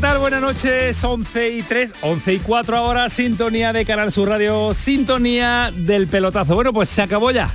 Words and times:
¿Qué 0.00 0.06
tal? 0.06 0.18
Buenas 0.18 0.40
noches, 0.40 1.04
11 1.04 1.50
y 1.50 1.62
3, 1.62 1.94
11 2.00 2.32
y 2.32 2.38
4 2.38 2.76
ahora, 2.78 3.10
sintonía 3.10 3.74
de 3.74 3.84
Canal 3.84 4.10
Sur 4.10 4.30
Radio, 4.30 4.72
sintonía 4.72 5.70
del 5.76 6.06
pelotazo. 6.06 6.54
Bueno, 6.54 6.72
pues 6.72 6.88
se 6.88 7.02
acabó 7.02 7.30
ya 7.32 7.52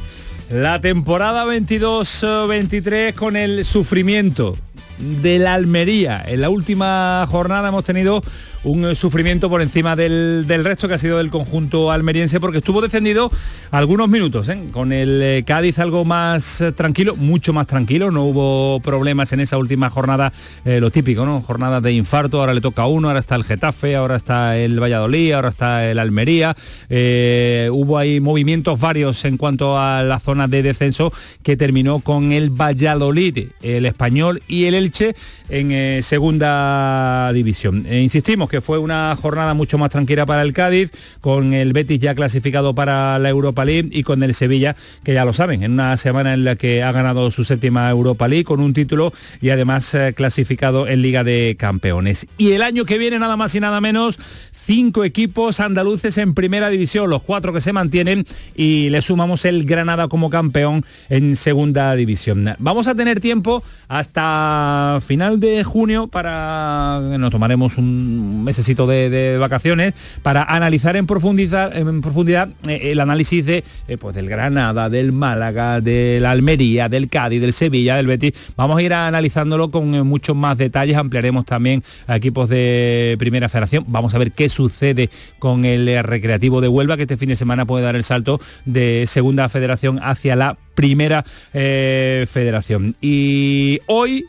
la 0.52 0.80
temporada 0.80 1.44
22-23 1.46 3.16
con 3.16 3.36
el 3.36 3.66
sufrimiento 3.66 4.56
de 5.00 5.40
la 5.40 5.56
Almería. 5.56 6.24
En 6.24 6.42
la 6.42 6.52
última 6.52 7.28
jornada 7.32 7.70
hemos 7.70 7.84
tenido 7.84 8.22
un 8.66 8.86
eh, 8.86 8.96
sufrimiento 8.96 9.50
por 9.50 9.62
encima 9.62 9.96
del, 9.96 10.46
del 10.48 10.66
resto 10.66 10.88
que 10.88 10.96
ha 10.96 10.98
sido 10.98 11.20
del 11.20 11.30
conjunto 11.30 11.92
almeriense 11.92 12.40
porque 12.40 12.58
estuvo 12.58 12.82
defendido 12.82 13.32
algunos 13.72 14.10
minutos, 14.10 14.50
¿eh? 14.50 14.60
con 14.72 14.92
el 14.92 15.22
eh, 15.22 15.44
Cádiz 15.46 15.80
algo 15.80 16.04
más 16.04 16.64
tranquilo, 16.76 17.16
mucho 17.16 17.54
más 17.54 17.68
tranquilo, 17.68 18.12
no 18.12 18.26
hubo 18.26 18.80
problemas 18.82 19.32
en 19.34 19.40
esa 19.40 19.58
última 19.58 19.90
jornada, 19.90 20.34
lo 20.66 20.90
típico, 20.92 21.26
¿no? 21.26 21.42
Jornadas 21.42 21.84
de 21.84 21.94
infarto, 21.94 22.40
ahora 22.40 22.54
le 22.54 22.62
toca 22.62 22.84
a 22.84 22.88
uno, 22.88 23.08
ahora 23.08 23.20
está 23.20 23.36
el 23.36 23.44
Getafe, 23.44 23.96
ahora 23.96 24.16
está 24.16 24.58
el 24.58 24.80
Valladolid, 24.80 25.34
ahora 25.34 25.50
está 25.50 25.90
el 25.90 26.00
Almería, 26.00 26.56
hubo 26.90 27.98
ahí 27.98 28.20
movimientos 28.20 28.80
varios 28.80 29.24
en 29.26 29.38
cuanto 29.38 29.78
a 29.78 30.04
la 30.04 30.20
zona 30.20 30.48
de 30.48 30.64
descenso 30.64 31.14
que 31.44 31.56
terminó 31.58 32.00
con 32.00 32.32
el 32.32 32.50
Valladolid, 32.50 33.50
el 33.62 33.86
Español 33.86 34.42
y 34.48 34.66
el 34.66 34.76
Elche 34.76 35.16
en 35.50 36.02
segunda 36.02 37.32
división. 37.34 37.86
E 37.88 38.02
insistimos 38.02 38.50
fue 38.62 38.78
una 38.78 39.16
jornada 39.16 39.54
mucho 39.54 39.78
más 39.78 39.90
tranquila 39.90 40.26
para 40.26 40.42
el 40.42 40.54
Cádiz, 40.54 40.92
con 41.22 41.54
el 41.54 41.74
Betis 41.74 42.00
ya 42.00 42.16
clasificado 42.16 42.76
para 42.76 43.18
la 43.20 43.30
Europa 43.30 43.66
League 43.66 43.90
y 43.92 44.04
con 44.04 44.24
el 44.24 44.34
Sevilla, 44.34 44.76
que 45.04 45.14
ya 45.14 45.26
lo 45.26 45.34
saben, 45.34 45.64
en 45.64 45.74
una 45.74 45.98
semana 45.98 46.34
en 46.34 46.44
la 46.44 46.56
que 46.56 46.84
ha 46.84 46.92
ganado 46.92 47.32
su 47.32 47.44
séptima 47.44 47.90
Europa 47.90 48.28
League 48.28 48.46
con 48.46 48.60
un 48.60 48.74
título 48.74 49.14
y 49.42 49.50
además 49.50 49.94
eh, 49.94 50.14
clasificado 50.16 50.88
en 50.88 51.02
Liga 51.02 51.24
de 51.24 51.56
Campeones. 51.58 52.28
Y 52.38 52.52
el 52.52 52.62
año 52.62 52.86
que 52.86 52.98
viene 52.98 53.20
nada 53.20 53.38
más 53.38 53.56
y 53.56 53.60
nada 53.60 53.82
menos 53.82 54.20
cinco 54.66 55.04
equipos 55.04 55.60
andaluces 55.60 56.18
en 56.18 56.34
primera 56.34 56.70
división, 56.70 57.10
los 57.10 57.22
cuatro 57.22 57.54
que 57.54 57.62
se 57.62 57.72
mantienen 57.72 58.26
y 58.56 58.90
le 58.90 59.02
sumamos 59.02 59.46
el 59.46 59.66
Granada 59.66 60.08
como 60.08 60.30
campeón 60.30 60.84
en 61.10 61.36
segunda 61.36 61.96
división. 61.96 62.56
Vamos 62.58 62.88
a 62.88 62.96
tener 62.96 63.20
tiempo 63.20 63.64
hasta 63.88 65.00
final 65.06 65.40
de 65.40 65.64
junio 65.64 66.08
para 66.08 67.00
nos 67.18 67.30
tomaremos 67.30 67.78
un 67.78 68.44
mesecito 68.44 68.88
de, 68.88 69.38
vacaciones 69.40 69.94
para 70.24 70.44
analizar 70.44 70.96
en 70.96 71.06
profundidad, 71.06 71.76
en 71.76 72.02
profundidad 72.02 72.50
eh, 72.68 72.92
el 72.92 73.00
análisis 73.00 73.46
de 73.46 73.64
eh, 73.88 73.98
pues 73.98 74.16
del 74.16 74.30
Granada, 74.30 74.90
del 74.90 75.12
Málaga, 75.12 75.82
del 75.82 76.26
Almería, 76.26 76.90
del 76.90 77.10
Cádiz, 77.10 77.42
del 77.42 77.54
Sevilla, 77.54 77.96
del 77.98 78.08
Betis. 78.08 78.34
Vamos 78.56 78.78
a 78.78 78.82
ir 78.82 78.94
analizándolo 78.94 79.70
con 79.70 79.94
eh, 79.94 80.04
muchos 80.04 80.36
más 80.36 80.58
detalles, 80.58 80.98
ampliaremos 80.98 81.46
también 81.46 81.84
a 82.08 82.16
equipos 82.16 82.50
de 82.50 83.16
primera 83.20 83.50
federación. 83.50 83.86
Vamos 83.88 84.16
a 84.16 84.18
ver 84.18 84.32
qué 84.32 84.50
sucede 84.56 85.10
con 85.40 85.66
el 85.66 86.04
Recreativo 86.04 86.62
de 86.62 86.68
Huelva, 86.68 86.96
que 86.98 87.04
este 87.04 87.18
fin 87.18 87.30
de 87.30 87.36
semana 87.36 87.66
puede 87.66 87.84
dar 87.84 87.96
el 87.96 88.04
salto 88.04 88.40
de 88.66 89.04
segunda 89.08 89.50
federación 89.50 90.00
hacia 90.02 90.36
la 90.36 90.58
primera 90.74 91.26
eh, 91.54 92.26
federación. 92.30 92.96
Y 93.02 93.80
hoy 93.88 94.26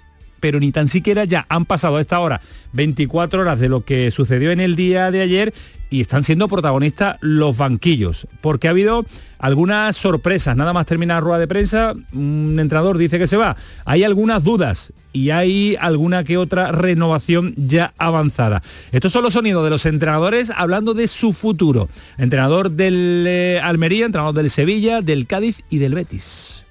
pero 0.46 0.60
ni 0.60 0.70
tan 0.70 0.86
siquiera 0.86 1.24
ya 1.24 1.44
han 1.48 1.64
pasado 1.64 1.96
a 1.96 2.00
esta 2.00 2.20
hora 2.20 2.40
24 2.72 3.40
horas 3.40 3.58
de 3.58 3.68
lo 3.68 3.84
que 3.84 4.12
sucedió 4.12 4.52
en 4.52 4.60
el 4.60 4.76
día 4.76 5.10
de 5.10 5.20
ayer 5.20 5.52
y 5.90 6.00
están 6.00 6.22
siendo 6.22 6.46
protagonistas 6.46 7.16
los 7.20 7.56
banquillos, 7.56 8.28
porque 8.42 8.68
ha 8.68 8.70
habido 8.70 9.04
algunas 9.40 9.96
sorpresas. 9.96 10.56
Nada 10.56 10.72
más 10.72 10.86
terminar 10.86 11.24
rueda 11.24 11.40
de 11.40 11.48
prensa, 11.48 11.94
un 12.12 12.58
entrenador 12.60 12.96
dice 12.96 13.18
que 13.18 13.26
se 13.26 13.36
va. 13.36 13.56
Hay 13.84 14.04
algunas 14.04 14.44
dudas 14.44 14.92
y 15.12 15.30
hay 15.30 15.76
alguna 15.80 16.22
que 16.22 16.36
otra 16.36 16.70
renovación 16.70 17.52
ya 17.56 17.92
avanzada. 17.98 18.62
Estos 18.92 19.10
son 19.10 19.24
los 19.24 19.32
sonidos 19.32 19.64
de 19.64 19.70
los 19.70 19.84
entrenadores 19.84 20.52
hablando 20.54 20.94
de 20.94 21.08
su 21.08 21.32
futuro. 21.32 21.88
Entrenador 22.18 22.70
del 22.70 23.24
eh, 23.26 23.60
Almería, 23.60 24.06
entrenador 24.06 24.36
del 24.36 24.50
Sevilla, 24.50 25.02
del 25.02 25.26
Cádiz 25.26 25.64
y 25.70 25.78
del 25.78 25.94
Betis. 25.94 26.65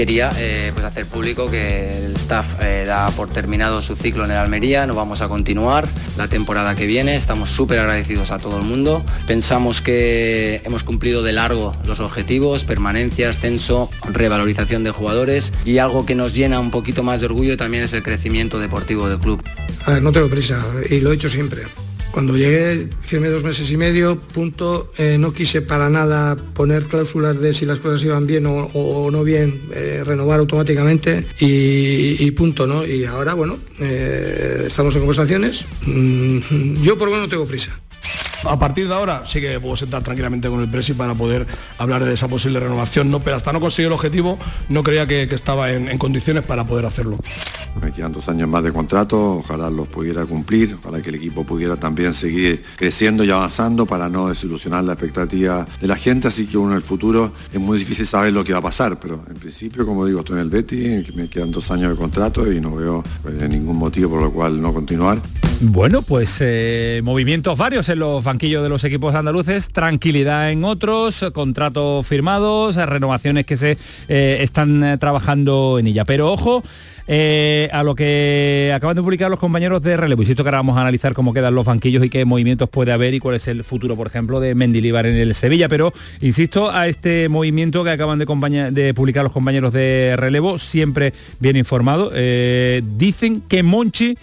Quería 0.00 0.32
eh, 0.38 0.70
pues 0.72 0.86
hacer 0.86 1.04
público 1.04 1.50
que 1.50 1.90
el 1.90 2.16
staff 2.16 2.62
eh, 2.62 2.84
da 2.86 3.10
por 3.10 3.28
terminado 3.28 3.82
su 3.82 3.96
ciclo 3.96 4.24
en 4.24 4.30
el 4.30 4.38
Almería, 4.38 4.86
no 4.86 4.94
vamos 4.94 5.20
a 5.20 5.28
continuar 5.28 5.86
la 6.16 6.26
temporada 6.26 6.74
que 6.74 6.86
viene, 6.86 7.16
estamos 7.16 7.50
súper 7.50 7.80
agradecidos 7.80 8.30
a 8.30 8.38
todo 8.38 8.56
el 8.56 8.64
mundo, 8.64 9.04
pensamos 9.26 9.82
que 9.82 10.62
hemos 10.64 10.84
cumplido 10.84 11.22
de 11.22 11.34
largo 11.34 11.76
los 11.84 12.00
objetivos, 12.00 12.64
permanencia, 12.64 13.28
ascenso, 13.28 13.90
revalorización 14.10 14.84
de 14.84 14.90
jugadores 14.90 15.52
y 15.66 15.76
algo 15.76 16.06
que 16.06 16.14
nos 16.14 16.32
llena 16.32 16.60
un 16.60 16.70
poquito 16.70 17.02
más 17.02 17.20
de 17.20 17.26
orgullo 17.26 17.58
también 17.58 17.82
es 17.82 17.92
el 17.92 18.02
crecimiento 18.02 18.58
deportivo 18.58 19.06
del 19.06 19.18
club. 19.18 19.42
A 19.84 19.90
ver, 19.90 20.02
no 20.02 20.12
tengo 20.12 20.30
prisa 20.30 20.64
y 20.88 21.00
lo 21.00 21.12
he 21.12 21.16
hecho 21.16 21.28
siempre. 21.28 21.64
Cuando 22.10 22.36
llegué, 22.36 22.88
firmé 23.02 23.28
dos 23.28 23.44
meses 23.44 23.70
y 23.70 23.76
medio, 23.76 24.18
punto. 24.18 24.92
Eh, 24.98 25.16
no 25.18 25.32
quise 25.32 25.62
para 25.62 25.88
nada 25.88 26.36
poner 26.54 26.86
cláusulas 26.86 27.40
de 27.40 27.54
si 27.54 27.66
las 27.66 27.78
cosas 27.78 28.02
iban 28.04 28.26
bien 28.26 28.46
o, 28.46 29.10
no 29.12 29.22
bien, 29.22 29.60
eh, 29.72 30.02
renovar 30.04 30.40
automáticamente 30.40 31.26
y, 31.38 32.30
punto, 32.32 32.66
¿no? 32.66 32.84
Y 32.84 33.04
ahora, 33.04 33.34
bueno, 33.34 33.58
eh, 33.78 34.64
estamos 34.66 34.94
en 34.94 35.02
conversaciones. 35.02 35.64
Mm, 35.86 36.82
yo 36.82 36.98
por 36.98 37.08
lo 37.08 37.12
menos 37.12 37.28
no 37.28 37.30
tengo 37.30 37.46
prisa. 37.46 37.78
A 38.44 38.58
partir 38.58 38.88
de 38.88 38.94
ahora 38.94 39.24
sí 39.26 39.40
que 39.40 39.60
puedo 39.60 39.76
sentar 39.76 40.02
tranquilamente 40.02 40.48
con 40.48 40.60
el 40.60 40.68
Presi 40.68 40.94
para 40.94 41.14
poder 41.14 41.46
hablar 41.76 42.04
de 42.04 42.14
esa 42.14 42.26
posible 42.26 42.58
renovación, 42.58 43.10
no, 43.10 43.20
pero 43.20 43.36
hasta 43.36 43.52
no 43.52 43.60
conseguir 43.60 43.88
el 43.88 43.92
objetivo 43.92 44.38
no 44.70 44.82
creía 44.82 45.06
que, 45.06 45.22
estaba 45.30 45.70
en 45.70 45.98
condiciones 45.98 46.44
para 46.44 46.64
poder 46.64 46.86
hacerlo. 46.86 47.18
Me 47.80 47.92
quedan 47.92 48.12
dos 48.12 48.28
años 48.28 48.48
más 48.48 48.64
de 48.64 48.72
contrato, 48.72 49.36
ojalá 49.36 49.70
los 49.70 49.88
pudiera 49.88 50.26
cumplir, 50.26 50.76
ojalá 50.80 51.00
que 51.00 51.10
el 51.10 51.16
equipo 51.16 51.44
pudiera 51.44 51.76
también 51.76 52.14
seguir 52.14 52.64
creciendo 52.76 53.24
y 53.24 53.30
avanzando 53.30 53.86
para 53.86 54.08
no 54.08 54.28
desilusionar 54.28 54.84
la 54.84 54.94
expectativa 54.94 55.66
de 55.80 55.86
la 55.86 55.96
gente, 55.96 56.28
así 56.28 56.46
que 56.46 56.58
uno 56.58 56.72
en 56.72 56.76
el 56.76 56.82
futuro 56.82 57.32
es 57.52 57.60
muy 57.60 57.78
difícil 57.78 58.06
saber 58.06 58.32
lo 58.32 58.44
que 58.44 58.52
va 58.52 58.58
a 58.58 58.62
pasar, 58.62 58.98
pero 58.98 59.24
en 59.28 59.36
principio, 59.36 59.86
como 59.86 60.04
digo, 60.04 60.20
estoy 60.20 60.36
en 60.36 60.42
el 60.42 60.50
Betty, 60.50 61.04
me 61.14 61.28
quedan 61.28 61.50
dos 61.50 61.70
años 61.70 61.90
de 61.90 61.96
contrato 61.96 62.50
y 62.50 62.60
no 62.60 62.74
veo 62.74 63.02
pues, 63.22 63.48
ningún 63.48 63.76
motivo 63.76 64.10
por 64.10 64.22
el 64.24 64.30
cual 64.30 64.60
no 64.60 64.72
continuar. 64.72 65.18
Bueno, 65.62 66.00
pues 66.00 66.38
eh, 66.40 67.02
movimientos 67.04 67.58
varios 67.58 67.90
en 67.90 67.98
los 67.98 68.24
banquillos 68.24 68.62
de 68.62 68.70
los 68.70 68.82
equipos 68.82 69.14
andaluces, 69.14 69.68
tranquilidad 69.68 70.50
en 70.50 70.64
otros, 70.64 71.22
contratos 71.34 72.06
firmados, 72.06 72.76
renovaciones 72.76 73.44
que 73.44 73.58
se 73.58 73.76
eh, 74.08 74.38
están 74.40 74.82
eh, 74.82 74.96
trabajando 74.96 75.78
en 75.78 75.88
ella. 75.88 76.06
Pero 76.06 76.32
ojo, 76.32 76.64
eh, 77.12 77.68
a 77.72 77.82
lo 77.82 77.96
que 77.96 78.72
acaban 78.72 78.94
de 78.94 79.02
publicar 79.02 79.28
los 79.28 79.40
compañeros 79.40 79.82
de 79.82 79.96
relevo. 79.96 80.22
Insisto 80.22 80.44
que 80.44 80.48
ahora 80.48 80.58
vamos 80.58 80.78
a 80.78 80.82
analizar 80.82 81.12
cómo 81.12 81.34
quedan 81.34 81.56
los 81.56 81.66
banquillos 81.66 82.04
y 82.04 82.08
qué 82.08 82.24
movimientos 82.24 82.68
puede 82.68 82.92
haber 82.92 83.14
y 83.14 83.18
cuál 83.18 83.34
es 83.34 83.48
el 83.48 83.64
futuro, 83.64 83.96
por 83.96 84.06
ejemplo, 84.06 84.38
de 84.38 84.54
Mendilibar 84.54 85.06
en 85.06 85.16
el 85.16 85.34
Sevilla. 85.34 85.68
Pero 85.68 85.92
insisto 86.20 86.70
a 86.70 86.86
este 86.86 87.28
movimiento 87.28 87.82
que 87.82 87.90
acaban 87.90 88.20
de, 88.20 88.94
publicar 88.94 89.24
los 89.24 89.32
compañeros 89.32 89.72
de 89.72 90.14
relevo, 90.18 90.56
siempre 90.58 91.12
bien 91.40 91.56
informado. 91.56 92.12
Eh, 92.14 92.80
dicen 92.96 93.40
que 93.40 93.64
Monchi 93.64 94.16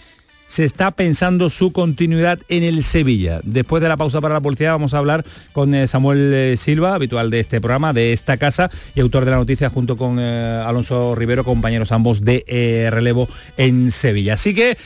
se 0.48 0.64
está 0.64 0.90
pensando 0.90 1.50
su 1.50 1.72
continuidad 1.72 2.40
en 2.48 2.64
el 2.64 2.82
Sevilla. 2.82 3.40
Después 3.44 3.82
de 3.82 3.88
la 3.88 3.96
pausa 3.96 4.20
para 4.20 4.34
la 4.34 4.40
policía 4.40 4.72
vamos 4.72 4.94
a 4.94 4.98
hablar 4.98 5.24
con 5.52 5.74
eh, 5.74 5.86
Samuel 5.86 6.32
eh, 6.34 6.56
Silva, 6.56 6.94
habitual 6.94 7.30
de 7.30 7.40
este 7.40 7.60
programa, 7.60 7.92
de 7.92 8.12
esta 8.12 8.38
casa 8.38 8.70
y 8.94 9.00
autor 9.00 9.26
de 9.26 9.30
la 9.30 9.36
noticia 9.36 9.70
junto 9.70 9.96
con 9.96 10.18
eh, 10.18 10.62
Alonso 10.66 11.14
Rivero, 11.14 11.44
compañeros 11.44 11.92
ambos 11.92 12.24
de 12.24 12.88
relevo 12.90 13.28
en 13.58 13.92
Sevilla. 13.92 14.34
Así 14.34 14.54
que 14.54 14.78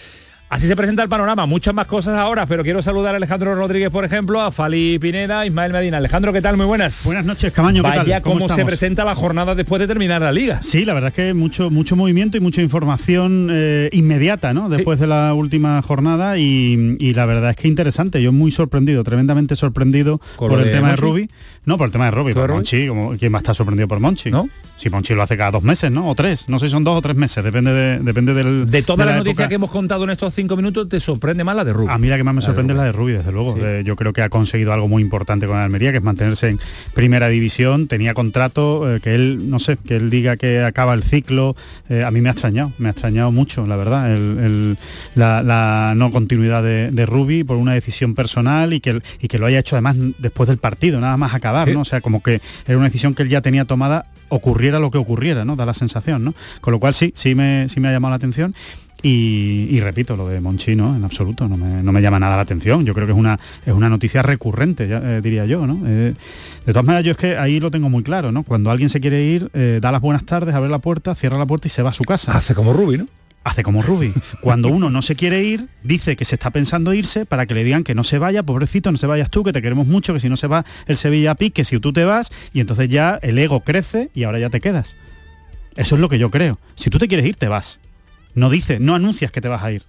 Así 0.52 0.66
se 0.66 0.76
presenta 0.76 1.02
el 1.02 1.08
panorama, 1.08 1.46
muchas 1.46 1.72
más 1.72 1.86
cosas 1.86 2.18
ahora, 2.18 2.44
pero 2.44 2.62
quiero 2.62 2.82
saludar 2.82 3.14
a 3.14 3.16
Alejandro 3.16 3.54
Rodríguez, 3.54 3.88
por 3.88 4.04
ejemplo, 4.04 4.38
a 4.42 4.52
Fali 4.52 4.98
Pineda, 4.98 5.46
Ismael 5.46 5.72
Medina. 5.72 5.96
Alejandro, 5.96 6.30
¿qué 6.30 6.42
tal? 6.42 6.58
Muy 6.58 6.66
buenas. 6.66 7.06
Buenas 7.06 7.24
noches, 7.24 7.50
Camaño. 7.54 7.82
¿qué 7.82 7.88
Vaya 7.88 8.04
tal? 8.04 8.22
¿Cómo 8.22 8.40
cómo 8.40 8.54
se 8.54 8.62
presenta 8.66 9.02
la 9.06 9.14
jornada 9.14 9.54
después 9.54 9.80
de 9.80 9.86
terminar 9.86 10.20
la 10.20 10.30
liga. 10.30 10.62
Sí, 10.62 10.84
la 10.84 10.92
verdad 10.92 11.08
es 11.08 11.14
que 11.14 11.32
mucho, 11.32 11.70
mucho 11.70 11.96
movimiento 11.96 12.36
y 12.36 12.40
mucha 12.40 12.60
información 12.60 13.48
eh, 13.50 13.88
inmediata, 13.92 14.52
¿no? 14.52 14.68
Después 14.68 15.00
de 15.00 15.06
la 15.06 15.32
última 15.32 15.80
jornada 15.80 16.36
y, 16.36 16.98
y 17.00 17.14
la 17.14 17.24
verdad 17.24 17.52
es 17.52 17.56
que 17.56 17.68
interesante. 17.68 18.20
Yo 18.22 18.30
muy 18.30 18.52
sorprendido, 18.52 19.04
tremendamente 19.04 19.56
sorprendido 19.56 20.20
¿Con 20.36 20.50
por 20.50 20.60
el 20.60 20.70
tema 20.70 20.90
de? 20.90 20.96
Rubi. 20.96 21.30
No, 21.64 21.78
por 21.78 21.86
el 21.86 21.92
tema 21.92 22.04
de 22.06 22.10
Rubi, 22.10 22.34
por? 22.34 22.50
Monchi. 22.50 22.88
Como, 22.88 23.16
¿Quién 23.16 23.32
va 23.32 23.38
a 23.38 23.40
estar 23.40 23.54
sorprendido 23.54 23.88
por 23.88 24.00
Monchi? 24.00 24.30
¿No? 24.30 24.50
Si 24.76 24.90
Monchi 24.90 25.14
lo 25.14 25.22
hace 25.22 25.36
cada 25.36 25.52
dos 25.52 25.62
meses, 25.62 25.90
¿no? 25.90 26.10
O 26.10 26.14
tres. 26.14 26.46
No 26.48 26.58
sé 26.58 26.66
si 26.66 26.72
son 26.72 26.82
dos 26.84 26.98
o 26.98 27.00
tres 27.00 27.16
meses, 27.16 27.42
depende 27.42 27.72
de, 27.72 27.98
depende 28.00 28.34
del. 28.34 28.68
De 28.68 28.82
todas 28.82 29.06
la 29.06 29.12
las 29.12 29.18
noticias 29.18 29.38
época. 29.38 29.48
que 29.48 29.54
hemos 29.54 29.70
contado 29.70 30.04
en 30.04 30.10
estos 30.10 30.34
cinco 30.34 30.41
minutos, 30.56 30.88
¿te 30.88 31.00
sorprende 31.00 31.44
más 31.44 31.56
la 31.56 31.64
de 31.64 31.72
Rubio? 31.72 31.90
A 31.90 31.98
mí 31.98 32.08
la 32.08 32.16
que 32.16 32.24
más 32.24 32.34
me 32.34 32.40
La 32.40 32.46
sorprende 32.46 32.72
es 32.72 32.76
Rubio. 32.76 32.82
la 32.82 32.86
de 32.86 32.92
Rubí, 32.92 33.12
desde 33.12 33.32
luego. 33.32 33.54
Sí. 33.54 33.60
Eh, 33.62 33.82
yo 33.84 33.96
creo 33.96 34.12
que 34.12 34.22
ha 34.22 34.28
conseguido 34.28 34.72
algo 34.72 34.88
muy 34.88 35.02
importante 35.02 35.46
con 35.46 35.56
Almería, 35.56 35.90
que 35.92 35.98
es 35.98 36.02
mantenerse 36.02 36.48
en 36.48 36.60
primera 36.94 37.28
división. 37.28 37.86
Tenía 37.88 38.14
contrato, 38.14 38.94
eh, 38.96 39.00
que 39.00 39.14
él, 39.14 39.48
no 39.50 39.58
sé, 39.58 39.76
que 39.76 39.96
él 39.96 40.10
diga 40.10 40.36
que 40.36 40.62
acaba 40.62 40.94
el 40.94 41.02
ciclo. 41.02 41.54
eh, 41.88 42.04
a 42.04 42.10
mí 42.10 42.20
me 42.20 42.28
ha 42.28 42.32
extrañado, 42.32 42.72
me 42.78 42.88
ha 42.88 42.92
extrañado 42.92 43.30
mucho, 43.32 43.66
la 43.66 43.76
verdad, 43.76 44.12
el- 44.14 44.38
el- 44.38 44.78
la, 45.14 45.42
la 45.42 45.92
no 45.96 46.10
continuidad 46.10 46.62
de, 46.62 46.90
de 46.90 47.06
por 47.46 47.56
una 47.56 47.74
decisión 47.74 48.14
personal 48.14 48.72
y 48.72 48.80
que, 48.80 49.00
y 49.20 49.28
que 49.28 49.38
lo 49.38 49.46
haya 49.46 49.58
hecho 49.58 49.76
además 49.76 49.96
después 50.18 50.48
del 50.48 50.58
partido, 50.58 50.98
nada 51.00 51.16
más 51.16 51.34
acabar. 51.34 51.68
¿no? 51.68 51.82
O 51.82 51.84
sea, 51.84 52.00
como 52.00 52.22
que 52.22 52.40
era 52.66 52.76
una 52.78 52.86
decisión 52.86 53.14
que 53.14 53.22
él 53.22 53.28
ya 53.28 53.40
tenía 53.42 53.64
tomada 53.64 54.06
ocurriera 54.28 54.78
lo 54.78 54.90
que 54.90 54.96
ocurriera, 54.98 55.44
¿no? 55.44 55.56
Da 55.56 55.66
la 55.66 55.74
sensación, 55.74 56.24
¿no? 56.24 56.34
Con 56.62 56.72
lo 56.72 56.80
cual 56.80 56.94
sí, 56.94 57.12
sí 57.14 57.34
me, 57.34 57.68
sí 57.68 57.80
me 57.80 57.88
ha 57.88 57.92
llamado 57.92 58.10
la 58.12 58.16
atención. 58.16 58.54
Y, 59.02 59.66
y 59.70 59.80
repito, 59.80 60.14
lo 60.14 60.28
de 60.28 60.40
Monchi, 60.40 60.76
¿no? 60.76 60.94
En 60.94 61.04
absoluto, 61.04 61.48
no 61.48 61.56
me, 61.56 61.82
no 61.82 61.90
me 61.90 62.00
llama 62.00 62.20
nada 62.20 62.36
la 62.36 62.42
atención. 62.42 62.84
Yo 62.84 62.94
creo 62.94 63.06
que 63.06 63.12
es 63.12 63.18
una, 63.18 63.38
es 63.66 63.72
una 63.72 63.88
noticia 63.88 64.22
recurrente, 64.22 64.86
ya, 64.86 64.98
eh, 64.98 65.20
diría 65.20 65.44
yo, 65.44 65.66
¿no? 65.66 65.82
Eh, 65.86 66.14
de 66.64 66.72
todas 66.72 66.86
maneras, 66.86 67.04
yo 67.04 67.10
es 67.10 67.16
que 67.16 67.36
ahí 67.36 67.58
lo 67.58 67.72
tengo 67.72 67.90
muy 67.90 68.04
claro, 68.04 68.30
¿no? 68.30 68.44
Cuando 68.44 68.70
alguien 68.70 68.88
se 68.88 69.00
quiere 69.00 69.24
ir, 69.24 69.50
eh, 69.54 69.80
da 69.82 69.90
las 69.90 70.00
buenas 70.00 70.24
tardes, 70.24 70.54
abre 70.54 70.70
la 70.70 70.78
puerta, 70.78 71.16
cierra 71.16 71.36
la 71.36 71.46
puerta 71.46 71.66
y 71.66 71.70
se 71.70 71.82
va 71.82 71.90
a 71.90 71.92
su 71.92 72.04
casa. 72.04 72.30
Hace 72.32 72.54
como 72.54 72.72
Rubio, 72.72 72.98
¿no? 72.98 73.08
Hace 73.44 73.64
como 73.64 73.82
Rubi. 73.82 74.12
Cuando 74.40 74.68
uno 74.68 74.88
no 74.88 75.02
se 75.02 75.16
quiere 75.16 75.42
ir, 75.42 75.66
dice 75.82 76.14
que 76.14 76.24
se 76.24 76.36
está 76.36 76.50
pensando 76.50 76.94
irse 76.94 77.26
para 77.26 77.46
que 77.46 77.54
le 77.54 77.64
digan 77.64 77.82
que 77.82 77.92
no 77.92 78.04
se 78.04 78.18
vaya, 78.18 78.44
pobrecito, 78.44 78.92
no 78.92 78.98
se 78.98 79.08
vayas 79.08 79.30
tú, 79.30 79.42
que 79.42 79.52
te 79.52 79.60
queremos 79.60 79.88
mucho, 79.88 80.14
que 80.14 80.20
si 80.20 80.28
no 80.28 80.36
se 80.36 80.46
va 80.46 80.64
el 80.86 80.96
Sevilla 80.96 81.32
a 81.32 81.34
pique, 81.34 81.64
si 81.64 81.80
tú 81.80 81.92
te 81.92 82.04
vas, 82.04 82.30
y 82.52 82.60
entonces 82.60 82.88
ya 82.88 83.18
el 83.20 83.36
ego 83.38 83.62
crece 83.62 84.10
y 84.14 84.22
ahora 84.22 84.38
ya 84.38 84.48
te 84.48 84.60
quedas. 84.60 84.94
Eso 85.74 85.96
es 85.96 86.00
lo 86.00 86.08
que 86.08 86.20
yo 86.20 86.30
creo. 86.30 86.60
Si 86.76 86.88
tú 86.88 86.98
te 86.98 87.08
quieres 87.08 87.26
ir, 87.26 87.34
te 87.34 87.48
vas. 87.48 87.80
No 88.34 88.50
dices, 88.50 88.80
no 88.80 88.94
anuncias 88.94 89.30
que 89.32 89.40
te 89.40 89.48
vas 89.48 89.62
a 89.62 89.72
ir. 89.72 89.82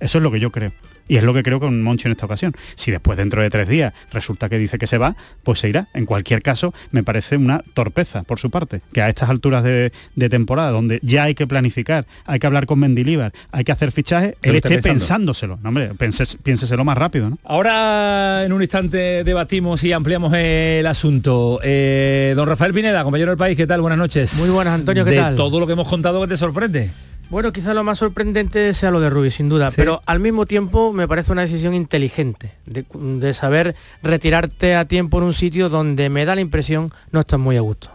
Eso 0.00 0.18
es 0.18 0.22
lo 0.24 0.30
que 0.30 0.40
yo 0.40 0.50
creo. 0.52 0.72
Y 1.08 1.18
es 1.18 1.22
lo 1.22 1.32
que 1.32 1.44
creo 1.44 1.60
con 1.60 1.80
Monchi 1.82 2.06
en 2.06 2.12
esta 2.12 2.26
ocasión. 2.26 2.52
Si 2.74 2.90
después 2.90 3.16
dentro 3.16 3.40
de 3.40 3.48
tres 3.48 3.68
días 3.68 3.94
resulta 4.12 4.48
que 4.48 4.58
dice 4.58 4.76
que 4.76 4.88
se 4.88 4.98
va, 4.98 5.14
pues 5.44 5.60
se 5.60 5.68
irá. 5.68 5.86
En 5.94 6.04
cualquier 6.04 6.42
caso, 6.42 6.74
me 6.90 7.04
parece 7.04 7.36
una 7.36 7.62
torpeza 7.74 8.24
por 8.24 8.40
su 8.40 8.50
parte, 8.50 8.80
que 8.92 9.02
a 9.02 9.08
estas 9.08 9.30
alturas 9.30 9.62
de, 9.62 9.92
de 10.16 10.28
temporada, 10.28 10.70
donde 10.72 10.98
ya 11.04 11.22
hay 11.22 11.36
que 11.36 11.46
planificar, 11.46 12.06
hay 12.24 12.40
que 12.40 12.46
hablar 12.48 12.66
con 12.66 12.80
Mendilíbar, 12.80 13.30
hay 13.52 13.62
que 13.62 13.70
hacer 13.70 13.92
fichajes, 13.92 14.34
él 14.42 14.56
está 14.56 14.68
esté 14.68 14.82
pensando. 14.82 15.32
pensándoselo. 15.32 15.58
No, 15.62 15.68
hombre, 15.68 15.94
pense- 15.94 16.38
piénseselo 16.42 16.84
más 16.84 16.98
rápido, 16.98 17.30
¿no? 17.30 17.38
Ahora 17.44 18.42
en 18.44 18.52
un 18.52 18.60
instante 18.60 19.22
debatimos 19.22 19.84
y 19.84 19.92
ampliamos 19.92 20.32
el 20.34 20.84
asunto. 20.88 21.60
Eh, 21.62 22.32
don 22.34 22.48
Rafael 22.48 22.74
Pineda, 22.74 23.04
compañero 23.04 23.30
del 23.30 23.38
país, 23.38 23.56
¿qué 23.56 23.68
tal? 23.68 23.80
Buenas 23.80 23.98
noches. 24.00 24.34
Muy 24.34 24.50
buenas, 24.50 24.74
Antonio, 24.74 25.04
¿qué 25.04 25.12
de 25.12 25.16
tal? 25.18 25.36
todo 25.36 25.60
lo 25.60 25.68
que 25.68 25.74
hemos 25.74 25.86
contado 25.86 26.20
que 26.22 26.26
te 26.26 26.36
sorprende. 26.36 26.90
Bueno, 27.28 27.52
quizá 27.52 27.74
lo 27.74 27.82
más 27.82 27.98
sorprendente 27.98 28.72
sea 28.72 28.90
lo 28.92 29.00
de 29.00 29.10
Rubí, 29.10 29.30
sin 29.32 29.48
duda, 29.48 29.70
Sí. 29.70 29.76
pero 29.78 30.00
al 30.06 30.20
mismo 30.20 30.46
tiempo 30.46 30.92
me 30.92 31.08
parece 31.08 31.32
una 31.32 31.42
decisión 31.42 31.74
inteligente 31.74 32.52
de, 32.66 32.84
de 32.94 33.34
saber 33.34 33.74
retirarte 34.02 34.76
a 34.76 34.84
tiempo 34.86 35.18
en 35.18 35.24
un 35.24 35.32
sitio 35.32 35.68
donde 35.68 36.08
me 36.08 36.24
da 36.24 36.36
la 36.36 36.40
impresión 36.40 36.92
no 37.10 37.20
estás 37.20 37.40
muy 37.40 37.56
a 37.56 37.60
gusto. 37.62 37.90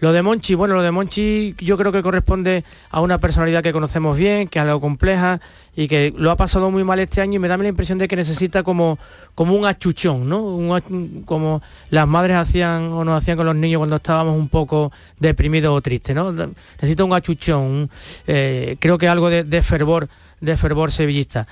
Lo 0.00 0.12
de 0.12 0.22
Monchi, 0.22 0.54
bueno, 0.54 0.74
lo 0.74 0.82
de 0.82 0.90
Monchi 0.90 1.54
yo 1.58 1.78
creo 1.78 1.90
que 1.90 2.02
corresponde 2.02 2.64
a 2.90 3.00
una 3.00 3.18
personalidad 3.18 3.62
que 3.62 3.72
conocemos 3.72 4.16
bien, 4.16 4.48
que 4.48 4.58
es 4.58 4.64
algo 4.64 4.80
compleja 4.80 5.40
y 5.74 5.88
que 5.88 6.12
lo 6.16 6.30
ha 6.30 6.36
pasado 6.36 6.70
muy 6.70 6.84
mal 6.84 6.98
este 6.98 7.20
año 7.20 7.36
y 7.36 7.38
me 7.38 7.48
da 7.48 7.56
la 7.56 7.68
impresión 7.68 7.98
de 7.98 8.06
que 8.06 8.16
necesita 8.16 8.62
como, 8.62 8.98
como 9.34 9.54
un 9.54 9.64
achuchón, 9.64 10.28
¿no? 10.28 10.80
Como 11.24 11.62
las 11.90 12.06
madres 12.06 12.36
hacían 12.36 12.92
o 12.92 13.04
nos 13.04 13.22
hacían 13.22 13.38
con 13.38 13.46
los 13.46 13.56
niños 13.56 13.78
cuando 13.78 13.96
estábamos 13.96 14.36
un 14.36 14.48
poco 14.48 14.92
deprimidos 15.18 15.74
o 15.74 15.80
tristes, 15.80 16.14
¿no? 16.14 16.32
Necesita 16.32 17.04
un 17.04 17.14
achuchón, 17.14 17.90
eh, 18.26 18.76
creo 18.78 18.98
que 18.98 19.08
algo 19.08 19.30
de 19.30 19.62
fervor, 19.62 20.08
de 20.40 20.56
fervor 20.56 20.92
sevillista. 20.92 21.46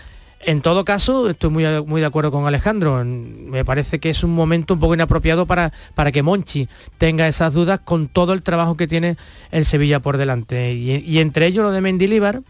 En 0.46 0.60
todo 0.60 0.84
caso, 0.84 1.30
estoy 1.30 1.48
muy, 1.50 1.64
muy 1.86 2.00
de 2.02 2.06
acuerdo 2.06 2.30
con 2.30 2.46
Alejandro. 2.46 3.02
Me 3.04 3.64
parece 3.64 3.98
que 3.98 4.10
es 4.10 4.22
un 4.24 4.34
momento 4.34 4.74
un 4.74 4.80
poco 4.80 4.92
inapropiado 4.94 5.46
para, 5.46 5.72
para 5.94 6.12
que 6.12 6.22
Monchi 6.22 6.68
tenga 6.98 7.26
esas 7.28 7.54
dudas 7.54 7.80
con 7.82 8.08
todo 8.08 8.34
el 8.34 8.42
trabajo 8.42 8.76
que 8.76 8.86
tiene 8.86 9.16
el 9.50 9.64
Sevilla 9.64 10.00
por 10.00 10.18
delante. 10.18 10.74
Y, 10.74 10.96
y 11.06 11.20
entre 11.20 11.46
ellos 11.46 11.64
lo 11.64 11.70
de 11.70 11.80
Mendilíbar, 11.80 12.42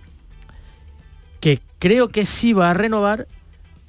que 1.41 1.61
creo 1.79 2.09
que 2.09 2.27
sí 2.27 2.53
va 2.53 2.71
a 2.71 2.75
renovar, 2.75 3.29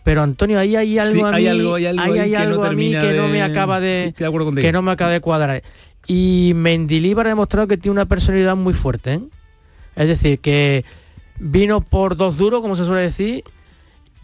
pero 0.03 0.21
Antonio, 0.21 0.59
ahí 0.59 0.75
hay 0.75 0.99
algo 0.99 1.13
Sí, 1.13 1.21
a 1.21 1.31
mí, 1.31 1.35
hay 1.37 1.47
algo- 1.47 1.73
hay 1.75 1.85
algo 1.87 2.01
ahí 2.03 2.19
hay 2.19 2.29
que 2.31 2.35
no 2.37 2.41
algo 2.43 2.63
a 2.65 2.71
mí 2.73 2.91
que 2.91 3.13
no 3.17 3.27
me 3.27 3.41
acaba 3.41 3.79
de, 3.79 3.97
Sí, 4.03 4.07
estoy 4.09 4.23
de 4.25 4.27
acuerdo 4.27 4.45
contigo. 4.45 4.67
que 4.67 4.71
no 4.71 4.81
me 4.83 4.91
acaba 4.91 5.11
de 5.11 5.19
cuadrar. 5.21 5.63
Y 6.05 6.51
Mendilíbar 6.55 7.25
ha 7.25 7.29
demostrado 7.29 7.67
que 7.67 7.77
tiene 7.77 7.93
una 7.93 8.05
personalidad 8.05 8.55
muy 8.55 8.73
fuerte. 8.73 9.13
¿eh? 9.15 9.21
Es 9.95 10.07
decir, 10.07 10.37
que 10.39 10.85
vino 11.39 11.81
por 11.81 12.15
dos 12.17 12.37
duros, 12.37 12.61
como 12.61 12.75
se 12.75 12.85
suele 12.85 13.01
decir, 13.01 13.43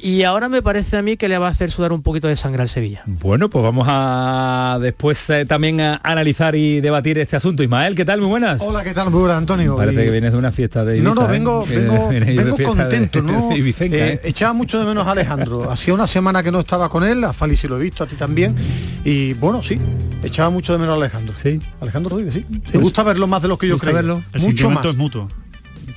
y 0.01 0.24
ahora 0.24 0.50
me 0.50 0.62
parece 0.62 0.98
a 0.98 1.01
mí 1.01 1.18
que 1.18 1.30
le 1.30 1.38
va 1.38 1.48
a 1.48 1.50
hacer 1.51 1.69
sudar 1.71 1.94
un 1.94 2.01
poquito 2.01 2.27
de 2.27 2.36
sangre 2.36 2.62
al 2.62 2.69
Sevilla. 2.69 3.03
Bueno, 3.06 3.50
pues 3.50 3.63
vamos 3.63 3.86
a 3.89 4.80
después 4.81 5.30
eh, 5.30 5.45
también 5.45 5.80
a 5.81 6.00
analizar 6.03 6.56
y 6.56 6.81
debatir 6.81 7.18
este 7.19 7.36
asunto. 7.36 7.63
Ismael, 7.63 7.95
¿qué 7.95 8.06
tal? 8.06 8.19
Muy 8.21 8.30
buenas. 8.30 8.62
Hola, 8.62 8.83
¿qué 8.83 8.94
tal? 8.94 9.09
Muy 9.12 9.19
buenas, 9.21 9.38
Antonio. 9.38 9.75
Parece 9.77 10.01
Y- 10.01 10.06
que 10.06 10.12
vienes 10.12 10.31
de 10.31 10.38
una 10.38 10.51
fiesta 10.51 10.83
de 10.83 10.98
Ibiza. 10.98 11.13
No, 11.13 11.15
no, 11.21 11.27
¿eh? 11.27 11.31
vengo, 11.31 11.65
vengo, 11.69 12.09
vengo 12.09 12.56
de- 12.57 12.63
contento, 12.63 13.21
¿no? 13.21 13.50
de 13.50 13.57
Ibicenca, 13.57 13.95
Eh, 13.98 14.13
¿eh? 14.13 14.21
echaba 14.24 14.53
mucho 14.53 14.80
de 14.80 14.86
menos 14.86 15.06
a 15.07 15.12
Alejandro. 15.12 15.69
Hacía 15.71 15.94
una 15.94 16.07
semana 16.07 16.42
que 16.44 16.51
no 16.51 16.59
estaba 16.62 16.89
con 16.89 17.04
él, 17.04 17.24
a 17.24 17.33
Fali 17.33 17.56
sí 17.56 17.68
lo 17.68 17.77
he 17.77 17.81
visto, 17.83 18.04
a 18.04 18.07
ti 18.07 18.15
también. 18.15 18.56
Y 19.06 19.33
bueno, 19.33 19.62
sí, 19.63 19.80
echaba 20.24 20.50
mucho 20.50 20.74
de 20.74 20.80
menos 20.80 20.94
a 20.94 20.95
Alejandro. 20.97 21.33
Sí. 21.38 21.62
Alejandro 21.80 22.12
Rodríguez, 22.18 22.33
sí. 22.36 22.45
Me 22.74 22.80
gusta 22.80 23.04
verlo 23.04 23.27
más 23.27 23.42
de 23.42 23.47
lo 23.47 23.57
que 23.57 23.68
yo. 23.68 23.75
El 23.75 23.80
Mucho 23.81 24.21
sentimiento 24.33 24.69
más. 24.69 24.86
es 24.86 24.95
mutuo. 24.97 25.27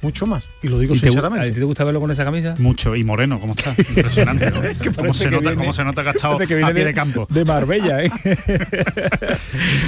Mucho 0.05 0.27
más. 0.27 0.45
Y 0.63 0.69
lo 0.69 0.79
digo 0.79 0.95
¿Y 0.95 0.99
te, 1.01 1.07
gu- 1.07 1.11
sinceramente. 1.13 1.47
¿A 1.47 1.49
ti 1.53 1.59
te 1.59 1.65
gusta 1.65 1.83
verlo 1.85 1.99
con 2.01 2.11
esa 2.11 2.25
camisa? 2.25 2.55
Mucho. 2.59 2.95
Y 2.95 3.03
Moreno, 3.05 3.41
¿cómo 3.41 3.55
está? 3.57 3.75
Impresionante, 3.89 4.51
¿no? 4.51 4.61
¿Cómo, 4.97 5.15
se 5.15 5.31
nota, 5.31 5.55
cómo 5.55 5.73
se 5.73 5.83
nota 5.85 6.03
que 6.03 6.09
ha 6.11 6.13
estado 6.17 6.39
que 6.39 6.47
viene 6.55 6.71
a 6.71 6.75
pie 6.75 6.85
de, 6.85 6.95
campo. 6.95 7.27
De 7.31 7.45
Marbella, 7.45 8.05
¿eh? 8.05 8.11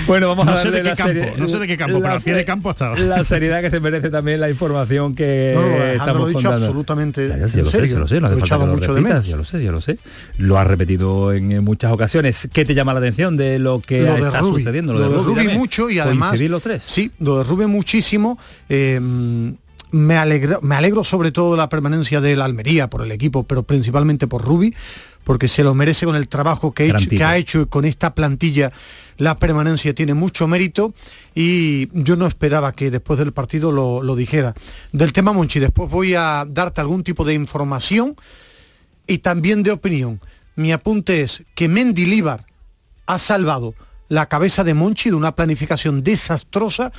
bueno, 0.07 0.29
vamos 0.29 0.47
No 0.47 0.53
a 0.53 0.57
sé 0.59 0.71
darle 0.71 0.79
de 0.79 0.83
qué 0.83 0.89
la 0.91 0.97
campo, 0.97 1.37
no 1.39 1.49
sé 1.49 1.59
de 1.59 1.67
qué 1.67 1.77
campo, 1.77 2.01
pero 2.01 2.15
a 2.15 2.19
pie 2.19 2.35
de 2.35 2.45
campo 2.45 2.69
ha 2.69 2.73
estado. 2.73 2.97
La 2.97 3.25
seriedad 3.25 3.61
que 3.61 3.71
se 3.71 3.81
merece 3.81 4.11
también 4.11 4.41
la 4.41 4.49
información 4.51 5.15
que 5.15 5.53
No, 5.55 5.63
no, 5.63 5.85
estamos 5.85 6.17
lo 6.17 6.25
ha 6.25 6.29
dicho 6.29 6.35
contando. 6.41 6.67
absolutamente 6.67 7.29
Ya, 7.29 7.39
ya, 7.39 7.49
sí, 7.49 7.59
en 7.59 7.65
lo 7.65 7.71
sé, 7.71 7.77
serio. 7.79 7.93
ya 7.95 7.99
lo 8.01 8.09
sé, 8.09 8.15
no 8.17 8.21
Lo 8.21 8.27
hace 8.29 8.37
he 8.37 8.45
echado 8.45 8.67
mucho 8.67 8.95
de 8.95 9.01
menos. 9.01 9.27
ya 9.27 9.37
lo 9.37 9.45
sé, 9.45 9.63
ya 9.63 9.73
lo 9.73 9.81
sé. 9.81 9.99
Lo 10.39 10.59
has 10.59 10.67
repetido 10.67 11.33
en, 11.33 11.63
muchas 11.65 11.93
ocasiones. 11.93 12.49
¿Qué 12.53 12.65
te 12.65 12.75
llama 12.75 12.93
la 12.95 13.01
atención 13.01 13.37
de 13.37 13.59
lo 13.59 13.81
que 13.81 14.03
lo 14.03 14.17
está 14.17 14.41
sucediendo? 14.41 14.93
lo 14.93 15.01
de 15.09 15.17
Rubi 15.19 15.49
mucho 15.49 15.91
y 15.91 15.99
además 15.99 16.31
¿Coincidís 16.31 16.51
los 16.51 16.63
tres? 16.63 16.83
sí 16.83 17.11
lo 17.19 17.39
de 17.39 17.45
Rubi 17.45 17.67
muchísimo 17.67 18.39
eh, 18.69 19.01
me 19.91 20.17
alegro 20.17 20.61
me 20.63 20.75
alegro 20.75 21.05
sobre 21.05 21.31
todo 21.33 21.53
de 21.53 21.59
la 21.59 21.69
permanencia 21.69 22.21
de 22.21 22.37
la 22.37 22.45
Almería 22.45 22.89
por 22.91 23.03
el 23.03 23.13
equipo 23.13 23.45
pero 23.45 23.63
principalmente 23.63 24.27
por 24.27 24.43
Rubi 24.45 24.75
porque 25.25 25.49
se 25.49 25.65
lo 25.65 25.75
merece 25.75 26.07
con 26.07 26.15
el 26.17 26.29
trabajo 26.29 26.73
que, 26.73 26.87
hecho- 26.87 26.99
ha 27.25 27.37
hecho 27.37 27.69
con 27.69 27.85
esta 27.85 28.15
plantilla. 28.15 28.71
La 29.19 29.37
permanencia 29.37 29.93
tiene 29.93 30.15
mucho 30.15 30.47
mérito 30.47 30.95
y 31.35 31.89
yo 32.01 32.15
no 32.15 32.29
esperaba 32.29 32.71
que 32.71 32.93
después 32.93 33.19
del 33.19 33.33
partido 33.33 33.73
lo, 33.73 34.05
lo 34.05 34.15
dijera. 34.15 34.55
Del 34.93 35.13
tema 35.13 35.33
Monchi 35.33 35.59
después 35.59 35.91
voy 35.91 36.15
a 36.15 36.45
darte 36.49 36.81
algún 36.81 37.03
tipo 37.03 37.25
de 37.25 37.35
información 37.35 38.15
y 39.09 39.19
también 39.19 39.65
de 39.65 39.73
opinión. 39.73 40.21
Mi 40.55 40.71
apunte 40.71 41.23
es 41.23 41.43
que 41.57 41.69
Mendilíbar 41.69 42.45
ha 43.07 43.19
salvado 43.19 43.75
la 44.09 44.27
cabeza 44.29 44.63
de 44.63 44.75
Monchi 44.75 45.11
de 45.11 45.17
una 45.17 45.35
planificación 45.35 46.05
desastrosa 46.05 46.93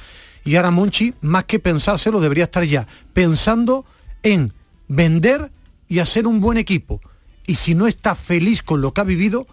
y 0.45 0.55
ahora 0.55 0.71
Monchi, 0.71 1.13
más 1.21 1.45
que 1.45 1.59
pensárselo, 1.59 2.19
debería 2.19 2.45
estar 2.45 2.63
ya 2.63 2.87
pensando 3.13 3.85
en 4.23 4.53
vender 4.87 5.51
y 5.87 5.99
hacer 5.99 6.27
un 6.27 6.39
buen 6.39 6.57
equipo. 6.57 7.01
Y 7.45 7.55
si 7.55 7.75
no 7.75 7.87
está 7.87 8.15
feliz 8.15 8.61
con 8.61 8.81
lo 8.81 8.93
que 8.93 9.01
ha 9.01 9.05
vivido, 9.05 9.47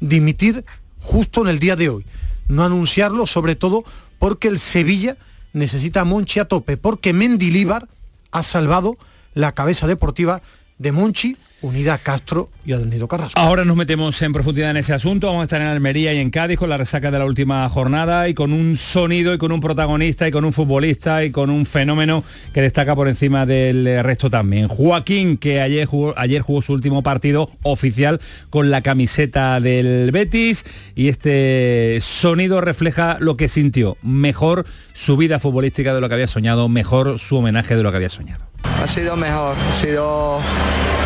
dimitir 0.00 0.64
justo 1.00 1.42
en 1.42 1.48
el 1.48 1.58
día 1.58 1.76
de 1.76 1.88
hoy. 1.88 2.06
No 2.48 2.64
anunciarlo, 2.64 3.26
sobre 3.26 3.54
todo 3.54 3.84
porque 4.18 4.48
el 4.48 4.58
Sevilla 4.58 5.16
necesita 5.52 6.02
a 6.02 6.04
Monchi 6.04 6.40
a 6.40 6.44
tope, 6.44 6.76
porque 6.76 7.12
Mendilíbar 7.12 7.88
ha 8.30 8.42
salvado 8.42 8.98
la 9.34 9.52
cabeza 9.52 9.86
deportiva 9.86 10.42
de 10.78 10.92
Monchi 10.92 11.36
Unida 11.62 11.98
Castro 11.98 12.48
y 12.64 12.72
Adelnido 12.72 13.08
Carrasco. 13.08 13.38
Ahora 13.38 13.64
nos 13.64 13.76
metemos 13.76 14.20
en 14.22 14.32
profundidad 14.32 14.70
en 14.70 14.78
ese 14.78 14.94
asunto. 14.94 15.26
Vamos 15.26 15.40
a 15.40 15.44
estar 15.44 15.60
en 15.60 15.66
Almería 15.66 16.12
y 16.12 16.18
en 16.18 16.30
Cádiz 16.30 16.58
con 16.58 16.70
la 16.70 16.78
resaca 16.78 17.10
de 17.10 17.18
la 17.18 17.24
última 17.24 17.68
jornada 17.68 18.28
y 18.28 18.34
con 18.34 18.52
un 18.52 18.76
sonido 18.76 19.34
y 19.34 19.38
con 19.38 19.52
un 19.52 19.60
protagonista 19.60 20.26
y 20.26 20.30
con 20.30 20.44
un 20.44 20.52
futbolista 20.52 21.24
y 21.24 21.30
con 21.30 21.50
un 21.50 21.66
fenómeno 21.66 22.24
que 22.52 22.62
destaca 22.62 22.94
por 22.94 23.08
encima 23.08 23.46
del 23.46 24.02
resto 24.02 24.30
también. 24.30 24.68
Joaquín, 24.68 25.36
que 25.36 25.60
ayer 25.60 25.86
jugó, 25.86 26.14
ayer 26.16 26.42
jugó 26.42 26.62
su 26.62 26.72
último 26.72 27.02
partido 27.02 27.50
oficial 27.62 28.20
con 28.48 28.70
la 28.70 28.82
camiseta 28.82 29.60
del 29.60 30.10
Betis 30.12 30.64
y 30.94 31.08
este 31.08 31.98
sonido 32.00 32.60
refleja 32.60 33.16
lo 33.20 33.36
que 33.36 33.48
sintió. 33.48 33.96
Mejor 34.02 34.66
su 34.92 35.16
vida 35.16 35.38
futbolística 35.38 35.94
de 35.94 36.00
lo 36.00 36.08
que 36.08 36.14
había 36.14 36.26
soñado, 36.26 36.68
mejor 36.68 37.18
su 37.18 37.36
homenaje 37.36 37.76
de 37.76 37.82
lo 37.82 37.90
que 37.90 37.96
había 37.96 38.08
soñado. 38.08 38.44
Ha 38.62 38.86
sido 38.86 39.16
mejor, 39.16 39.56
ha 39.56 39.72
sido, 39.72 40.40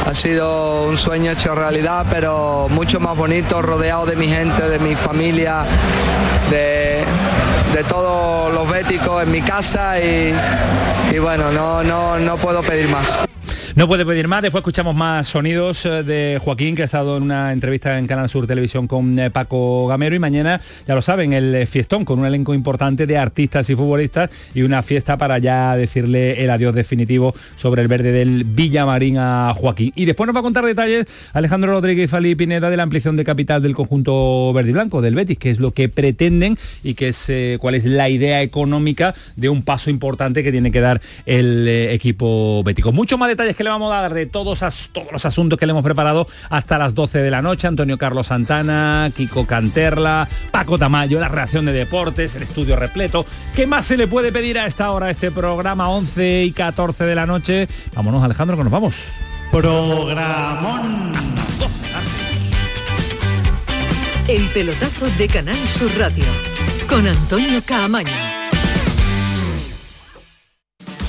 ha 0.07 0.15
sido 0.15 0.85
un 0.85 0.99
sueño 0.99 1.33
hecho 1.33 1.55
realidad, 1.55 2.07
pero 2.11 2.69
mucho 2.69 3.01
más 3.01 3.17
bonito, 3.17 3.63
rodeado 3.63 4.07
de 4.07 4.17
mi 4.17 4.29
gente, 4.29 4.69
de 4.69 4.79
mi 4.79 4.95
familia, 4.95 5.65
de, 6.51 7.05
de 7.75 7.85
todos 7.85 8.53
los 8.53 8.71
béticos 8.71 9.23
en 9.23 9.31
mi 9.31 9.41
casa 9.41 9.99
y, 9.99 10.35
bueno, 11.19 11.51
no, 11.53 11.83
no, 11.83 12.19
no 12.19 12.37
puedo 12.37 12.63
pedir 12.63 12.89
más. 12.89 13.34
No 13.77 13.89
puede 13.89 14.07
pedir 14.07 14.29
más, 14.29 14.41
después 14.41 14.61
escuchamos 14.61 14.95
más 14.95 15.27
sonidos 15.27 15.85
eh, 15.85 16.05
de 16.05 16.41
Joaquín, 16.41 16.77
que 16.77 16.83
ha 16.83 16.85
estado 16.85 17.17
en 17.17 17.25
una 17.25 17.51
entrevista 17.51 17.99
en 17.99 18.07
Canal 18.07 18.29
Sur 18.29 18.47
Televisión 18.47 18.87
con 18.87 19.19
eh, 19.19 19.33
Paco 19.33 19.89
Gamero 19.89 20.15
y 20.15 20.21
mañana, 20.21 20.61
ya 20.87 20.95
lo 20.95 21.03
saben, 21.03 21.33
el 21.33 21.53
eh, 21.57 21.67
fiestón 21.67 22.05
con 22.05 22.21
un 22.21 22.27
elenco 22.27 22.55
importante 22.55 23.05
de 23.05 23.19
artistas 23.19 23.69
y 23.71 23.75
futbolistas 23.75 24.31
y 24.55 24.63
una 24.63 24.85
fiesta 24.85 25.19
para 25.19 25.39
ya 25.39 25.75
decirle 25.75 26.45
el 26.45 26.51
adiós 26.51 26.73
definitivo 26.73 27.35
sobre 27.57 27.83
el 27.83 27.89
verde 27.89 28.13
del 28.13 28.45
Villamarín 28.45 29.19
a 29.19 29.53
Joaquín. 29.57 29.93
Y 29.97 30.05
después 30.05 30.29
nos 30.29 30.37
va 30.37 30.41
a 30.41 30.45
contar 30.45 30.65
detalles 30.65 31.07
Alejandro 31.33 31.73
Rodríguez 31.73 32.05
y 32.05 32.09
Fali 32.09 32.37
Pineda 32.37 32.71
de 32.71 32.77
la 32.77 32.85
ampliación 32.85 33.17
de 33.17 33.25
capital 33.25 33.61
del 33.61 33.75
conjunto 33.75 34.53
verde 34.53 34.71
y 34.71 34.75
blanco, 34.75 35.03
del 35.03 35.17
Betis, 35.17 35.39
que 35.39 35.51
es 35.51 35.59
lo 35.59 35.73
que 35.73 35.89
pretenden 35.89 36.57
y 36.85 36.95
que 36.95 37.09
es 37.09 37.59
cuál 37.59 37.75
es 37.75 37.85
la 37.87 38.09
idea 38.09 38.41
económica 38.41 39.17
de 39.35 39.49
un 39.49 39.65
paso 39.65 39.91
importante 39.91 40.45
que 40.45 40.53
tiene 40.53 40.71
que 40.71 40.81
dar 40.81 41.01
el 41.27 41.67
equipo 41.67 42.63
bético. 42.63 42.93
Muchos 42.93 43.19
más 43.19 43.29
detalles 43.29 43.57
que 43.57 43.64
le 43.65 43.71
vamos 43.71 43.93
a 43.93 44.03
dar 44.03 44.15
de 44.15 44.27
todos, 44.27 44.61
todos 44.93 45.11
los 45.11 45.25
asuntos 45.25 45.59
que 45.59 45.67
le 45.67 45.71
hemos 45.71 45.83
preparado 45.83 46.27
hasta 46.51 46.79
las 46.79 46.95
12 46.95 47.19
de 47.19 47.31
la 47.31 47.43
noche. 47.43 47.67
Antonio 47.67 47.99
Carlos 47.99 48.29
Santana, 48.29 49.11
Kiko 49.17 49.47
Canterla, 49.47 50.29
Paco 50.53 50.79
Tamayo, 50.79 51.19
la 51.19 51.29
reacción 51.29 51.65
de 51.65 51.73
deportes, 51.73 52.37
el 52.37 52.45
estudio 52.45 52.77
repleto. 52.77 53.27
¿Qué 53.55 53.67
más 53.67 53.87
se 53.87 53.97
le 53.97 54.07
puede 54.07 54.31
pedir 54.31 54.59
a 54.59 54.67
esta 54.67 54.91
hora, 54.91 55.11
este 55.11 55.31
programa 55.31 55.89
11 55.89 56.45
y 56.45 56.53
14 56.53 57.05
de 57.05 57.15
la 57.15 57.27
noche? 57.27 57.69
Vámonos 57.95 58.23
Alejandro, 58.23 58.57
que 58.57 58.65
nos 58.65 58.73
vamos. 58.73 59.05
Programón. 59.51 61.13
El 64.29 64.49
pelotazo 64.49 65.07
de 65.19 65.29
Canal 65.29 65.69
Sur 65.69 65.91
Radio 65.99 66.25
con 66.89 67.07
Antonio 67.07 67.63
Caamaño. 67.65 68.34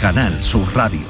Canal 0.00 0.42
Sur 0.42 0.66
Radio. 0.74 1.00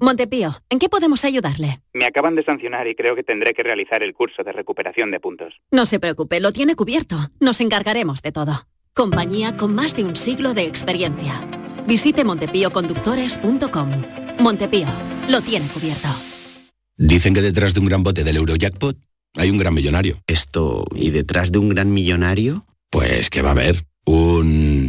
Montepío, 0.00 0.62
¿en 0.70 0.78
qué 0.78 0.88
podemos 0.88 1.24
ayudarle? 1.24 1.80
Me 1.92 2.06
acaban 2.06 2.34
de 2.36 2.42
sancionar 2.42 2.86
y 2.86 2.94
creo 2.94 3.14
que 3.14 3.22
tendré 3.22 3.52
que 3.52 3.62
realizar 3.62 4.02
el 4.02 4.14
curso 4.14 4.42
de 4.44 4.52
recuperación 4.52 5.10
de 5.10 5.20
puntos. 5.20 5.60
No 5.70 5.86
se 5.86 6.00
preocupe, 6.00 6.40
lo 6.40 6.52
tiene 6.52 6.76
cubierto. 6.76 7.16
Nos 7.40 7.60
encargaremos 7.60 8.22
de 8.22 8.32
todo. 8.32 8.66
Compañía 8.94 9.56
con 9.56 9.74
más 9.74 9.94
de 9.96 10.04
un 10.04 10.16
siglo 10.16 10.54
de 10.54 10.62
experiencia. 10.64 11.40
Visite 11.86 12.24
montepíoconductores.com. 12.24 13.90
Montepío, 14.38 14.86
lo 15.28 15.40
tiene 15.42 15.68
cubierto. 15.68 16.08
Dicen 16.96 17.34
que 17.34 17.42
detrás 17.42 17.74
de 17.74 17.80
un 17.80 17.86
gran 17.86 18.02
bote 18.02 18.24
del 18.24 18.36
Eurojackpot 18.36 18.96
hay 19.36 19.50
un 19.50 19.58
gran 19.58 19.74
millonario. 19.74 20.20
Esto, 20.26 20.84
¿y 20.94 21.10
detrás 21.10 21.52
de 21.52 21.58
un 21.58 21.68
gran 21.68 21.92
millonario? 21.92 22.64
Pues 22.90 23.30
que 23.30 23.42
va 23.42 23.50
a 23.50 23.52
haber 23.52 23.84
un... 24.04 24.88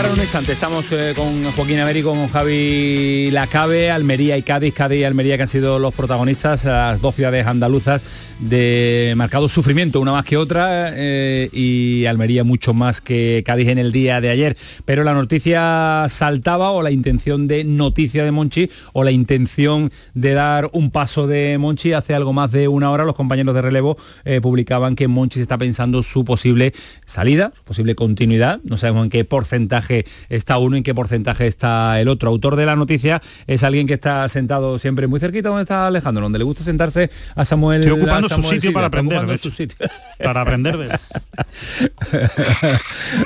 Ahora 0.00 0.14
un 0.14 0.20
instante 0.20 0.52
estamos 0.52 0.90
eh, 0.92 1.12
con 1.14 1.44
Joaquín 1.52 1.78
Américo, 1.78 2.12
con 2.12 2.26
Javi 2.26 3.30
Lacabe, 3.32 3.90
Almería 3.90 4.38
y 4.38 4.42
Cádiz, 4.42 4.72
Cádiz 4.72 5.00
y 5.00 5.04
Almería 5.04 5.36
que 5.36 5.42
han 5.42 5.48
sido 5.48 5.78
los 5.78 5.92
protagonistas, 5.92 6.64
las 6.64 7.02
dos 7.02 7.16
ciudades 7.16 7.46
andaluzas 7.46 8.00
de 8.38 9.12
marcado 9.14 9.50
sufrimiento, 9.50 10.00
una 10.00 10.12
más 10.12 10.24
que 10.24 10.38
otra, 10.38 10.94
eh, 10.96 11.50
y 11.52 12.06
Almería 12.06 12.44
mucho 12.44 12.72
más 12.72 13.02
que 13.02 13.42
Cádiz 13.44 13.68
en 13.68 13.78
el 13.78 13.92
día 13.92 14.22
de 14.22 14.30
ayer. 14.30 14.56
Pero 14.86 15.04
la 15.04 15.12
noticia 15.12 16.06
saltaba 16.08 16.70
o 16.70 16.80
la 16.80 16.90
intención 16.90 17.46
de 17.46 17.64
noticia 17.64 18.24
de 18.24 18.30
Monchi 18.30 18.70
o 18.94 19.04
la 19.04 19.10
intención 19.10 19.92
de 20.14 20.32
dar 20.32 20.70
un 20.72 20.90
paso 20.90 21.26
de 21.26 21.58
Monchi 21.58 21.92
hace 21.92 22.14
algo 22.14 22.32
más 22.32 22.52
de 22.52 22.68
una 22.68 22.90
hora 22.90 23.04
los 23.04 23.16
compañeros 23.16 23.54
de 23.54 23.60
relevo 23.60 23.98
eh, 24.24 24.40
publicaban 24.40 24.96
que 24.96 25.08
Monchi 25.08 25.40
se 25.40 25.42
está 25.42 25.58
pensando 25.58 26.02
su 26.02 26.24
posible 26.24 26.72
salida, 27.04 27.52
posible 27.64 27.94
continuidad, 27.94 28.60
no 28.64 28.78
sabemos 28.78 29.04
en 29.04 29.10
qué 29.10 29.26
porcentaje 29.26 29.89
está 30.28 30.58
uno, 30.58 30.76
en 30.76 30.82
qué 30.82 30.94
porcentaje 30.94 31.46
está 31.46 32.00
el 32.00 32.08
otro. 32.08 32.30
Autor 32.30 32.56
de 32.56 32.66
la 32.66 32.76
noticia 32.76 33.20
es 33.46 33.62
alguien 33.62 33.86
que 33.86 33.94
está 33.94 34.28
sentado 34.28 34.78
siempre 34.78 35.06
muy 35.06 35.20
cerquita 35.20 35.48
donde 35.48 35.62
está 35.62 35.86
Alejandro, 35.86 36.22
donde 36.22 36.38
le 36.38 36.44
gusta 36.44 36.64
sentarse 36.64 37.10
a 37.34 37.44
Samuel. 37.44 37.82
Estoy 37.82 37.98
ocupando 37.98 38.28
Samuel 38.28 38.48
su 38.48 38.54
sitio 38.54 38.72
para 38.72 38.86
aprender, 38.86 39.26
de 39.26 39.38
su 39.38 39.48
hecho. 39.48 39.56
sitio. 39.56 39.76
Para 40.22 40.42
aprender 40.42 40.76
de 40.76 40.98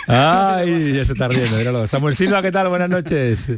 Ay, 0.07 0.93
ya 0.93 1.05
se 1.05 1.13
está 1.13 1.29
riendo, 1.29 1.57
míralo. 1.57 1.87
Samuel 1.87 2.17
Silva, 2.17 2.43
¿qué 2.43 2.53
tal? 2.53 2.69
Buenas 2.69 2.89
noches. 2.89 3.49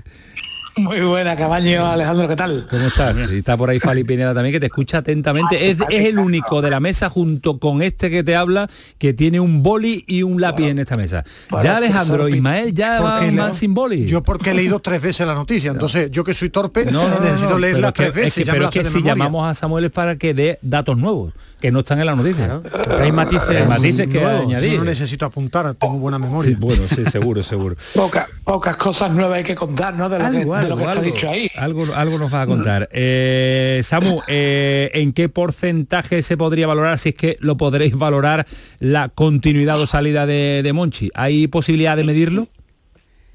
Muy 0.79 1.01
buena, 1.01 1.35
Cabaño, 1.37 1.87
Alejandro, 1.87 2.29
¿qué 2.29 2.37
tal? 2.37 2.67
¿Cómo 2.69 2.87
estás? 2.87 3.17
Y 3.33 3.39
está 3.39 3.57
por 3.57 3.71
ahí 3.71 3.81
Fali 3.81 4.05
Pineda 4.05 4.35
también, 4.35 4.53
que 4.53 4.61
te 4.61 4.67
escucha 4.67 4.99
atentamente. 4.99 5.71
Es, 5.71 5.79
es 5.89 6.05
el 6.05 6.19
único 6.19 6.61
de 6.61 6.69
la 6.69 6.81
mesa, 6.81 7.09
junto 7.09 7.59
con 7.59 7.81
este 7.81 8.11
que 8.11 8.23
te 8.23 8.37
habla, 8.37 8.69
que 8.99 9.15
tiene 9.15 9.41
un 9.41 9.63
boli 9.63 10.05
y 10.07 10.23
un 10.23 10.39
lápiz 10.39 10.67
en 10.69 10.79
esta 10.79 10.95
mesa. 10.97 11.25
Ya 11.63 11.79
Alejandro, 11.79 12.29
Ismael 12.29 12.75
ya 12.75 13.01
va 13.01 13.23
más 13.33 13.57
sin 13.57 13.73
boli. 13.73 14.05
Yo 14.07 14.23
porque 14.23 14.51
he 14.51 14.55
leído 14.55 14.79
tres 14.81 15.01
veces 15.01 15.27
la 15.27 15.33
noticia, 15.33 15.71
entonces 15.71 16.11
yo 16.11 16.23
que 16.25 16.35
soy 16.35 16.51
torpe 16.51 16.85
No, 16.85 17.09
no, 17.09 17.15
no, 17.15 17.21
necesito 17.21 17.59
leerla 17.59 17.93
tres 17.93 18.11
que- 18.13 18.21
veces. 18.21 18.37
es 18.39 18.45
que- 18.45 18.51
pero 18.53 18.65
es 18.67 18.71
que 18.75 18.85
si 18.85 18.97
memoria. 18.97 19.15
llamamos 19.15 19.51
a 19.51 19.55
Samuel 19.55 19.87
es 19.87 19.91
para 19.93 20.17
que 20.17 20.35
dé 20.35 20.59
datos 20.61 20.99
nuevos, 20.99 21.33
que 21.59 21.73
no 21.73 21.79
están 21.79 22.01
en 22.01 22.07
la 22.07 22.15
noticia. 22.17 22.61
Hay 23.01 23.13
matices 23.13 23.49
Hay 23.49 23.67
matices 23.67 24.09
que 24.11 24.23
añadir. 24.23 24.73
yo 24.73 24.79
no 24.81 24.85
necesito 24.85 25.25
apuntar, 25.25 25.73
tengo 25.73 25.95
buena 25.95 26.19
memoria. 26.19 26.51
Sí, 26.51 26.57
bueno, 26.61 26.83
sí, 26.95 27.03
seguro, 27.07 27.43
seguro. 27.43 27.77
Poca- 27.95 28.29
pocas 28.45 28.77
cosas 28.77 29.11
nuevas 29.11 29.39
hay 29.39 29.45
que 29.45 29.55
contar, 29.55 29.95
¿no? 29.95 30.11
De 30.11 30.19
lo, 30.19 30.31
que, 30.31 30.66
Algo, 30.67 30.79
lo 30.79 30.85
que 30.85 30.91
está 30.91 31.03
dicho 31.03 31.29
ahí. 31.29 31.51
Algo, 31.57 31.85
algo 31.95 32.19
nos 32.19 32.33
va 32.33 32.43
a 32.43 32.47
contar. 32.47 32.89
Eh, 32.93 33.81
Samu, 33.85 34.21
eh, 34.27 34.91
¿en 34.95 35.13
qué 35.13 35.29
porcentaje 35.29 36.23
se 36.23 36.37
podría 36.37 36.67
valorar, 36.67 36.99
si 36.99 37.11
es 37.11 37.15
que 37.15 37.37
lo 37.41 37.57
podréis 37.57 37.97
valorar, 37.97 38.47
la 38.79 39.09
continuidad 39.09 39.81
o 39.81 39.87
salida 39.87 40.27
de, 40.27 40.63
de 40.63 40.73
Monchi? 40.73 41.11
¿Hay 41.15 41.47
posibilidad 41.49 41.97
de 41.97 42.05
medirlo? 42.05 42.49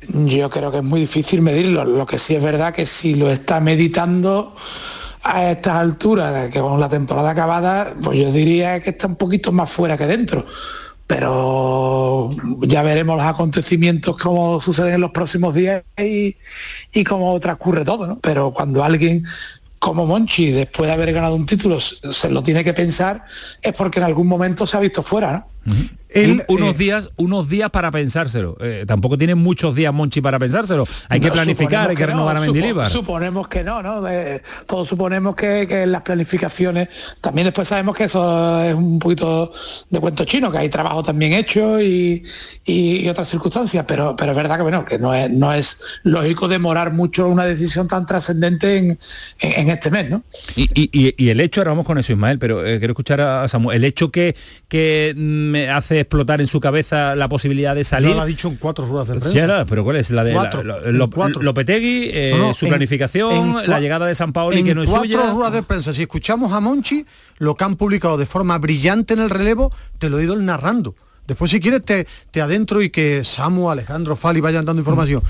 Yo 0.07 0.50
creo 0.50 0.71
que 0.71 0.77
es 0.77 0.83
muy 0.83 1.01
difícil 1.01 1.41
medirlo. 1.41 1.85
Lo 1.85 2.05
que 2.05 2.17
sí 2.17 2.35
es 2.35 2.43
verdad 2.43 2.73
que 2.73 2.85
si 2.85 3.15
lo 3.15 3.29
está 3.29 3.59
meditando 3.59 4.55
a 5.23 5.51
estas 5.51 5.75
alturas, 5.75 6.50
que 6.50 6.59
con 6.59 6.79
la 6.79 6.89
temporada 6.89 7.29
acabada, 7.29 7.93
pues 8.01 8.17
yo 8.17 8.31
diría 8.31 8.79
que 8.79 8.91
está 8.91 9.07
un 9.07 9.15
poquito 9.15 9.51
más 9.51 9.69
fuera 9.69 9.97
que 9.97 10.07
dentro. 10.07 10.45
Pero 11.12 12.30
ya 12.62 12.84
veremos 12.84 13.18
los 13.18 13.25
acontecimientos, 13.25 14.15
cómo 14.15 14.62
suceden 14.62 14.94
en 14.94 15.01
los 15.01 15.12
próximos 15.12 15.53
días 15.53 15.84
y, 15.98 16.38
y 16.94 17.03
cómo 17.03 17.38
transcurre 17.38 17.84
todo, 17.84 18.08
¿no? 18.08 18.20
Pero 18.20 18.51
cuando 18.51 18.82
alguien 18.82 19.25
como 19.77 20.06
Monchi, 20.06 20.51
después 20.51 20.88
de 20.88 20.94
haber 20.94 21.12
ganado 21.12 21.36
un 21.36 21.46
título, 21.46 21.82
se 21.82 22.30
lo 22.30 22.41
tiene 22.44 22.63
que 22.63 22.74
pensar, 22.74 23.25
es 23.62 23.74
porque 23.75 24.00
en 24.00 24.06
algún 24.06 24.27
momento 24.27 24.65
se 24.65 24.77
ha 24.77 24.80
visto 24.80 25.03
fuera. 25.03 25.48
Un- 26.13 26.44
unos 26.50 26.77
días 26.77 27.10
unos 27.15 27.48
días 27.48 27.70
para 27.70 27.89
pensárselo. 27.89 28.58
Eh, 28.60 28.84
tampoco 28.86 29.18
tienen 29.18 29.38
muchos 29.38 29.74
días 29.74 29.94
Monchi 29.94 30.20
para 30.20 30.38
pensárselo. 30.39 30.86
Hay 31.08 31.22
que 31.22 31.32
planificar 31.32 31.89
hay 31.89 31.96
que 31.96 32.01
no, 32.01 32.08
renovar 32.08 32.36
a 32.36 32.39
supo- 32.41 32.46
Mendilibar 32.53 32.89
Suponemos 32.89 33.48
que 33.48 33.63
no, 33.63 33.82
¿no? 33.82 34.01
De- 34.01 34.41
todos 34.68 34.89
suponemos 34.89 35.36
que, 35.36 35.65
que 35.70 35.86
las 35.86 36.01
planificaciones, 36.01 36.89
también 37.22 37.46
después 37.46 37.70
sabemos 37.70 37.96
que 37.96 38.06
eso 38.06 38.62
es 38.62 38.74
un 38.75 39.00
poquito 39.00 39.53
de 39.89 40.00
cuento 40.01 40.25
chino, 40.25 40.51
que 40.51 40.58
hay 40.58 40.68
trabajo 40.70 41.01
también 41.01 41.32
hecho 41.32 41.80
y, 41.80 42.24
y- 42.65 43.06
y 43.06 43.08
otras 43.08 43.30
circunstancias, 43.30 43.86
pero, 43.88 44.13
pero 44.18 44.32
es 44.32 44.38
verdad 44.38 44.58
que 44.58 44.63
bueno, 44.63 44.84
que 44.84 45.00
no 45.00 45.13
es, 45.13 45.30
no 45.32 45.53
es 45.53 45.80
lógico 46.03 46.50
demorar 46.50 46.91
mucho 46.91 47.30
una 47.30 47.46
decisión 47.46 47.88
tan 47.88 48.06
trascendente 48.06 48.75
en, 48.77 49.00
en- 49.39 49.60
en 49.62 49.70
este 49.70 49.89
mes, 49.89 50.10
¿no? 50.10 50.24
Y, 50.58 50.68
y- 50.75 51.30
el 51.30 51.39
hecho, 51.39 51.62
ahora 51.62 51.72
vamos 51.72 51.86
con 51.86 51.98
eso 51.98 52.12
Ismael, 52.12 52.38
pero 52.38 52.65
eh, 52.65 52.80
quiero 52.80 52.91
escuchar 52.91 53.22
a 53.22 53.48
Samuel, 53.48 53.77
el 53.77 53.86
hecho 53.86 54.12
que, 54.12 54.36
que 54.68 55.13
me 55.51 55.70
hace 55.70 56.00
explotar 56.00 56.41
en 56.41 56.48
su 56.48 56.60
cabeza 56.60 57.15
la 57.15 57.29
posibilidad 57.29 57.75
de 57.75 57.84
salir... 57.84 58.10
Ya 58.10 58.15
lo 58.15 58.22
ha 58.22 58.25
dicho 58.25 58.48
en 58.48 58.55
cuatro 58.55 58.88
ruedas 58.88 59.10
de 59.10 59.20
prensa. 59.20 59.65
Pero 59.70 59.84
¿cuál 59.84 59.98
es? 59.98 60.10
La 60.10 60.24
de 60.24 60.34
la- 60.34 60.39
Cuatro, 60.39 60.63
lo- 60.63 60.84
en 60.86 60.98
lo- 60.98 61.10
cuatro. 61.10 61.43
Lopetegui, 61.43 62.10
eh, 62.12 62.34
No, 62.36 62.48
no, 62.48 62.53
su 62.55 62.65
en- 62.65 62.70
planificación, 62.72 63.60
en 63.62 63.70
la 63.70 63.79
llegada 63.79 64.08
de 64.08 64.15
San 64.15 64.34
Paoli 64.34 64.60
en 64.62 64.65
que 64.65 64.74
no 64.74 64.81
es 64.84 64.89
cuatro 64.89 65.05
suya. 65.20 65.31
ruedas 65.31 65.53
de 65.53 65.62
prensa, 65.62 65.93
si 65.93 66.01
escuchamos 66.01 66.51
a 66.53 66.60
Monchi, 66.60 67.05
lo 67.38 67.55
que 67.55 67.63
han 67.63 67.75
publicado 67.75 68.17
de 68.17 68.25
forma 68.25 68.58
brillante 68.58 69.13
en 69.13 69.20
el 69.20 69.29
relevo, 69.29 69.72
te 70.00 70.10
lo 70.10 70.17
he 70.20 70.24
ido 70.24 70.36
narrando. 70.38 70.96
Después, 71.27 71.51
si 71.51 71.60
quieres, 71.60 71.84
te, 71.86 72.08
te 72.31 72.41
adentro 72.41 72.81
y 72.81 72.89
que 72.89 73.24
Samu, 73.24 73.70
Alejandro, 73.70 74.15
Fali 74.15 74.41
vayan 74.41 74.65
dando 74.65 74.81
información. 74.81 75.22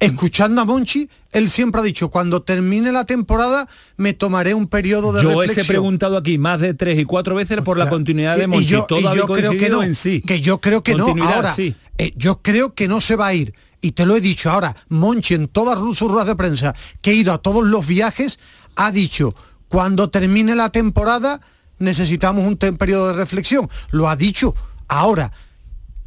Escuchando 0.00 0.60
a 0.60 0.64
Monchi, 0.64 1.08
él 1.32 1.50
siempre 1.50 1.80
ha 1.80 1.84
dicho, 1.84 2.08
cuando 2.08 2.42
termine 2.42 2.92
la 2.92 3.04
temporada 3.04 3.68
me 3.96 4.12
tomaré 4.12 4.54
un 4.54 4.68
periodo 4.68 5.12
de 5.12 5.22
Yo 5.22 5.30
os 5.30 5.34
he 5.36 5.48
reflexión. 5.48 5.66
preguntado 5.66 6.16
aquí 6.16 6.38
más 6.38 6.60
de 6.60 6.72
tres 6.74 6.98
y 7.00 7.04
cuatro 7.04 7.34
veces 7.34 7.60
por 7.62 7.76
la 7.78 7.88
continuidad 7.90 8.36
de 8.36 8.44
Y 8.44 8.46
Monchi. 8.46 8.66
yo, 8.66 8.86
y 8.90 9.02
yo 9.16 9.26
creo 9.26 9.56
que 9.56 9.68
no, 9.68 9.82
en 9.82 9.96
sí. 9.96 10.22
que 10.24 10.40
yo 10.40 10.58
creo 10.60 10.82
que 10.84 10.94
no. 10.94 11.08
Ahora, 11.24 11.52
sí. 11.52 11.74
eh, 11.98 12.12
yo 12.16 12.40
creo 12.42 12.74
que 12.74 12.86
no 12.86 13.00
se 13.00 13.16
va 13.16 13.26
a 13.28 13.34
ir. 13.34 13.54
Y 13.80 13.92
te 13.92 14.06
lo 14.06 14.14
he 14.16 14.20
dicho 14.20 14.50
ahora, 14.50 14.76
Monchi 14.88 15.34
en 15.34 15.48
todas 15.48 15.78
sus 15.96 16.10
ruedas 16.10 16.28
de 16.28 16.36
prensa, 16.36 16.74
que 17.02 17.10
he 17.10 17.14
ido 17.14 17.32
a 17.32 17.38
todos 17.38 17.64
los 17.64 17.84
viajes, 17.86 18.38
ha 18.76 18.92
dicho, 18.92 19.34
cuando 19.68 20.10
termine 20.10 20.54
la 20.54 20.70
temporada 20.70 21.40
necesitamos 21.80 22.44
un 22.46 22.56
periodo 22.56 23.08
de 23.08 23.12
reflexión. 23.14 23.68
Lo 23.90 24.08
ha 24.08 24.14
dicho. 24.16 24.54
Ahora, 24.88 25.32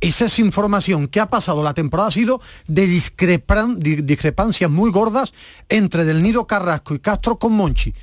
esa 0.01 0.25
es 0.25 0.39
información 0.39 1.07
que 1.07 1.19
ha 1.19 1.29
pasado 1.29 1.63
la 1.63 1.73
temporada 1.73 2.09
ha 2.09 2.11
sido 2.11 2.41
de 2.67 2.87
discrepan- 2.87 3.77
di- 3.77 4.01
discrepancias 4.01 4.69
muy 4.69 4.91
gordas 4.91 5.31
entre 5.69 6.05
Del 6.05 6.21
Nido 6.23 6.47
Carrasco 6.47 6.93
y 6.95 6.99
Castro 6.99 7.37
con 7.39 7.53
Monchi. 7.53 7.93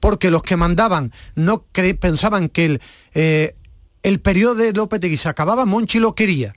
Porque 0.00 0.30
los 0.30 0.42
que 0.42 0.56
mandaban 0.56 1.12
no 1.34 1.64
pensaban 2.00 2.48
que 2.48 2.64
el, 2.66 2.80
eh, 3.12 3.54
el 4.02 4.20
periodo 4.20 4.54
de 4.54 4.72
Lopetegui 4.72 5.16
se 5.18 5.28
acababa, 5.28 5.66
Monchi 5.66 5.98
lo 5.98 6.14
quería. 6.14 6.54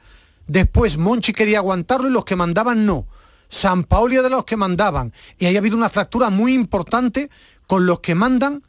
Después 0.48 0.98
Monchi 0.98 1.34
quería 1.34 1.58
aguantarlo 1.58 2.08
y 2.08 2.12
los 2.12 2.24
que 2.24 2.36
mandaban 2.36 2.86
no. 2.86 3.06
San 3.50 3.84
Paoli 3.84 4.16
de 4.18 4.30
los 4.30 4.46
que 4.46 4.58
mandaban. 4.58 5.12
Y 5.40 5.46
ahí 5.46 5.56
ha 5.56 5.60
habido 5.60 5.76
una 5.76 5.90
fractura 5.90 6.30
muy 6.30 6.54
importante 6.54 7.30
con 7.68 7.86
los 7.86 8.00
que 8.00 8.16
mandan 8.16 8.64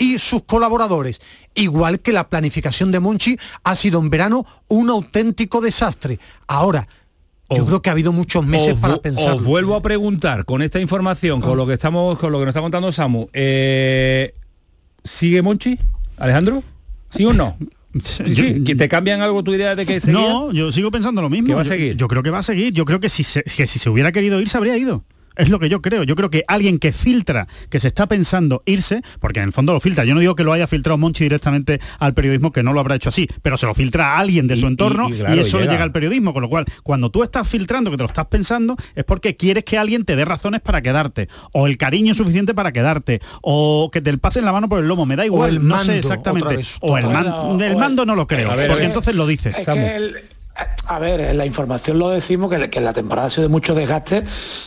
y 0.00 0.18
sus 0.18 0.42
colaboradores. 0.42 1.20
Igual 1.54 2.00
que 2.00 2.12
la 2.12 2.28
planificación 2.28 2.90
de 2.90 2.98
Monchi 2.98 3.36
ha 3.62 3.76
sido 3.76 4.00
en 4.00 4.10
verano 4.10 4.44
un 4.66 4.90
auténtico 4.90 5.60
desastre. 5.60 6.18
Ahora, 6.48 6.88
yo 7.50 7.66
creo 7.66 7.82
que 7.82 7.90
ha 7.90 7.92
habido 7.92 8.12
muchos 8.12 8.46
meses 8.46 8.74
Os 8.74 8.78
para 8.80 8.96
pensar. 8.98 9.34
Os 9.34 9.44
vuelvo 9.44 9.74
a 9.76 9.82
preguntar 9.82 10.44
con 10.44 10.62
esta 10.62 10.80
información, 10.80 11.40
con 11.40 11.56
lo 11.58 11.66
que 11.66 11.74
estamos, 11.74 12.18
con 12.18 12.32
lo 12.32 12.38
que 12.38 12.44
nos 12.46 12.52
está 12.52 12.60
contando 12.60 12.90
Samu. 12.92 13.28
eh, 13.32 14.34
¿Sigue 15.04 15.42
Monchi? 15.42 15.78
¿Alejandro? 16.16 16.62
¿Sí 17.10 17.24
o 17.24 17.32
no? 17.32 17.56
Sí, 18.00 18.36
sí, 18.36 18.62
¿que 18.64 18.76
¿Te 18.76 18.88
cambian 18.88 19.20
algo 19.20 19.42
tu 19.42 19.52
idea 19.52 19.74
de 19.74 19.84
que 19.84 19.98
seguía? 20.00 20.20
No, 20.20 20.52
yo 20.52 20.70
sigo 20.70 20.92
pensando 20.92 21.20
lo 21.22 21.28
mismo. 21.28 21.48
¿Que 21.48 21.54
va 21.54 21.62
a 21.62 21.64
Yo- 21.64 21.68
seguir? 21.70 21.96
Yo, 21.96 22.06
creo 22.06 22.22
que 22.22 22.30
va 22.30 22.38
a 22.38 22.42
seguir. 22.44 22.72
Yo 22.72 22.84
creo 22.84 23.00
que 23.00 23.08
si 23.08 23.24
se, 23.24 23.42
que 23.42 23.66
si 23.66 23.80
se 23.80 23.90
hubiera 23.90 24.12
querido 24.12 24.40
ir, 24.40 24.48
se 24.48 24.56
habría 24.56 24.76
ido. 24.76 25.02
Es 25.36 25.48
lo 25.48 25.58
que 25.58 25.68
yo 25.68 25.80
creo. 25.80 26.02
Yo 26.02 26.16
creo 26.16 26.28
que 26.30 26.44
alguien 26.48 26.78
que 26.78 26.92
filtra, 26.92 27.46
que 27.70 27.80
se 27.80 27.88
está 27.88 28.06
pensando 28.06 28.62
irse, 28.66 29.02
porque 29.20 29.40
en 29.40 29.46
el 29.46 29.52
fondo 29.52 29.72
lo 29.72 29.80
filtra. 29.80 30.04
Yo 30.04 30.14
no 30.14 30.20
digo 30.20 30.34
que 30.34 30.44
lo 30.44 30.52
haya 30.52 30.66
filtrado 30.66 30.98
Monchi 30.98 31.24
directamente 31.24 31.80
al 31.98 32.14
periodismo, 32.14 32.52
que 32.52 32.62
no 32.62 32.72
lo 32.72 32.80
habrá 32.80 32.96
hecho 32.96 33.08
así, 33.08 33.28
pero 33.42 33.56
se 33.56 33.66
lo 33.66 33.74
filtra 33.74 34.14
a 34.14 34.18
alguien 34.18 34.46
de 34.46 34.56
su 34.56 34.66
Y- 34.66 34.68
entorno 34.68 35.08
y- 35.08 35.12
y, 35.12 35.14
y 35.14 35.18
claro, 35.20 35.40
eso 35.40 35.56
le 35.58 35.62
llega. 35.64 35.72
llega 35.74 35.84
al 35.84 35.92
periodismo. 35.92 36.32
Con 36.32 36.42
lo 36.42 36.48
cual, 36.48 36.64
cuando 36.82 37.10
tú 37.10 37.22
estás 37.22 37.48
filtrando, 37.48 37.90
que 37.90 37.96
te 37.96 38.02
lo 38.02 38.08
estás 38.08 38.26
pensando, 38.26 38.76
es 38.94 39.04
porque 39.04 39.36
quieres 39.36 39.64
que 39.64 39.78
alguien 39.78 40.04
te 40.04 40.16
dé 40.16 40.24
razones 40.24 40.60
para 40.60 40.82
quedarte, 40.82 41.28
o 41.52 41.66
el 41.66 41.78
cariño 41.78 42.12
suficiente 42.14 42.52
para 42.54 42.72
quedarte, 42.72 43.20
o 43.40 43.88
que 43.92 44.00
te 44.00 44.16
pasen 44.18 44.44
la 44.44 44.52
mano 44.52 44.68
por 44.68 44.80
el 44.80 44.88
lomo. 44.88 45.06
Me 45.06 45.16
da 45.16 45.24
igual, 45.24 45.50
el 45.50 45.56
no 45.66 45.76
mando, 45.76 45.92
sé 45.92 45.98
exactamente. 45.98 46.56
vez. 46.56 46.76
O 46.80 46.98
el, 46.98 47.06
man- 47.06 47.56
mando 47.78 48.04
no 48.04 48.14
lo 48.16 48.26
creo, 48.26 48.54
ver, 48.56 48.68
porque 48.68 48.82
es- 48.84 48.88
entonces 48.90 49.14
lo 49.14 49.26
dices. 49.26 49.56
es 49.58 49.64
Samu. 49.64 49.80
que 49.80 49.96
el- 49.96 50.14
a 50.86 50.98
ver, 50.98 51.20
en 51.20 51.38
la 51.38 51.46
información 51.46 51.98
lo 51.98 52.08
decimos 52.08 52.50
que, 52.50 52.80
la 52.80 52.92
temporada 52.92 53.28
ha 53.28 53.30
sido 53.30 53.44
de 53.44 53.48
mucho 53.48 53.74
desgaste 53.74 54.24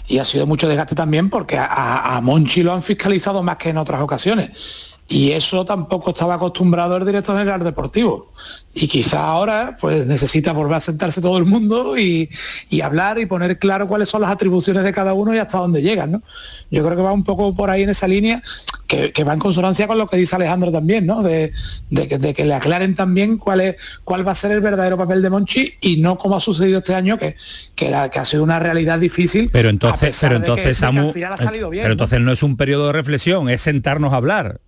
y 0.08 0.20
ha 0.20 0.24
sido 0.24 0.46
mucho 0.46 0.68
desgaste 0.68 0.96
también 0.96 1.30
porque 1.30 1.58
a 1.60 2.20
Monchi 2.24 2.64
lo 2.64 2.74
han 2.74 2.84
fiscalizado 2.84 3.44
más 3.44 3.58
que 3.58 3.70
en 3.70 3.78
otras 3.78 4.02
ocasiones. 4.02 4.93
Y 5.06 5.32
eso 5.32 5.66
tampoco 5.66 6.12
estaba 6.12 6.36
acostumbrado 6.36 6.96
el 6.96 7.06
director 7.06 7.38
general 7.38 7.62
deportivo. 7.64 8.32
Y 8.74 8.88
quizá 8.88 9.20
ahora 9.26 9.78
pues 9.80 10.06
necesita 10.08 10.54
volver 10.54 10.76
a 10.76 10.80
sentarse 10.80 11.22
todo 11.22 11.38
el 11.38 11.46
mundo 11.46 11.98
y, 11.98 12.30
y 12.70 12.82
hablar 12.82 13.20
y 13.20 13.26
poner 13.26 13.60
claro 13.60 13.88
cuáles 13.88 14.08
son 14.10 14.22
las 14.22 14.32
atribuciones 14.32 14.84
de 14.84 14.94
cada 14.94 15.14
uno 15.14 15.36
y 15.36 15.38
hasta 15.40 15.58
dónde 15.60 15.82
llegan. 15.82 16.14
¿no? 16.14 16.24
Yo 16.72 16.84
creo 16.86 16.96
que 16.96 17.04
va 17.04 17.12
un 17.12 17.24
poco 17.26 17.54
por 17.54 17.70
ahí 17.70 17.84
en 17.84 17.90
esa 17.90 18.08
línea, 18.08 18.42
que, 18.88 19.12
que 19.12 19.24
va 19.26 19.34
en 19.34 19.40
consonancia 19.40 19.88
con 19.88 19.98
lo 19.98 20.08
que 20.08 20.16
dice 20.18 20.36
Alejandro 20.38 20.72
también, 20.72 21.06
¿no? 21.06 21.22
De, 21.22 21.52
de 21.90 22.08
que, 22.08 22.18
de 22.18 22.34
que 22.34 22.46
le 22.46 22.54
aclaren 22.56 22.96
también 22.96 23.38
cuál 23.38 23.60
es 23.62 23.76
cuál 24.06 24.26
va 24.28 24.32
a 24.32 24.36
ser 24.36 24.52
el 24.52 24.62
verdadero 24.62 24.98
papel 24.98 25.22
de 25.22 25.30
Monchi 25.30 25.74
y 25.82 25.98
no 25.98 26.18
como 26.18 26.38
ha 26.38 26.40
sucedido 26.40 26.80
este 26.80 26.96
año, 26.96 27.18
que, 27.18 27.36
que, 27.76 27.90
la- 27.92 28.10
que 28.10 28.20
ha 28.20 28.26
sido 28.26 28.42
una 28.44 28.60
realidad 28.60 29.00
difícil. 29.00 29.50
Pero 29.52 29.70
entonces, 29.70 30.18
pero 30.22 30.38
entonces, 30.38 30.78
Samu, 30.78 31.08
al 31.08 31.14
final 31.14 31.34
ha 31.34 31.38
salido 31.38 31.70
bien. 31.70 31.84
pero 31.84 31.90
¿no? 31.90 31.94
entonces 31.94 32.22
¿no? 32.22 32.32
es 32.32 32.42
un 32.42 32.56
periodo 32.58 32.88
de 32.88 32.94
reflexión, 32.94 33.50
es 33.50 33.62
sentarnos 33.62 34.14
a 34.14 34.16
hablar. 34.16 34.62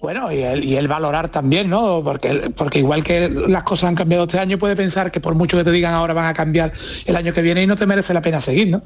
Bueno, 0.00 0.32
y 0.32 0.40
el, 0.40 0.64
y 0.64 0.76
el 0.76 0.88
valorar 0.88 1.28
también, 1.28 1.68
¿no? 1.68 2.00
Porque, 2.02 2.50
porque 2.56 2.78
igual 2.78 3.04
que 3.04 3.28
las 3.28 3.62
cosas 3.64 3.88
han 3.90 3.94
cambiado 3.94 4.24
este 4.24 4.38
año, 4.38 4.56
puede 4.56 4.74
pensar 4.74 5.10
que 5.10 5.20
por 5.20 5.34
mucho 5.34 5.58
que 5.58 5.64
te 5.64 5.70
digan 5.70 5.92
ahora 5.92 6.14
van 6.14 6.24
a 6.26 6.32
cambiar 6.32 6.72
el 7.04 7.16
año 7.16 7.34
que 7.34 7.42
viene 7.42 7.62
y 7.62 7.66
no 7.66 7.76
te 7.76 7.84
merece 7.86 8.14
la 8.14 8.22
pena 8.22 8.40
seguir, 8.40 8.68
¿no? 8.70 8.82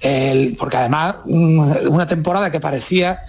El- 0.00 0.56
porque 0.58 0.78
además, 0.78 1.16
mm, 1.26 1.90
una 1.90 2.06
temporada 2.06 2.50
que 2.50 2.58
parecía 2.60 3.20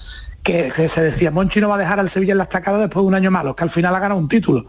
que, 0.42 0.72
que 0.74 0.88
se 0.88 1.02
decía, 1.02 1.30
Monchi 1.30 1.60
no 1.60 1.68
va 1.68 1.76
a 1.76 1.80
dejar 1.80 2.00
al 2.00 2.08
Sevilla 2.08 2.32
en 2.32 2.38
la 2.38 2.46
estacada 2.46 2.78
después 2.78 3.04
de 3.04 3.08
un 3.08 3.16
año 3.16 3.30
malo, 3.30 3.54
que 3.54 3.64
al 3.66 3.70
final 3.70 3.94
ha 3.94 4.00
ganado 4.00 4.20
un 4.20 4.30
título. 4.30 4.66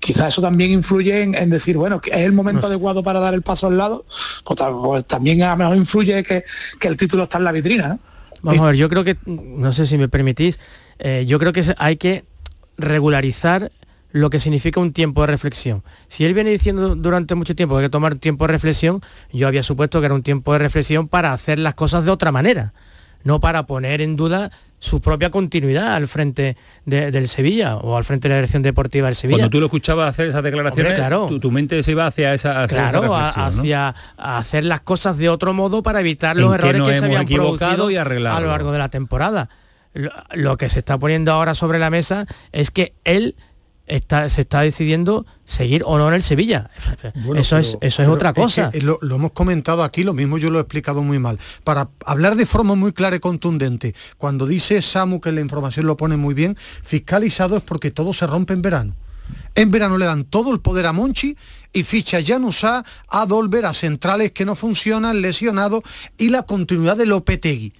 Quizás 0.00 0.28
eso 0.28 0.40
también 0.40 0.70
influye 0.70 1.22
en, 1.22 1.34
en 1.34 1.50
decir, 1.50 1.76
bueno, 1.76 2.00
que 2.00 2.10
es 2.10 2.16
el 2.18 2.32
momento 2.32 2.66
adecuado 2.66 3.02
para 3.02 3.20
dar 3.20 3.34
el 3.34 3.42
paso 3.42 3.66
al 3.66 3.76
lado, 3.76 4.06
pues, 4.44 4.58
pues 4.82 5.04
también 5.06 5.42
a 5.42 5.50
lo 5.50 5.56
mejor 5.58 5.76
influye 5.76 6.22
que, 6.22 6.44
que 6.80 6.88
el 6.88 6.96
título 6.96 7.24
está 7.24 7.36
en 7.36 7.44
la 7.44 7.52
vitrina, 7.52 7.88
¿no? 7.88 7.98
Vamos 8.42 8.60
a 8.62 8.66
ver, 8.66 8.76
yo 8.76 8.88
creo 8.90 9.04
que, 9.04 9.16
no 9.26 9.72
sé 9.72 9.86
si 9.86 9.96
me 9.98 10.08
permitís, 10.08 10.58
eh, 10.98 11.24
yo 11.26 11.38
creo 11.38 11.52
que 11.52 11.62
hay 11.78 11.96
que 11.96 12.24
regularizar 12.76 13.70
lo 14.12 14.30
que 14.30 14.38
significa 14.38 14.78
un 14.80 14.92
tiempo 14.92 15.22
de 15.22 15.26
reflexión. 15.26 15.82
Si 16.08 16.24
él 16.24 16.34
viene 16.34 16.50
diciendo 16.50 16.94
durante 16.94 17.34
mucho 17.34 17.56
tiempo 17.56 17.74
que 17.74 17.80
hay 17.80 17.86
que 17.86 17.90
tomar 17.90 18.12
un 18.12 18.18
tiempo 18.20 18.46
de 18.46 18.52
reflexión, 18.52 19.00
yo 19.32 19.48
había 19.48 19.62
supuesto 19.64 20.00
que 20.00 20.06
era 20.06 20.14
un 20.14 20.22
tiempo 20.22 20.52
de 20.52 20.60
reflexión 20.60 21.08
para 21.08 21.32
hacer 21.32 21.58
las 21.58 21.74
cosas 21.74 22.04
de 22.04 22.12
otra 22.12 22.30
manera, 22.30 22.72
no 23.24 23.40
para 23.40 23.66
poner 23.66 24.00
en 24.00 24.14
duda 24.14 24.52
su 24.78 25.00
propia 25.00 25.30
continuidad 25.30 25.94
al 25.94 26.06
frente 26.06 26.56
de- 26.84 27.10
del 27.10 27.28
Sevilla 27.28 27.76
o 27.78 27.96
al 27.96 28.04
frente 28.04 28.28
de 28.28 28.34
la 28.34 28.36
dirección 28.36 28.62
deportiva 28.62 29.06
del 29.08 29.16
Sevilla. 29.16 29.38
Cuando 29.38 29.50
tú 29.50 29.58
lo 29.60 29.66
escuchabas 29.66 30.10
hacer 30.10 30.28
esas 30.28 30.42
declaraciones, 30.44 30.90
Hombre, 30.92 31.00
claro. 31.00 31.26
tu, 31.26 31.40
tu 31.40 31.50
mente 31.50 31.82
se 31.82 31.90
iba 31.92 32.06
hacia 32.06 32.34
esa, 32.34 32.62
hacia 32.62 32.82
esa 32.88 32.90
Claro, 32.98 33.14
a- 33.16 33.26
reflexión, 33.32 33.56
¿no? 33.56 33.60
hacia 33.62 33.94
hacer 34.18 34.64
las 34.64 34.80
cosas 34.82 35.16
de 35.16 35.28
otro 35.30 35.54
modo 35.54 35.82
para 35.82 36.00
evitar 36.00 36.36
¿En 36.36 36.42
los 36.42 36.54
errores 36.54 36.82
que 36.82 36.94
se 36.98 37.04
habían 37.06 37.26
producido 37.26 37.90
y 37.90 37.96
arreglarlo? 37.96 38.36
a 38.38 38.40
lo 38.42 38.48
largo 38.48 38.72
de 38.72 38.78
la 38.78 38.90
temporada. 38.90 39.48
Lo, 39.94 40.10
lo 40.34 40.56
que 40.56 40.68
se 40.68 40.80
está 40.80 40.98
poniendo 40.98 41.32
ahora 41.32 41.54
sobre 41.54 41.78
la 41.78 41.90
mesa 41.90 42.26
es 42.52 42.70
que 42.70 42.94
él 43.04 43.36
está, 43.86 44.28
se 44.28 44.42
está 44.42 44.60
decidiendo 44.60 45.26
seguir 45.44 45.82
o 45.84 45.98
no 45.98 46.08
en 46.08 46.14
el 46.14 46.22
Sevilla. 46.22 46.70
eso, 47.36 47.58
es, 47.58 47.76
eso 47.80 48.02
es 48.02 48.08
otra 48.08 48.32
cosa. 48.32 48.70
lo, 48.80 48.98
lo, 49.00 49.16
hemos 49.16 49.32
comentado 49.32 49.82
aquí, 49.82 50.04
lo 50.04 50.14
mismo 50.14 50.38
yo 50.38 50.50
lo 50.50 50.58
he 50.58 50.62
explicado 50.62 51.02
muy 51.02 51.18
mal. 51.18 51.38
Para 51.64 51.90
hablar 52.04 52.36
de 52.36 52.46
forma 52.46 52.74
muy 52.74 52.92
clara 52.92 53.16
y 53.16 53.20
contundente, 53.20 53.94
cuando 54.18 54.46
dice 54.46 54.80
Samu 54.82 55.20
que 55.20 55.32
la 55.32 55.40
información 55.40 55.86
lo 55.86 55.96
pone 55.96 56.16
muy 56.16 56.34
bien, 56.34 56.56
fiscalizado 56.82 57.56
es 57.56 57.62
porque 57.62 57.90
todo 57.90 58.12
se 58.12 58.26
rompe 58.26 58.54
en 58.54 58.62
verano. 58.62 58.96
En 59.54 59.70
verano 59.70 59.96
le 59.96 60.06
dan 60.06 60.24
todo 60.24 60.52
el 60.52 60.60
poder 60.60 60.86
a 60.86 60.92
Monchi 60.92 61.36
y 61.72 61.82
ficha 61.82 62.20
ya 62.20 62.34
Janusá 62.34 62.84
a 63.08 63.26
Dolber, 63.26 63.64
a 63.64 63.72
centrales 63.72 64.32
que 64.32 64.44
no 64.44 64.54
funcionan, 64.54 65.22
lesionados 65.22 65.82
y 66.18 66.28
la 66.28 66.42
continuidad 66.42 66.96
de 66.96 67.06
Lopetegui. 67.06 67.72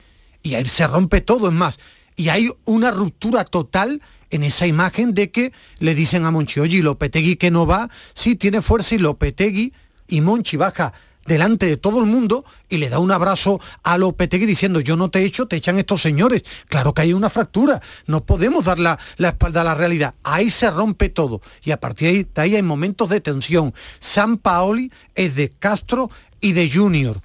Y 0.43 0.55
ahí 0.55 0.65
se 0.67 0.87
rompe 0.87 1.21
todo, 1.21 1.49
es 1.49 1.55
más. 1.55 1.79
Y 2.17 2.29
hay 2.29 2.51
una 2.65 2.91
ruptura 2.91 3.45
total 3.45 4.01
en 4.31 4.43
esa 4.43 4.67
imagen 4.67 5.15
de 5.15 5.31
que 5.31 5.53
le 5.79 5.95
dicen 5.95 6.25
a 6.25 6.31
Monchi, 6.31 6.61
oye, 6.61 6.83
Lopetegui 6.83 7.37
que 7.37 7.51
no 7.51 7.67
va, 7.67 7.89
sí 8.15 8.37
tiene 8.37 8.63
fuerza 8.63 8.95
y 8.95 8.99
Lopetegui 8.99 9.73
y 10.09 10.21
Monchi 10.21 10.57
baja 10.57 10.93
delante 11.27 11.67
de 11.67 11.77
todo 11.77 12.01
el 12.01 12.07
mundo 12.07 12.45
y 12.69 12.79
le 12.79 12.91
da 12.91 12.99
un 12.99 13.11
abrazo 13.11 13.61
a 13.83 13.97
Lopetegui 13.97 14.47
diciendo 14.47 14.81
yo 14.81 14.97
no 14.97 15.09
te 15.09 15.21
he 15.21 15.25
hecho, 15.25 15.47
te 15.47 15.57
echan 15.57 15.79
estos 15.79 16.03
señores. 16.03 16.43
Claro 16.69 16.93
que 16.95 17.03
hay 17.03 17.13
una 17.13 17.31
fractura, 17.31 17.81
no 18.07 18.25
podemos 18.25 18.65
dar 18.65 18.79
la, 18.79 18.99
espalda 19.19 19.63
a 19.63 19.65
la 19.65 19.75
realidad. 19.75 20.15
Ahí 20.23 20.51
se 20.51 20.71
rompe 20.71 21.09
todo 21.09 21.41
y 21.63 21.71
a 21.71 21.81
partir 21.81 22.29
de 22.33 22.41
ahí 22.41 22.57
hay 22.57 22.63
momentos 22.63 23.09
de 23.09 23.21
tensión. 23.21 23.73
San 24.01 24.37
Paoli 24.37 24.91
es 25.15 25.35
de 25.37 25.51
Castro 25.51 26.11
y 26.41 26.53
de 26.53 26.71
Junior 26.71 27.21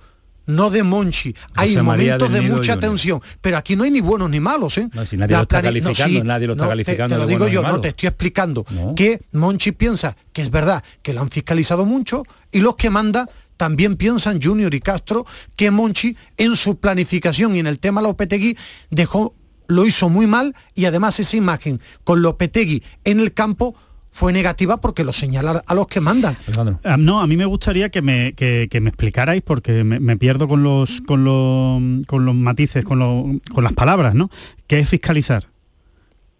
no 0.49 0.69
de 0.69 0.83
Monchi. 0.83 1.33
Hay 1.55 1.77
momentos 1.77 2.31
de 2.31 2.41
mucha 2.41 2.79
tensión, 2.79 3.21
pero 3.39 3.57
aquí 3.57 3.75
no 3.75 3.83
hay 3.83 3.91
ni 3.91 4.01
buenos 4.01 4.29
ni 4.29 4.39
malos. 4.39 4.77
¿eh? 4.77 4.89
si 5.07 5.15
nadie 5.15 5.35
lo 5.35 5.43
está 5.43 5.61
calificando, 5.61 6.23
nadie 6.23 6.47
lo 6.47 6.53
está 6.53 6.67
calificando. 6.67 7.15
Te, 7.15 7.21
lo 7.21 7.27
digo 7.27 7.47
yo, 7.47 7.61
no 7.61 7.79
te 7.79 7.89
estoy 7.89 8.07
explicando 8.07 8.65
que 8.95 9.21
Monchi 9.31 9.71
piensa 9.71 10.15
que 10.33 10.41
es 10.41 10.51
verdad 10.51 10.83
que 11.01 11.13
lo 11.13 11.21
han 11.21 11.29
fiscalizado 11.29 11.85
mucho 11.85 12.23
y 12.51 12.59
los 12.59 12.75
que 12.75 12.89
manda 12.89 13.29
también 13.57 13.95
piensan 13.95 14.41
Junior 14.41 14.73
y 14.73 14.79
Castro 14.79 15.25
que 15.55 15.69
Monchi 15.69 16.15
en 16.37 16.55
su 16.55 16.77
planificación 16.77 17.55
y 17.55 17.59
en 17.59 17.67
el 17.67 17.77
tema 17.77 18.01
Lopetegui 18.01 18.57
dejó, 18.89 19.35
lo 19.67 19.85
hizo 19.85 20.09
muy 20.09 20.27
mal 20.27 20.55
y 20.73 20.85
además 20.85 21.19
esa 21.19 21.37
imagen 21.37 21.79
con 22.03 22.21
Lopetegui 22.21 22.83
en 23.03 23.19
el 23.19 23.33
campo 23.33 23.75
fue 24.19 24.33
negativa 24.33 24.81
porque 24.81 25.05
lo 25.05 25.13
señala 25.13 25.63
a 25.65 25.73
los 25.73 25.87
que 25.87 26.01
mandan. 26.01 26.35
Ah, 26.83 26.97
no, 26.97 27.21
a 27.21 27.27
mí 27.27 27.37
me 27.37 27.45
gustaría 27.45 27.87
que 27.87 28.01
me, 28.01 28.33
que, 28.33 28.67
me 28.81 28.89
explicarais, 28.89 29.41
porque 29.41 29.85
me, 29.85 30.17
pierdo 30.17 30.49
con 30.49 30.61
los, 30.61 30.99
con 31.07 31.23
los, 31.23 32.05
con 32.05 32.25
los 32.25 32.35
matices, 32.35 32.83
con, 32.83 33.39
con 33.39 33.63
las 33.63 33.71
palabras, 33.71 34.15
¿no? 34.15 34.29
¿Qué 34.67 34.79
es 34.79 34.89
fiscalizar? 34.89 35.47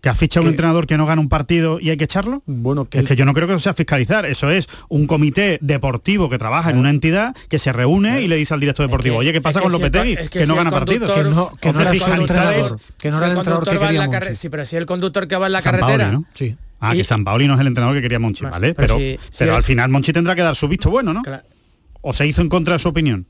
¿Que 0.02 0.10
ha 0.10 0.14
fichado 0.14 0.46
un 0.46 0.50
entrenador 0.50 0.88
que 0.88 0.98
no 0.98 1.06
gana 1.06 1.22
un 1.22 1.30
partido 1.30 1.80
y 1.80 1.90
hay 1.90 1.96
que 1.96 2.04
echarlo? 2.04 2.44
Bueno, 2.46 2.84
que 2.84 3.00
es 3.00 3.08
que 3.08 3.16
yo 3.16 3.24
no 3.24 3.34
creo 3.34 3.48
que 3.48 3.54
eso 3.54 3.62
sea 3.62 3.74
fiscalizar. 3.74 4.26
Eso 4.26 4.50
es 4.50 4.68
un 4.90 5.08
comité 5.08 5.58
deportivo 5.62 6.30
que 6.30 6.38
trabaja 6.38 6.72
en 6.72 6.78
una 6.78 6.90
entidad 6.90 7.34
que 7.48 7.60
se 7.60 7.72
reúne 7.72 8.22
y 8.22 8.28
le 8.28 8.36
dice 8.36 8.54
al 8.54 8.60
director 8.60 8.86
deportivo, 8.86 9.16
oye, 9.16 9.32
¿qué 9.32 9.40
pasa 9.40 9.62
con 9.62 9.72
Lopetegui? 9.72 10.18
que, 10.28 10.46
no 10.46 10.56
gana 10.56 10.70
partidos. 10.70 11.12
Que 11.12 11.24
no, 11.24 11.52
que 11.62 11.72
no 11.72 11.80
era 11.80 11.92
el 11.92 12.22
entrenador. 12.22 12.80
Que 12.98 13.10
no 13.10 13.18
era 13.20 13.28
el 13.28 13.38
entrenador 13.38 13.70
que 13.70 13.80
quería 13.80 14.36
Sí, 14.36 14.50
pero 14.50 14.66
si 14.66 14.76
el 14.76 14.86
conductor 14.86 15.30
que 15.30 15.38
va 15.38 15.48
en 15.48 15.54
la 15.54 15.62
carretera. 15.62 16.12
¿no? 16.12 16.26
Sí. 16.34 16.58
Ah, 16.80 16.94
que 16.94 17.04
San 17.04 17.24
Paoli 17.24 17.48
no 17.48 17.56
es 17.56 17.60
el 17.60 17.68
entrenador 17.68 17.96
que 17.96 18.02
quería 18.02 18.20
Monchi, 18.20 18.46
¿vale? 18.46 18.74
Pero, 18.74 18.98
pero, 19.38 19.56
al 19.56 19.64
final 19.64 19.90
Monchi 19.90 20.14
tendrá 20.14 20.36
que 20.36 20.42
dar 20.42 20.56
su 20.56 20.68
visto 20.68 20.90
bueno, 20.90 21.14
¿no? 21.14 21.22
¿O 22.02 22.14
se 22.14 22.26
hizo 22.26 22.42
en 22.42 22.50
contra 22.50 22.74
de 22.74 22.80
su 22.80 22.90
opinión? 22.90 23.28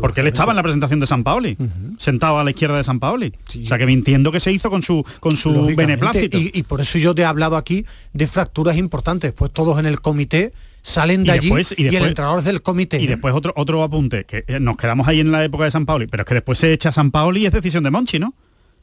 Porque 0.00 0.20
él 0.20 0.26
estaba 0.26 0.50
en 0.50 0.56
la 0.56 0.64
presentación 0.64 0.98
de 0.98 1.06
San 1.06 1.22
Paoli, 1.22 1.56
sentado 1.96 2.38
a 2.40 2.44
la 2.44 2.50
izquierda 2.50 2.76
de 2.76 2.84
San 2.84 2.98
Paoli. 2.98 3.32
O 3.62 3.66
sea 3.66 3.78
que 3.78 3.86
me 3.86 3.92
entiendo 3.92 4.32
que 4.32 4.40
se 4.40 4.50
hizo 4.50 4.68
con 4.68 4.82
su 4.82 5.04
con 5.20 5.36
su 5.36 5.74
beneplácito. 5.76 6.38
Y, 6.38 6.62
por 6.64 6.80
eso 6.80 6.98
yo 6.98 7.14
te 7.14 7.22
he 7.22 7.24
hablado 7.24 7.56
aquí 7.56 7.86
de 8.12 8.26
fracturas 8.26 8.76
importantes, 8.76 9.32
pues 9.32 9.52
todos 9.52 9.78
en 9.78 9.86
el 9.86 10.00
comité 10.00 10.52
salen 10.82 11.24
de 11.24 11.32
allí 11.32 11.52
y, 11.76 11.86
el 11.86 12.04
entrenador 12.04 12.42
del 12.42 12.62
comité. 12.62 13.00
Y 13.00 13.06
después 13.06 13.32
otro 13.32 13.52
otro 13.54 13.82
apunte, 13.84 14.24
que 14.24 14.44
eh, 14.48 14.58
nos 14.58 14.76
quedamos 14.76 15.06
ahí 15.06 15.20
en 15.20 15.30
la 15.30 15.44
época 15.44 15.64
de 15.64 15.70
San 15.70 15.86
Paoli, 15.86 16.08
pero 16.08 16.22
es 16.22 16.26
que 16.26 16.34
después 16.34 16.58
se 16.58 16.72
echa 16.72 16.90
San 16.90 17.12
Paoli 17.12 17.42
y 17.42 17.46
es 17.46 17.52
decisión 17.52 17.84
de 17.84 17.90
Monchi, 17.92 18.18
¿no? 18.18 18.34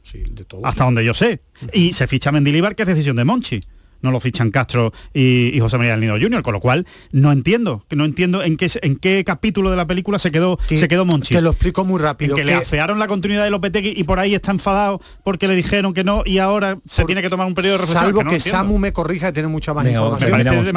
Sí, 0.02 0.22
de 0.30 0.44
todo. 0.44 0.64
Hasta 0.64 0.84
donde 0.84 1.04
yo 1.04 1.12
sé. 1.12 1.42
Y 1.74 1.92
se 1.92 2.06
ficha 2.06 2.32
Mendilibar, 2.32 2.74
que 2.74 2.84
es 2.84 2.88
decisión 2.88 3.16
de 3.16 3.24
Monchi 3.24 3.60
no 4.00 4.10
lo 4.10 4.20
fichan 4.20 4.50
Castro 4.50 4.92
y, 5.12 5.58
José 5.60 5.78
María 5.78 5.92
del 5.92 6.00
Nido 6.00 6.18
Junior, 6.20 6.42
con 6.42 6.52
lo 6.52 6.60
cual 6.60 6.86
no 7.12 7.32
entiendo, 7.32 7.84
que 7.88 7.96
no 7.96 8.04
entiendo 8.04 8.42
en 8.42 8.56
qué 8.56 8.70
en 8.82 8.96
qué 8.96 9.24
capítulo 9.24 9.70
de 9.70 9.76
la 9.76 9.86
película 9.86 10.18
se 10.18 10.30
quedó 10.30 10.58
se 10.68 10.88
quedó 10.88 11.04
Monchi. 11.04 11.34
Te 11.34 11.42
lo 11.42 11.50
explico 11.50 11.84
muy 11.84 12.00
rápido. 12.00 12.36
que, 12.36 12.44
le 12.44 12.54
afearon 12.54 12.98
la 12.98 13.08
continuidad 13.08 13.44
de 13.44 13.50
Lopetegui 13.50 13.94
y 13.96 14.04
por 14.04 14.18
ahí 14.18 14.34
está 14.34 14.52
enfadado 14.52 15.00
porque 15.24 15.48
le 15.48 15.56
dijeron 15.56 15.94
que 15.94 16.04
no 16.04 16.22
y 16.24 16.38
ahora 16.38 16.78
se 16.86 17.04
tiene 17.04 17.22
que 17.22 17.30
tomar 17.30 17.46
un 17.46 17.54
periodo 17.54 17.74
de 17.74 17.78
reflexión. 17.82 18.14
Salvo 18.14 18.30
que, 18.30 18.40
Samu 18.40 18.78
me 18.78 18.92
corrija 18.92 19.28
y 19.28 19.32
tiene 19.32 19.48
mucha 19.48 19.74
más 19.74 19.86
información. 19.86 20.76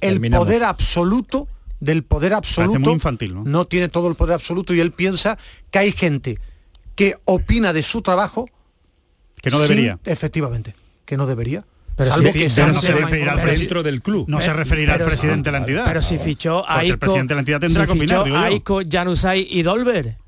el 0.00 0.30
poder 0.30 0.64
absoluto 0.64 1.48
del 1.80 2.04
poder 2.04 2.34
absoluto 2.34 2.90
infantil, 2.90 3.34
¿no? 3.44 3.64
tiene 3.66 3.88
todo 3.88 4.08
el 4.08 4.14
poder 4.14 4.34
absoluto 4.34 4.74
y 4.74 4.80
él 4.80 4.92
piensa 4.92 5.38
que 5.70 5.78
hay 5.78 5.92
gente 5.92 6.38
que 6.94 7.16
opina 7.24 7.72
de 7.72 7.82
su 7.82 8.02
trabajo 8.02 8.48
que 9.42 9.50
no 9.50 9.58
debería. 9.58 9.98
efectivamente, 10.04 10.74
que 11.04 11.16
no 11.16 11.26
debería 11.26 11.64
pero 11.96 12.10
Salvo 12.10 12.30
que 12.30 12.44
no 12.44 12.80
se 12.80 12.92
referirá 12.92 13.32
al 13.32 13.46
dentro 13.46 13.82
del 13.82 14.02
club. 14.02 14.26
No 14.28 14.40
se 14.40 14.52
referirá 14.52 14.94
al 14.94 15.04
presidente 15.04 15.48
de 15.48 15.52
la 15.52 15.58
entidad. 15.58 15.84
Pero 15.86 16.02
si 16.02 16.18
fichó 16.18 16.68
a 16.68 16.84
el 16.84 16.98
presidente 16.98 17.32
de 17.32 17.36
la 17.36 17.40
entidad 17.40 17.60
tendrá 17.60 17.86
y 19.36 19.62
Dolber. 19.62 20.18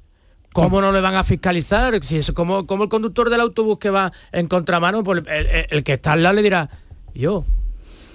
¿Cómo 0.54 0.80
no 0.80 0.90
le 0.90 1.00
van 1.00 1.14
a 1.14 1.22
fiscalizar? 1.22 2.02
Si 2.02 2.16
es 2.16 2.32
como, 2.32 2.66
como 2.66 2.84
el 2.84 2.88
conductor 2.88 3.30
del 3.30 3.40
autobús 3.40 3.78
que 3.78 3.90
va 3.90 4.12
en 4.32 4.48
contramano, 4.48 5.04
pues 5.04 5.22
el, 5.28 5.66
el 5.70 5.84
que 5.84 5.92
está 5.92 6.14
al 6.14 6.22
lado 6.22 6.34
le 6.36 6.42
dirá, 6.42 6.70
yo, 7.14 7.44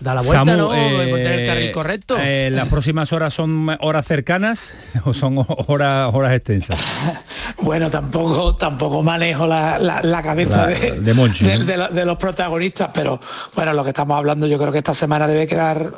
Da 0.04 0.14
la 0.14 0.22
vuelta, 0.22 0.58
¿no? 0.58 0.74
el 0.74 1.46
carril 1.46 1.72
correcto. 1.72 2.18
Eh, 2.20 2.50
¿Las 2.52 2.68
próximas 2.68 3.14
horas 3.14 3.34
son 3.34 3.70
horas 3.80 4.06
cercanas 4.06 4.76
o 5.06 5.14
son 5.14 5.38
horas, 5.68 6.14
horas 6.14 6.34
extensas? 6.34 6.84
bueno, 7.62 7.90
tampoco, 7.90 8.58
tampoco 8.58 9.02
manejo 9.02 9.48
la, 9.48 10.22
cabeza 10.22 10.68
de, 10.68 11.00
de, 11.00 12.06
los 12.06 12.18
protagonistas, 12.18 12.90
pero 12.94 13.18
bueno, 13.56 13.72
lo 13.72 13.84
que 13.86 13.92
estamos 13.92 14.18
hablando 14.18 14.46
yo 14.46 14.60
creo 14.60 14.74
que 14.74 14.80
esta 14.80 14.94
semana 14.94 15.26
debe 15.26 15.48
quedar, 15.48 15.94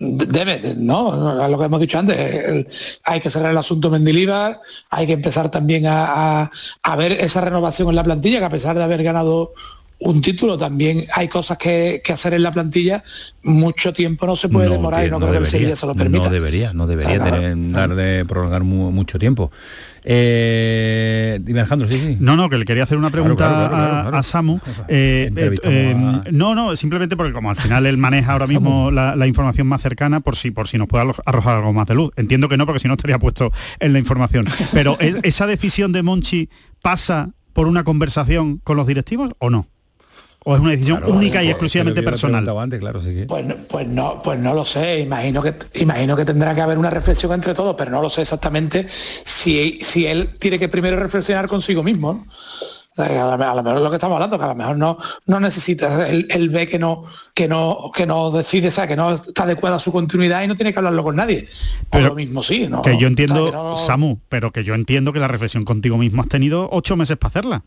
debe, 0.00 0.74
¿no? 0.76 1.48
Lo 1.48 1.56
que 1.56 1.64
hemos 1.64 1.80
dicho 1.80 2.00
antes, 2.00 3.00
hay 3.04 3.20
que 3.20 3.30
cerrar 3.30 3.52
el 3.52 3.58
asunto 3.58 3.88
Mendilibar, 3.88 4.60
hay 4.90 5.06
que 5.06 5.12
empezar 5.12 5.48
también 5.48 5.84
a 5.86 6.50
ver 6.98 7.12
esa 7.12 7.40
renovación 7.40 7.88
en 7.90 7.94
la 7.94 8.02
plantilla, 8.02 8.40
que 8.40 8.46
a 8.46 8.50
pesar 8.50 8.76
de 8.76 8.82
haber 8.82 9.04
ganado 9.04 9.52
un 9.98 10.20
título. 10.20 10.58
También 10.58 11.04
hay 11.14 11.28
cosas 11.28 11.58
que, 11.58 12.02
hacer 12.12 12.34
en 12.34 12.42
la 12.42 12.52
plantilla. 12.52 13.02
Mucho 13.42 13.92
tiempo 13.92 14.26
no 14.26 14.36
se 14.36 14.48
puede 14.48 14.68
demorar 14.68 15.06
y 15.06 15.10
no, 15.10 15.18
creo 15.18 15.32
que 15.32 15.38
el 15.38 15.46
Sevilla 15.46 15.76
se 15.76 15.86
lo 15.86 15.94
permita. 15.94 16.26
No 16.26 16.32
debería, 16.32 16.72
no 16.72 16.86
debería 16.86 17.22
tener, 17.22 17.72
dar 17.72 17.94
de 17.94 18.24
prolongar 18.24 18.62
mucho 18.64 19.18
tiempo. 19.18 19.50
Eh, 20.06 21.38
dime 21.42 21.60
Alejandro, 21.60 21.88
sí, 21.88 21.98
sí. 21.98 22.16
No, 22.20 22.36
no, 22.36 22.50
que 22.50 22.58
le 22.58 22.66
quería 22.66 22.82
hacer 22.82 22.98
una 22.98 23.10
pregunta 23.10 24.08
a, 24.08 24.22
Samu. 24.22 24.60
Eh, 24.88 25.30
eh, 25.62 25.94
no, 26.30 26.54
no, 26.54 26.76
simplemente 26.76 27.16
porque 27.16 27.32
como 27.32 27.50
al 27.50 27.56
final 27.56 27.86
él 27.86 27.96
maneja 27.96 28.32
ahora 28.32 28.46
mismo 28.46 28.90
la, 28.90 29.26
información 29.26 29.66
más 29.66 29.80
cercana, 29.80 30.20
por 30.20 30.36
si, 30.36 30.50
por 30.50 30.68
si 30.68 30.76
nos 30.76 30.88
puede 30.88 31.10
arrojar 31.24 31.56
algo 31.56 31.72
más 31.72 31.86
de 31.86 31.94
luz. 31.94 32.10
Entiendo 32.16 32.48
que 32.48 32.56
no, 32.56 32.66
porque 32.66 32.80
si 32.80 32.88
no 32.88 32.94
estaría 32.94 33.18
puesto 33.18 33.50
en 33.80 33.92
la 33.94 33.98
información. 33.98 34.44
Pero 34.72 34.98
¿esa 35.00 35.46
decisión 35.46 35.92
de 35.92 36.02
Monchi 36.02 36.50
pasa 36.82 37.30
por 37.54 37.66
una 37.66 37.84
conversación 37.84 38.58
con 38.58 38.76
los 38.76 38.86
directivos 38.86 39.32
o 39.38 39.48
no? 39.48 39.68
¿O 40.46 40.54
es 40.54 40.60
una 40.60 40.72
decisión 40.72 41.02
única 41.06 41.42
y 41.42 41.48
exclusivamente 41.48 42.02
personal? 42.02 42.44
claro, 42.78 43.00
pues, 43.26 43.46
pues, 43.66 43.88
no, 43.88 44.20
pues 44.22 44.38
no 44.38 44.52
lo 44.52 44.64
sé. 44.66 45.00
Imagino 45.00 45.42
que, 45.42 45.54
imagino 45.74 46.14
que 46.14 46.26
tendrá 46.26 46.54
que 46.54 46.60
haber 46.60 46.76
una 46.76 46.90
reflexión 46.90 47.32
entre 47.32 47.54
todos, 47.54 47.74
pero 47.78 47.90
no 47.90 48.02
lo 48.02 48.10
sé 48.10 48.20
exactamente 48.20 48.86
si, 48.88 49.78
si 49.80 50.06
él 50.06 50.34
tiene 50.38 50.58
que 50.58 50.68
primero 50.68 50.98
reflexionar 50.98 51.48
consigo 51.48 51.82
mismo. 51.82 52.26
A 52.96 53.08
lo, 53.54 53.62
mejor 53.62 53.76
es 53.76 53.82
lo 53.82 53.90
que 53.90 53.96
estamos 53.96 54.16
hablando, 54.16 54.38
que 54.38 54.44
a 54.44 54.48
lo 54.48 54.54
mejor 54.54 54.76
no, 54.76 54.98
no 55.26 55.40
necesita, 55.40 56.08
él, 56.08 56.50
ve 56.50 56.68
que 56.68 56.78
no, 56.78 57.04
que 57.34 57.48
no, 57.48 57.90
que 57.92 58.06
no 58.06 58.30
decide, 58.30 58.68
o 58.68 58.70
sea, 58.70 58.86
que 58.86 58.96
no 58.96 59.14
está 59.14 59.44
adecuada 59.44 59.76
a 59.76 59.80
su 59.80 59.90
continuidad 59.90 60.42
y 60.42 60.46
no 60.46 60.56
tiene 60.56 60.74
que 60.74 60.78
hablarlo 60.78 61.02
con 61.02 61.16
nadie. 61.16 61.48
Pero 61.90 62.08
lo 62.08 62.14
mismo 62.14 62.42
sí, 62.42 62.68
¿no? 62.68 62.82
Que 62.82 62.98
yo 62.98 63.08
entiendo, 63.08 63.76
Samu, 63.78 64.18
pero 64.28 64.52
que 64.52 64.62
yo 64.62 64.74
entiendo 64.74 65.12
que 65.14 65.20
la 65.20 65.26
reflexión 65.26 65.64
contigo 65.64 65.96
mismo 65.96 66.20
has 66.20 66.28
tenido 66.28 66.68
ocho 66.70 66.96
meses 66.96 67.16
para 67.16 67.30
hacerla 67.30 67.64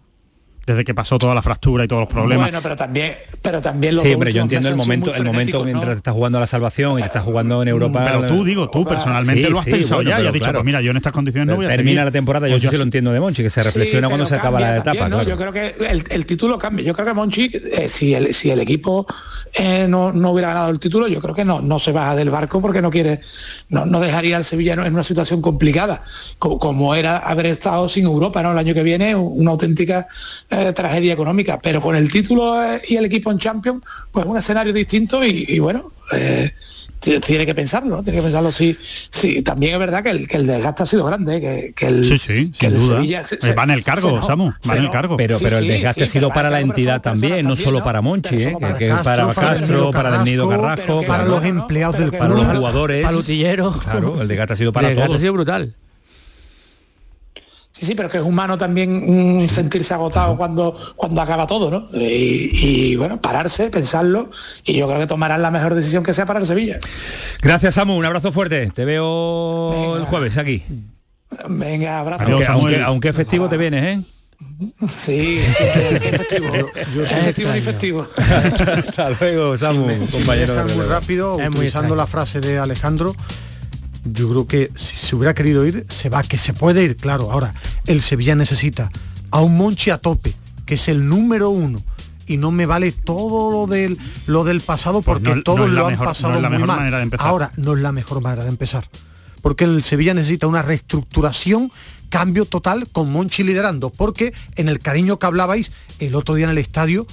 desde 0.68 0.84
que 0.84 0.94
pasó 0.94 1.18
toda 1.18 1.34
la 1.34 1.42
fractura 1.42 1.86
y 1.86 1.88
todos 1.88 2.02
los 2.02 2.10
problemas. 2.10 2.48
Bueno, 2.48 2.60
pero 2.62 2.76
también, 2.76 3.14
pero 3.42 3.62
también 3.62 3.96
lo 3.96 4.02
Sí, 4.02 4.16
yo 4.34 4.42
entiendo 4.42 4.68
el 4.68 4.76
momento, 4.76 5.16
el 5.16 5.24
momento 5.24 5.64
mientras 5.64 5.96
estás 5.96 6.14
jugando 6.14 6.40
a 6.40 6.42
la 6.42 6.48
salvación 6.48 7.00
y 7.00 7.04
estás 7.04 7.24
jugando 7.24 7.62
en 7.62 7.70
Europa. 7.70 8.06
Pero 8.06 8.28
tú 8.28 8.44
digo, 8.44 8.70
tú 8.70 8.84
personalmente 8.84 9.50
lo 9.50 9.60
has 9.60 9.66
pensado 9.66 10.02
ya 10.02 10.22
y 10.22 10.28
has 10.28 10.34
dicho, 10.34 10.52
pues 10.52 10.66
mira, 10.66 10.82
yo 10.82 10.92
en 10.92 10.98
estas 10.98 11.14
condiciones 11.14 11.48
no 11.48 11.56
voy 11.56 11.66
a 11.66 11.70
Termina 11.70 12.04
la 12.04 12.12
temporada, 12.12 12.48
yo, 12.48 12.56
pues 12.56 12.64
yo 12.64 12.70
sí 12.72 12.78
lo 12.78 12.84
entiendo 12.84 13.14
de 13.14 13.20
Monchi, 13.20 13.44
que 13.44 13.50
se 13.50 13.64
reflexiona 13.64 14.08
cuando 14.10 14.26
se 14.26 14.36
acaba 14.36 14.60
la 14.60 14.78
etapa. 14.78 15.08
¿no? 15.08 15.24
Yo 15.24 15.38
creo 15.38 15.54
que 15.54 15.76
el, 16.10 16.26
título 16.26 16.60
cambia. 16.60 16.86
Yo 16.86 16.94
creo 16.94 17.08
que 17.08 17.14
Monchi, 17.14 17.50
eh, 17.54 17.88
si, 17.88 18.14
el, 18.14 18.34
si 18.34 18.52
el 18.52 18.60
equipo 18.60 19.08
eh, 19.54 19.86
no, 19.88 20.12
no, 20.12 20.32
hubiera 20.32 20.50
ganado 20.50 20.70
el 20.70 20.80
título, 20.80 21.08
yo 21.08 21.22
creo 21.22 21.34
que 21.34 21.46
no, 21.46 21.62
no 21.62 21.80
se 21.80 21.94
baja 21.94 22.16
del 22.16 22.30
barco 22.30 22.62
porque 22.62 22.82
no 22.82 22.92
quiere, 22.92 23.22
no, 23.70 23.86
no 23.86 24.02
dejaría 24.02 24.36
al 24.36 24.44
Sevilla 24.44 24.74
en 24.74 24.94
una 24.94 25.04
situación 25.04 25.42
complicada, 25.42 26.04
como, 26.40 26.94
era 26.94 27.20
haber 27.20 27.46
estado 27.46 27.88
sin 27.88 28.04
Europa, 28.04 28.44
¿no? 28.44 28.52
El 28.52 28.58
año 28.58 28.74
que 28.74 28.84
viene, 28.84 29.16
una 29.16 29.52
auténtica 29.52 30.08
eh, 30.50 30.57
tragedia 30.74 31.14
económica, 31.14 31.60
pero 31.62 31.82
con 31.82 31.96
el 31.96 32.12
título 32.12 32.64
eh, 32.64 32.82
y 32.90 32.96
el 32.96 33.06
equipo 33.06 33.32
en 33.32 33.38
Champions, 33.40 33.84
pues 34.12 34.26
un 34.26 34.38
escenario 34.38 34.74
distinto 34.74 35.24
y, 35.26 35.46
y 35.48 35.60
bueno, 35.60 35.92
eh, 36.14 36.52
tiene 37.00 37.46
que 37.46 37.54
pensarlo, 37.54 37.98
¿no? 37.98 38.04
tiene 38.04 38.18
que 38.20 38.24
pensarlo 38.24 38.52
sí, 38.52 38.76
sí, 39.12 39.44
también 39.44 39.74
es 39.74 39.80
verdad 39.80 40.02
que 40.04 40.10
el, 40.10 40.28
que 40.28 40.38
el 40.38 40.48
desgaste 40.48 40.82
ha 40.82 40.86
sido 40.88 41.06
grande, 41.06 41.38
¿eh? 41.38 41.42
que, 41.42 41.74
que 41.76 41.86
el, 41.86 42.04
Sí, 42.04 42.18
sí, 42.18 42.52
que 42.52 42.66
sin 42.66 42.74
el 42.74 42.78
duda. 42.82 42.96
Sevilla 42.96 43.24
se- 43.24 43.40
se- 43.40 43.54
va 43.54 43.64
en 43.64 43.70
el 43.70 43.84
cargo, 43.84 44.10
se 44.10 44.16
no- 44.16 44.26
Samu, 44.26 44.46
va 44.50 44.72
en 44.74 44.78
el 44.80 44.84
no- 44.86 44.92
cargo. 44.92 45.16
Pero, 45.16 45.38
Sí, 45.38 45.44
pero 45.44 45.60
el 45.60 45.68
desgaste 45.68 46.02
sí, 46.02 46.04
ha 46.10 46.12
sido 46.12 46.30
para 46.32 46.50
la 46.50 46.60
entidad 46.60 47.02
también, 47.02 47.46
no 47.48 47.56
solo 47.56 47.84
para 47.84 48.02
Monchi, 48.02 48.36
¿eh? 48.38 48.58
para 48.60 48.78
que 48.80 48.88
Castro, 48.88 49.04
para 49.04 49.28
para 49.28 49.58
Castro, 49.60 49.92
para 49.92 50.16
el 50.18 50.24
Nido 50.26 50.50
Carrasco, 50.50 51.04
para 51.06 51.26
los 51.26 51.44
empleados 51.46 52.00
del 52.00 52.12
para 52.12 52.30
los 52.34 52.48
jugadores. 52.48 53.06
Claro, 53.08 54.22
el 54.22 54.28
desgaste 54.28 54.54
ha 54.54 54.58
sido 54.58 54.74
para 54.74 54.88
El 54.90 54.96
desgaste 54.96 55.08
todos. 55.10 55.18
ha 55.18 55.22
sido 55.22 55.34
brutal. 55.34 55.76
Sí, 57.78 57.86
sí, 57.86 57.94
pero 57.94 58.08
es 58.08 58.12
que 58.12 58.18
es 58.18 58.24
humano 58.24 58.58
también 58.58 59.38
mm, 59.38 59.48
sentirse 59.48 59.94
agotado 59.94 60.36
cuando, 60.36 60.76
cuando 60.96 61.22
acaba 61.22 61.46
todo, 61.46 61.70
¿no? 61.70 61.90
Y, 61.94 62.50
y, 62.92 62.96
bueno, 62.96 63.22
pararse, 63.22 63.70
pensarlo, 63.70 64.32
y 64.66 64.74
yo 64.74 64.88
creo 64.88 65.00
que 65.00 65.06
tomarán 65.06 65.44
la 65.44 65.52
mejor 65.52 65.76
decisión 65.76 66.04
que 66.04 66.12
sea 66.12 66.26
para 66.26 66.40
el 66.40 66.48
Sevilla. 66.48 66.80
Gracias, 67.40 67.76
Samu. 67.76 67.96
Un 67.96 68.06
abrazo 68.06 68.32
fuerte. 68.32 68.72
Te 68.74 68.84
veo 68.84 69.96
el 69.96 70.06
jueves 70.06 70.40
aquí. 70.40 70.64
Venga, 71.48 72.00
abrazo. 72.00 72.24
Aunque, 72.24 72.46
aunque, 72.48 72.82
aunque 72.82 73.10
es 73.10 73.16
festivo 73.16 73.48
te 73.48 73.58
vienes, 73.58 73.84
¿eh? 73.84 74.04
Sí, 74.88 75.40
sí, 75.40 75.64
es 75.64 76.18
festivo. 76.18 76.56
Es 76.76 77.12
festivo 77.12 77.56
y 77.56 77.62
festivo. 77.62 78.08
Hasta 78.18 79.12
luego, 79.12 79.56
Samu, 79.56 79.88
compañero. 80.12 80.54
de 80.54 80.64
Dejar 80.64 80.76
muy 80.76 80.86
rápido, 80.86 81.40
Es 81.40 81.50
utilizando 81.50 81.96
la 81.96 82.08
frase 82.08 82.40
de 82.40 82.58
Alejandro, 82.58 83.16
yo 84.14 84.30
creo 84.30 84.48
que 84.48 84.72
si 84.76 84.96
se 84.96 85.16
hubiera 85.16 85.34
querido 85.34 85.66
ir, 85.66 85.86
se 85.90 86.10
va, 86.10 86.24
que 86.24 86.38
se 86.38 86.54
puede 86.54 86.84
ir, 86.84 86.96
claro. 86.98 87.32
Ahora, 87.32 87.54
el 87.86 88.02
Sevilla 88.02 88.36
necesita 88.36 88.90
a 89.32 89.42
un 89.42 89.58
Monchi 89.58 89.90
a 89.92 89.98
tope, 89.98 90.34
que 90.66 90.76
es 90.76 90.88
el 90.88 91.08
número 91.08 91.50
uno. 91.50 91.82
Y 92.30 92.36
no 92.38 92.52
me 92.52 92.66
vale 92.66 92.92
todo 92.92 93.50
lo 93.52 93.68
del, 93.68 93.98
lo 94.26 94.44
del 94.44 94.60
pasado 94.62 95.02
Pues 95.02 95.16
porque 95.16 95.30
no- 95.30 95.36
no 95.38 95.44
todos 95.44 95.70
lo 95.70 95.86
han 95.86 95.92
mejor- 95.94 96.06
no 96.08 96.12
pasado 96.12 96.36
es 96.36 96.42
la 96.42 96.50
muy 96.50 96.58
mejor 96.58 96.68
mal. 96.68 96.78
manera 96.80 96.98
de 96.98 97.04
empezar. 97.04 97.28
Ahora, 97.28 97.52
no 97.56 97.74
es 97.76 97.80
la 97.82 97.92
mejor 97.94 98.20
manera 98.22 98.44
de 98.44 98.50
empezar. 98.50 98.86
Porque 99.42 99.64
el 99.64 99.82
Sevilla 99.84 100.14
necesita 100.14 100.46
una 100.48 100.62
reestructuración, 100.62 101.72
cambio 102.10 102.46
total 102.46 102.88
con 102.92 103.12
Monchi 103.12 103.44
liderando. 103.44 103.92
Porque 103.92 104.34
en 104.56 104.68
el 104.68 104.80
cariño 104.80 105.20
que 105.20 105.26
hablabais 105.26 105.72
el 106.00 106.16
otro 106.16 106.36
día 106.36 106.46
en 106.46 106.52
el 106.52 106.58
estadio, 106.58 107.08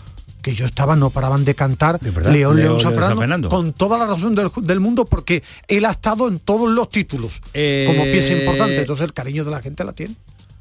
que 0.45 0.55
yo 0.55 0.67
estaba, 0.67 0.95
no 0.95 1.11
paraban 1.11 1.45
de 1.45 1.55
cantar 1.57 1.99
verdad, 2.01 2.31
León, 2.31 2.57
León, 2.57 2.79
San 2.79 2.93
León, 2.93 3.09
San 3.09 3.19
Fernando, 3.19 3.49
con 3.49 3.73
toda 3.73 3.99
la 3.99 4.07
razón 4.07 4.35
del, 4.37 4.51
del 4.63 4.79
mundo 4.79 5.07
porque 5.07 5.43
él 5.67 5.85
ha 5.87 5.91
estado 5.91 6.29
en 6.29 6.39
todos 6.39 6.71
los 6.71 6.89
títulos 6.91 7.41
Eh, 7.55 7.85
como 7.89 8.05
pieza 8.05 8.33
importante. 8.35 8.79
Entonces 8.79 9.05
el 9.07 9.13
cariño 9.13 9.43
de 9.45 9.51
la 9.51 9.61
gente 9.63 9.83
la 9.85 9.93
tiene. 9.95 10.15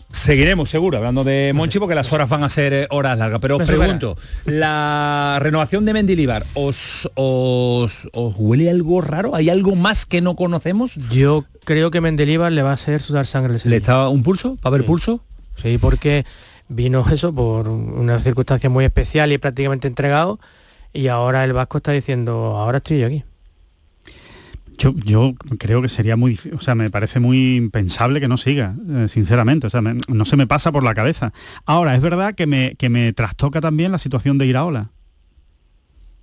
Seguiremos 0.10 0.70
seguro 0.70 1.00
hablando 1.00 1.24
de 1.24 1.54
Monchi 1.56 1.80
porque 1.80 1.96
las 1.96 2.14
horas 2.14 2.30
van 2.30 2.44
a 2.44 2.50
ser 2.50 2.72
eh, 2.74 2.88
horas 2.92 3.18
largas. 3.18 3.42
Pero 3.42 3.58
os 3.58 3.64
pregunto, 3.64 4.16
la 4.46 5.38
renovación 5.42 5.86
de 5.86 5.94
Mendilibar, 5.94 6.46
¿os, 6.54 7.10
os, 7.16 7.92
os 8.14 8.36
huele 8.38 8.70
algo 8.70 9.02
raro? 9.02 9.36
¿Hay 9.36 9.50
algo 9.50 9.76
más 9.76 10.06
que 10.06 10.22
no 10.22 10.36
conocemos? 10.36 10.94
Yo 11.10 11.46
creo 11.66 11.90
que 11.92 12.00
Mendilibar 12.00 12.52
le 12.52 12.62
va 12.62 12.70
a 12.72 12.74
hacer 12.76 13.02
sudar 13.02 13.26
sangre 13.26 13.58
¿Le 13.64 13.76
está 13.78 14.08
un 14.08 14.22
pulso? 14.24 14.56
¿Va 14.58 14.60
a 14.66 14.68
haber 14.70 14.82
Sí. 14.82 14.88
pulso? 14.88 15.20
Sí, 15.62 15.78
porque 15.80 16.26
vino 16.70 17.06
eso 17.12 17.34
por 17.34 17.68
una 17.70 18.20
circunstancia 18.20 18.70
muy 18.70 18.86
especial 18.86 19.32
y 19.32 19.38
prácticamente 19.38 19.88
entregado. 19.88 20.40
Y 20.94 21.08
ahora 21.08 21.44
el 21.44 21.54
Vasco 21.54 21.78
está 21.78 21.92
diciendo, 21.92 22.56
ahora 22.58 22.78
estoy 22.78 23.00
yo 23.00 23.08
aquí. 23.08 23.24
Yo, 24.78 25.36
creo 25.60 25.82
que 25.82 25.90
sería 25.90 26.16
muy, 26.16 26.40
o 26.54 26.60
sea, 26.60 26.76
me 26.76 26.90
parece 26.90 27.20
muy 27.20 27.56
impensable 27.56 28.20
que 28.20 28.28
no 28.28 28.38
siga, 28.38 28.76
eh, 28.90 29.08
sinceramente, 29.08 29.68
o 29.68 29.70
sea, 29.70 29.82
no 29.82 30.26
se 30.26 30.36
me 30.36 30.48
pasa 30.48 30.72
por 30.72 30.84
la 30.84 30.94
cabeza. 30.94 31.32
Ahora, 31.66 31.96
es 31.96 32.02
verdad 32.02 32.34
que 32.36 32.48
me, 32.48 32.76
que 32.76 32.90
me 32.90 33.14
trastoca 33.14 33.62
también 33.62 33.92
la 33.92 33.98
situación 33.98 34.38
de 34.38 34.48
Iraola, 34.48 34.90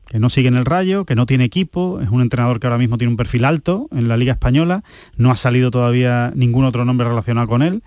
que 0.06 0.18
no 0.18 0.28
sigue 0.28 0.48
en 0.48 0.56
el 0.56 0.64
Rayo, 0.64 1.04
que 1.04 1.14
no 1.14 1.26
tiene 1.26 1.44
equipo, 1.44 2.00
es 2.00 2.10
un 2.10 2.20
entrenador 2.20 2.58
que 2.58 2.66
ahora 2.66 2.78
mismo 2.78 2.98
tiene 2.98 3.12
un 3.12 3.16
perfil 3.16 3.44
alto 3.44 3.88
en 3.92 4.08
la 4.08 4.16
Liga 4.16 4.32
Española, 4.32 4.82
no 5.16 5.30
ha 5.30 5.36
salido 5.36 5.70
todavía 5.70 6.32
ningún 6.34 6.64
otro 6.64 6.84
nombre 6.84 7.08
relacionado 7.08 7.46
con 7.46 7.62
él. 7.62 7.82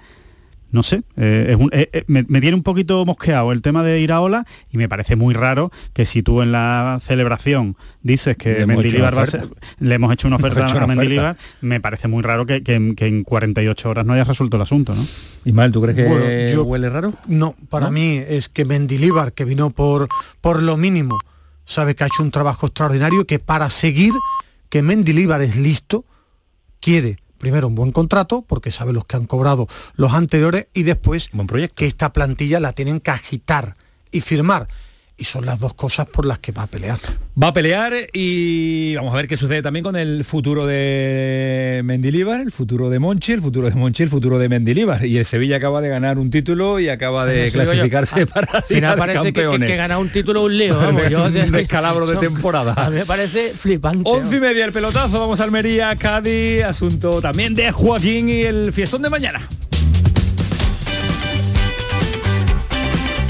No 0.73 0.81
sé, 0.83 1.03
eh, 1.17 1.45
es 1.51 1.55
un- 1.55 1.69
eh, 1.71 1.87
eh, 1.93 2.03
me, 2.07 2.25
me 2.27 2.41
tiene 2.41 2.55
un 2.55 2.63
poquito 2.63 3.05
mosqueado 3.05 3.51
el 3.51 3.61
tema 3.61 3.83
de 3.83 4.01
Iraola 4.01 4.45
y 4.71 4.77
me 4.77 4.89
parece 4.89 5.15
muy 5.15 5.33
raro 5.35 5.71
que 5.93 6.05
si 6.07 6.23
tú 6.23 6.41
en 6.41 6.51
la 6.51 6.99
celebración 7.01 7.77
dices 8.01 8.35
que 8.37 8.65
Mendilibar 8.65 9.15
va 9.15 9.21
a 9.21 9.27
ser, 9.27 9.47
le 9.79 9.93
hemos 9.95 10.11
hecho 10.11 10.27
una 10.27 10.35
oferta 10.37 10.65
hecho 10.65 10.71
una 10.75 10.81
a 10.81 10.85
oferta. 10.85 10.99
Mendilibar, 10.99 11.37
me 11.61 11.79
parece 11.79 12.07
muy 12.07 12.23
raro 12.23 12.45
que, 12.47 12.63
que 12.63 12.73
en- 12.73 12.95
que 12.95 13.05
en 13.05 13.23
48 13.23 13.87
horas 13.89 14.03
no 14.05 14.13
hayas 14.13 14.27
resuelto 14.27 14.57
el 14.57 14.63
asunto, 14.63 14.95
¿no? 14.95 15.05
Ismael, 15.45 15.71
¿tú 15.71 15.79
crees 15.81 15.95
que 15.95 16.05
Bueno, 16.07 16.25
yo- 16.51 16.63
huele 16.63 16.89
raro? 16.89 17.13
No, 17.27 17.55
para 17.69 17.91
mí 17.91 18.17
es 18.27 18.49
que 18.49 18.65
Mendilíbar, 18.65 19.33
que 19.33 19.45
vino 19.45 19.69
por, 19.69 20.07
por 20.41 20.59
lo 20.63 20.75
mínimo, 20.75 21.19
sabe 21.65 21.93
que 21.95 22.03
ha 22.03 22.07
hecho 22.07 22.23
un 22.23 22.31
trabajo 22.31 22.65
extraordinario, 22.65 23.25
que 23.27 23.37
para 23.37 23.69
seguir, 23.69 24.11
que 24.69 24.81
Mendilíbar 24.81 25.41
es 25.43 25.55
listo, 25.55 26.03
quiere 26.81 27.17
primero 27.43 27.67
un 27.67 27.75
buen 27.75 27.91
contrato, 27.91 28.41
porque 28.47 28.71
sabe 28.71 28.93
los 28.93 29.03
que 29.03 29.17
han 29.17 29.25
cobrado 29.25 29.67
los 29.95 30.13
anteriores, 30.13 30.69
y 30.73 30.83
después 30.83 31.29
Buen 31.33 31.45
proyecto. 31.45 31.75
que 31.75 31.87
esta 31.87 32.13
plantilla 32.13 32.61
la 32.61 32.71
tienen 32.71 33.01
que 33.01 33.11
agitar 33.11 33.75
y 34.13 34.21
firmar. 34.21 34.69
Y 35.15 35.25
son 35.25 35.45
las 35.45 35.59
dos 35.59 35.75
cosas 35.75 36.07
por 36.07 36.25
las 36.25 36.39
que 36.39 36.51
va 36.51 36.63
a 36.63 36.67
pelear. 36.67 36.97
Va 37.41 37.49
a 37.49 37.53
pelear 37.53 37.93
y 38.13 38.95
vamos 38.95 39.13
a 39.13 39.17
ver 39.17 39.27
qué 39.27 39.37
sucede 39.37 39.61
también 39.61 39.83
con 39.83 39.95
el 39.95 40.23
futuro 40.25 40.65
de 40.65 41.81
Mendilibar, 41.85 42.41
el 42.41 42.51
futuro 42.51 42.89
de 42.89 42.97
Monchi, 42.97 43.31
el 43.33 43.41
futuro 43.41 43.69
de 43.69 43.75
Monchi, 43.75 44.01
el 44.03 44.09
futuro 44.09 44.39
de 44.39 44.49
Mendilibar. 44.49 45.05
Y 45.05 45.19
el 45.19 45.25
Sevilla 45.25 45.57
acaba 45.57 45.81
de 45.81 45.89
ganar 45.89 46.17
un 46.17 46.31
título 46.31 46.79
y 46.79 46.89
acaba 46.89 47.27
de 47.27 47.43
digo 47.45 47.47
yo. 47.47 47.51
clasificarse 47.63 48.21
Al 48.21 48.27
para 48.27 48.51
Al 48.53 48.63
final 48.63 48.97
parece 48.97 49.33
que, 49.33 49.47
que, 49.47 49.59
que 49.59 49.75
ganar 49.75 49.99
un 49.99 50.09
título 50.09 50.39
es 50.41 50.45
un 50.47 50.57
lío. 50.57 50.77
Vamos, 50.77 51.03
yo 51.09 51.25
un 51.25 51.51
descalabro 51.51 52.07
de 52.07 52.13
son- 52.15 52.23
temporada. 52.23 52.73
A 52.73 52.89
mí 52.89 52.95
me 52.97 53.05
parece 53.05 53.51
flipante. 53.51 54.09
Once 54.09 54.35
y 54.35 54.39
media 54.39 54.65
el 54.65 54.73
pelotazo, 54.73 55.19
vamos 55.19 55.39
a 55.39 55.43
Almería, 55.43 55.95
Cádiz, 55.95 56.63
asunto 56.63 57.21
también 57.21 57.53
de 57.53 57.71
Joaquín 57.71 58.29
y 58.29 58.41
el 58.41 58.73
fiestón 58.73 59.03
de 59.03 59.09
mañana. 59.09 59.41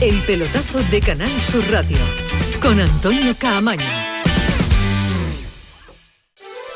El 0.03 0.19
pelotazo 0.19 0.83
de 0.91 0.99
Canal 0.99 1.31
Sur 1.41 1.63
Radio 1.71 1.95
con 2.61 2.77
Antonio 2.77 3.33
Caamaño. 3.39 3.85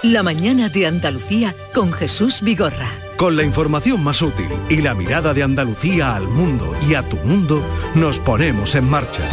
La 0.02 0.24
mañana 0.24 0.70
de 0.70 0.88
Andalucía 0.88 1.54
con 1.74 1.92
Jesús 1.92 2.40
Vigorra. 2.42 2.88
Con 3.18 3.36
la 3.36 3.44
información 3.44 4.02
más 4.02 4.22
útil 4.22 4.48
y 4.70 4.78
la 4.78 4.94
mirada 4.94 5.34
de 5.34 5.44
Andalucía 5.44 6.16
al 6.16 6.26
mundo 6.30 6.74
y 6.88 6.96
a 6.96 7.04
tu 7.04 7.18
mundo, 7.18 7.62
nos 7.96 8.18
ponemos 8.22 8.76
en 8.76 8.90
marcha. 8.90 9.24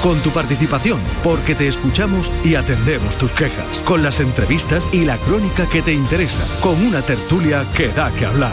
Con 0.00 0.16
tu 0.20 0.30
participación, 0.30 1.00
porque 1.24 1.56
te 1.56 1.66
escuchamos 1.66 2.30
y 2.44 2.54
atendemos 2.54 3.18
tus 3.18 3.32
quejas, 3.32 3.80
con 3.80 4.04
las 4.04 4.20
entrevistas 4.20 4.86
y 4.92 5.04
la 5.04 5.16
crónica 5.16 5.68
que 5.68 5.82
te 5.82 5.92
interesa, 5.92 6.46
con 6.60 6.80
una 6.86 7.02
tertulia 7.02 7.66
que 7.76 7.88
da 7.88 8.12
que 8.12 8.26
hablar. 8.26 8.52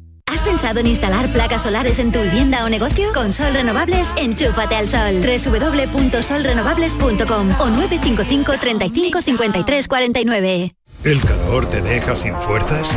¿Has 0.25 0.41
pensado 0.41 0.79
en 0.79 0.87
instalar 0.87 1.31
placas 1.31 1.61
solares 1.63 1.99
en 1.99 2.11
tu 2.11 2.19
vivienda 2.21 2.65
o 2.65 2.69
negocio? 2.69 3.11
Con 3.13 3.31
Sol 3.33 3.53
Renovables, 3.53 4.13
enchúfate 4.17 4.75
al 4.75 4.87
sol. 4.87 5.21
www.solrenovables.com 5.21 7.51
o 7.59 7.69
955 7.69 8.53
35 8.59 9.21
53 9.21 9.87
49. 9.87 10.71
¿El 11.03 11.19
calor 11.21 11.67
te 11.67 11.81
deja 11.81 12.15
sin 12.15 12.35
fuerzas? 12.35 12.87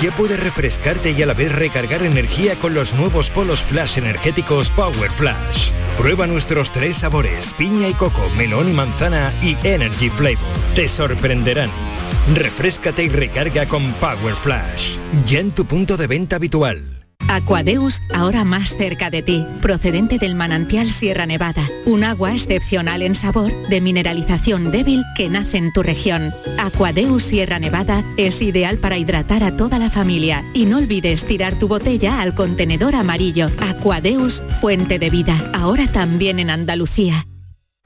Ya 0.00 0.14
puedes 0.16 0.40
refrescarte 0.40 1.10
y 1.10 1.20
a 1.22 1.26
la 1.26 1.34
vez 1.34 1.52
recargar 1.52 2.04
energía 2.04 2.54
con 2.54 2.72
los 2.72 2.94
nuevos 2.94 3.30
polos 3.30 3.60
flash 3.60 3.98
energéticos 3.98 4.70
Power 4.70 5.10
Flash. 5.10 5.70
Prueba 5.98 6.28
nuestros 6.28 6.70
tres 6.70 6.98
sabores, 6.98 7.52
piña 7.54 7.88
y 7.88 7.94
coco, 7.94 8.22
melón 8.36 8.68
y 8.68 8.72
manzana 8.72 9.32
y 9.42 9.56
Energy 9.64 10.08
Flavor. 10.08 10.38
Te 10.76 10.88
sorprenderán. 10.88 11.70
Refrescate 12.34 13.04
y 13.04 13.08
recarga 13.08 13.66
con 13.66 13.92
Power 13.94 14.34
Flash. 14.34 14.96
Ya 15.26 15.40
en 15.40 15.50
tu 15.50 15.64
punto 15.64 15.96
de 15.96 16.06
venta 16.06 16.36
habitual. 16.36 17.02
Aquadeus, 17.28 18.00
ahora 18.12 18.44
más 18.44 18.76
cerca 18.76 19.10
de 19.10 19.22
ti, 19.22 19.46
procedente 19.60 20.18
del 20.18 20.34
manantial 20.34 20.90
Sierra 20.90 21.24
Nevada, 21.26 21.68
un 21.86 22.04
agua 22.04 22.32
excepcional 22.32 23.02
en 23.02 23.14
sabor, 23.14 23.52
de 23.68 23.80
mineralización 23.80 24.70
débil 24.70 25.02
que 25.16 25.28
nace 25.28 25.58
en 25.58 25.72
tu 25.72 25.82
región. 25.82 26.32
Aquadeus 26.58 27.22
Sierra 27.22 27.58
Nevada 27.58 28.04
es 28.16 28.42
ideal 28.42 28.78
para 28.78 28.98
hidratar 28.98 29.44
a 29.44 29.56
toda 29.56 29.78
la 29.78 29.90
familia 29.90 30.44
y 30.52 30.66
no 30.66 30.78
olvides 30.78 31.24
tirar 31.24 31.58
tu 31.58 31.68
botella 31.68 32.20
al 32.20 32.34
contenedor 32.34 32.94
amarillo. 32.94 33.48
Aquadeus, 33.58 34.42
fuente 34.60 34.98
de 34.98 35.10
vida, 35.10 35.36
ahora 35.54 35.86
también 35.86 36.38
en 36.38 36.50
Andalucía. 36.50 37.26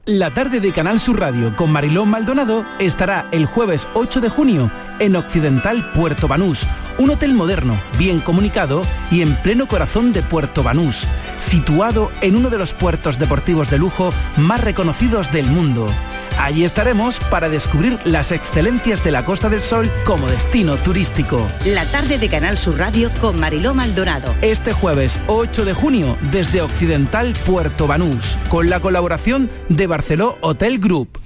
La 0.09 0.31
tarde 0.31 0.61
de 0.61 0.71
Canal 0.71 1.01
Sur 1.01 1.19
Radio 1.19 1.57
con 1.57 1.73
Marilón 1.73 2.09
Maldonado 2.09 2.65
estará 2.79 3.27
el 3.33 3.45
jueves 3.45 3.89
8 3.95 4.21
de 4.21 4.29
junio 4.29 4.71
en 5.01 5.17
Occidental 5.17 5.91
Puerto 5.91 6.29
Banús, 6.29 6.65
un 6.97 7.11
hotel 7.11 7.35
moderno, 7.35 7.77
bien 7.99 8.21
comunicado 8.21 8.83
y 9.11 9.23
en 9.23 9.35
pleno 9.43 9.67
corazón 9.67 10.13
de 10.13 10.23
Puerto 10.23 10.63
Banús, 10.63 11.09
situado 11.39 12.13
en 12.21 12.37
uno 12.37 12.51
de 12.51 12.59
los 12.59 12.73
puertos 12.73 13.19
deportivos 13.19 13.69
de 13.69 13.79
lujo 13.79 14.11
más 14.37 14.61
reconocidos 14.61 15.33
del 15.33 15.47
mundo. 15.47 15.89
Allí 16.39 16.65
estaremos 16.65 17.19
para 17.31 17.49
descubrir 17.49 17.99
las 18.05 18.31
excelencias 18.31 19.03
de 19.03 19.11
la 19.11 19.25
Costa 19.25 19.49
del 19.49 19.63
Sol 19.63 19.91
como 20.05 20.29
destino 20.29 20.77
turístico. 20.77 21.47
La 21.65 21.85
tarde 21.87 22.19
de 22.19 22.29
Canal 22.29 22.59
Sur 22.59 22.79
Radio 22.79 23.11
con 23.21 23.41
Mariló 23.41 23.75
Maldonado. 23.75 24.35
Este 24.43 24.73
jueves 24.73 25.19
8 25.29 25.65
de 25.65 25.73
junio 25.73 26.17
desde 26.31 26.61
Occidental 26.61 27.35
Puerto 27.47 27.87
Banús, 27.87 28.39
con 28.51 28.69
la 28.69 28.81
colaboración 28.81 29.51
de 29.69 29.87
Barceló 29.87 30.37
Hotel 30.43 30.79
Group. 30.79 31.19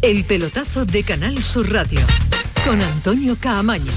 El 0.00 0.24
pelotazo 0.24 0.86
de 0.86 1.02
Canal 1.02 1.42
Sur 1.42 1.72
Radio 1.72 1.98
con 2.64 2.80
Antonio 2.80 3.36
Caamaño. 3.40 3.92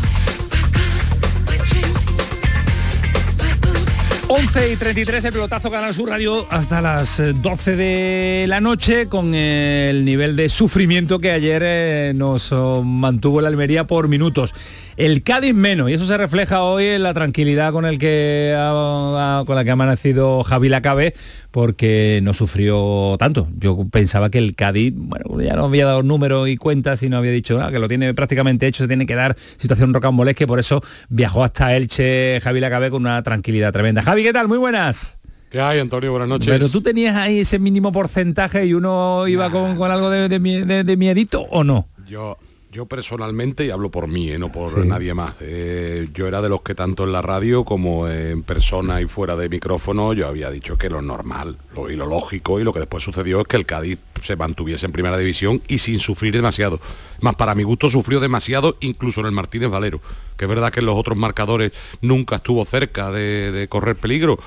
11 4.32 4.74
y 4.74 4.76
33 4.76 5.26
el 5.26 5.32
pelotazo 5.32 5.72
Canal 5.72 5.92
Sur 5.92 6.10
Radio 6.10 6.46
hasta 6.52 6.82
las 6.82 7.20
eh, 7.20 7.34
12 7.34 7.76
de 7.76 8.46
la 8.48 8.62
noche 8.62 9.08
con 9.08 9.34
el 9.34 10.06
nivel 10.06 10.36
de 10.36 10.50
sufrimiento 10.50 11.18
que 11.18 11.32
ayer 11.32 11.64
eh, 11.66 12.14
nos 12.16 12.52
oh, 12.52 12.84
mantuvo 12.84 13.42
la 13.42 13.48
Almería 13.48 13.88
por 13.88 14.08
minutos. 14.08 14.54
El 15.00 15.24
Cádiz 15.24 15.54
menos 15.54 15.90
y 15.90 15.94
eso 15.94 16.06
se 16.06 16.18
refleja 16.18 16.62
hoy 16.62 16.84
en 16.84 17.04
la 17.04 17.14
tranquilidad 17.14 17.72
con 17.72 17.86
el 17.86 17.98
que 17.98 18.54
ha- 18.58 19.44
con 19.48 19.56
la 19.56 19.64
que 19.64 19.70
ha 19.70 19.74
amanecido 19.74 20.44
Javi 20.44 20.68
Lacabe 20.68 21.14
porque 21.52 22.20
no 22.22 22.34
sufrió 22.34 23.16
tanto. 23.18 23.48
Yo 23.58 23.88
pensaba 23.90 24.30
que 24.30 24.40
el 24.40 24.56
Cádiz, 24.56 24.92
bueno, 24.94 25.40
ya 25.42 25.56
no 25.56 25.64
había 25.66 25.86
dado 25.86 26.04
números 26.04 26.50
y 26.50 26.58
cuentas 26.58 27.02
y 27.02 27.08
no 27.08 27.16
había 27.16 27.32
dicho 27.32 27.58
nada, 27.58 27.72
que 27.72 27.80
lo 27.80 27.88
tiene 27.88 28.14
prácticamente 28.14 28.68
hecho, 28.68 28.84
se 28.84 28.90
tiene 28.90 29.06
que 29.06 29.16
dar 29.16 29.38
situación 29.56 29.94
rocambolesca 29.94 30.46
por 30.46 30.60
eso 30.60 30.82
viajó 31.08 31.46
hasta 31.46 31.74
Elche 31.78 32.42
Javi 32.42 32.60
Lacabe 32.60 32.90
con 32.92 33.04
una 33.04 33.24
tranquilidad 33.24 33.72
tremenda. 33.72 34.02
Javi, 34.02 34.24
¿qué 34.24 34.34
tal? 34.34 34.50
Muy 34.50 34.58
buenas. 34.58 35.18
¿Qué 35.50 35.62
hay, 35.62 35.80
Antonio? 35.80 36.12
Buenas 36.12 36.28
noches. 36.28 36.50
Pero 36.50 36.68
tú 36.68 36.82
tenías 36.82 37.16
ahí 37.16 37.40
ese 37.40 37.58
mínimo 37.58 37.94
porcentaje 37.94 38.66
y 38.66 38.74
uno 38.74 39.26
iba 39.30 39.50
con, 39.50 39.78
con 39.78 39.90
algo 39.92 40.10
de, 40.10 40.28
de, 40.28 40.40
de- 40.66 40.84
de 40.84 40.98
miedito 40.98 41.42
o 41.44 41.64
no? 41.64 41.88
Yo, 42.06 42.38
yo 42.72 42.86
personalmente, 42.86 43.66
y 43.66 43.72
hablo 43.72 43.90
por 43.90 44.08
mí, 44.08 44.30
eh, 44.30 44.38
no 44.38 44.52
por 44.52 44.70
Sí. 44.70 44.88
nadie 44.88 45.14
más, 45.16 45.36
eh, 45.42 46.08
yo 46.14 46.28
era 46.28 46.40
de 46.42 46.50
los 46.50 46.62
que 46.62 46.76
tanto 46.76 47.04
en 47.04 47.12
la 47.12 47.22
radio 47.24 47.64
como 47.64 48.08
en 48.08 48.44
persona 48.44 49.02
y 49.02 49.06
fuera 49.08 49.36
de 49.36 49.50
micrófono, 49.50 50.14
yo 50.14 50.28
había 50.28 50.52
dicho 50.52 50.78
que 50.78 50.88
lo 50.90 51.02
normal 51.02 51.58
lo, 51.74 51.90
y 51.90 51.96
lo 51.96 52.06
lógico 52.06 52.60
y 52.60 52.64
lo 52.64 52.72
que 52.72 52.80
después 52.80 53.04
sucedió 53.04 53.42
es 53.42 53.48
que 53.48 53.58
el 53.58 53.66
Cádiz 53.66 53.98
se 54.24 54.36
mantuviese 54.36 54.86
en 54.86 54.92
primera 54.92 55.18
división 55.18 55.62
y 55.68 55.80
sin 55.80 56.00
sufrir 56.00 56.34
demasiado. 56.34 56.80
Más 57.22 57.36
para 57.36 57.56
mi 57.56 57.64
gusto 57.64 57.90
sufrió 57.90 58.20
demasiado 58.20 58.78
incluso 58.82 59.22
en 59.22 59.26
el 59.28 59.32
Martínez 59.32 59.70
Valero, 59.70 60.00
que 60.38 60.46
es 60.46 60.50
verdad 60.50 60.72
que 60.72 60.82
en 60.82 60.86
los 60.86 60.96
otros 60.96 61.18
marcadores 61.18 61.72
nunca 62.02 62.36
estuvo 62.36 62.64
cerca 62.66 63.12
de, 63.12 63.52
de 63.52 63.68
correr 63.68 63.96
peligro. 63.96 64.38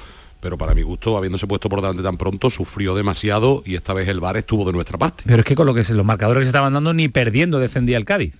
Pero 0.42 0.58
para 0.58 0.74
mi 0.74 0.82
gusto, 0.82 1.16
habiéndose 1.16 1.46
puesto 1.46 1.68
por 1.68 1.80
delante 1.80 2.02
tan 2.02 2.16
pronto, 2.16 2.50
sufrió 2.50 2.96
demasiado 2.96 3.62
y 3.64 3.76
esta 3.76 3.94
vez 3.94 4.08
el 4.08 4.18
VAR 4.18 4.36
estuvo 4.36 4.64
de 4.64 4.72
nuestra 4.72 4.98
parte. 4.98 5.22
Pero 5.24 5.38
es 5.38 5.44
que 5.46 5.54
con 5.54 5.66
lo 5.66 5.72
que 5.72 5.84
se, 5.84 5.94
los 5.94 6.04
marcadores 6.04 6.40
que 6.40 6.44
se 6.46 6.48
estaban 6.48 6.72
dando 6.72 6.92
ni 6.92 7.08
perdiendo 7.08 7.60
descendía 7.60 7.96
el 7.96 8.04
Cádiz. 8.04 8.34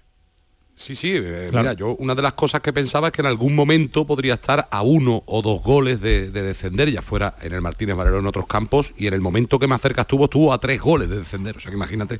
Sí, 0.75 0.97
sí, 0.97 1.13
eh, 1.15 1.47
Claro. 1.51 1.63
mira, 1.63 1.73
yo 1.75 1.95
una 2.01 2.17
de 2.17 2.23
las 2.23 2.33
cosas 2.33 2.61
que 2.61 2.73
pensaba 2.73 3.09
es 3.09 3.13
que 3.13 3.23
en 3.23 3.27
algún 3.27 3.55
momento 3.55 4.05
podría 4.05 4.35
estar 4.35 4.67
a 4.73 4.83
uno 4.83 5.23
o 5.27 5.43
dos 5.43 5.63
goles 5.63 6.01
de, 6.01 6.31
de 6.33 6.43
descender, 6.43 6.91
ya 6.91 7.03
fuera 7.03 7.37
en 7.41 7.53
el 7.53 7.61
Martínez 7.61 7.95
Valero 7.95 8.19
en 8.19 8.27
otros 8.27 8.49
campos, 8.49 8.93
y 8.97 9.07
en 9.07 9.15
el 9.15 9.21
momento 9.21 9.61
que 9.61 9.69
más 9.69 9.81
cerca 9.81 10.01
estuvo, 10.01 10.25
estuvo 10.25 10.53
a 10.53 10.59
tres 10.59 10.81
goles 10.81 11.09
de 11.09 11.19
descender. 11.19 11.57
O 11.57 11.61
sea 11.61 11.71
que 11.71 11.77
imagínate, 11.77 12.19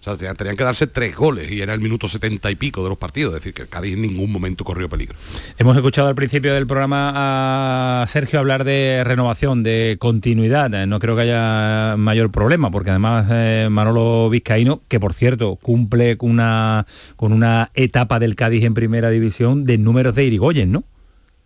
o 0.00 0.16
sea, 0.16 0.34
tenían- 0.34 0.56
que 0.56 0.64
darse 0.64 0.86
tres 0.86 1.14
goles 1.14 1.50
y 1.50 1.60
era 1.60 1.74
el 1.74 1.80
minuto 1.80 2.08
setenta 2.08 2.50
y 2.50 2.54
pico 2.56 2.82
de 2.82 2.88
los 2.88 2.98
partidos, 2.98 3.34
es 3.34 3.40
decir, 3.40 3.54
que 3.54 3.62
el 3.62 3.68
Cádiz 3.68 3.94
en 3.94 4.02
ningún 4.02 4.32
momento 4.32 4.64
corrió 4.64 4.88
peligro. 4.88 5.14
Hemos 5.58 5.76
escuchado 5.76 6.08
al 6.08 6.14
principio 6.14 6.54
del 6.54 6.66
programa 6.66 8.02
a 8.02 8.06
Sergio 8.06 8.38
hablar 8.38 8.64
de 8.64 9.02
renovación, 9.04 9.62
de 9.62 9.96
continuidad. 9.98 10.70
No 10.86 10.98
creo 10.98 11.16
que 11.16 11.22
haya 11.22 11.96
mayor 11.96 12.30
problema, 12.30 12.70
porque 12.70 12.90
además 12.90 13.26
eh, 13.30 13.68
Manolo 13.70 14.30
Vizcaíno, 14.30 14.80
que 14.88 14.98
por 14.98 15.12
cierto 15.14 15.56
cumple 15.56 16.16
con 16.16 16.30
una, 16.30 16.86
con 17.16 17.32
una 17.32 17.70
etapa 17.74 18.18
del 18.18 18.36
Cádiz 18.36 18.64
en 18.64 18.74
primera 18.74 19.10
división 19.10 19.64
de 19.64 19.78
números 19.78 20.14
de 20.14 20.24
Irigoyen, 20.24 20.72
¿no? 20.72 20.84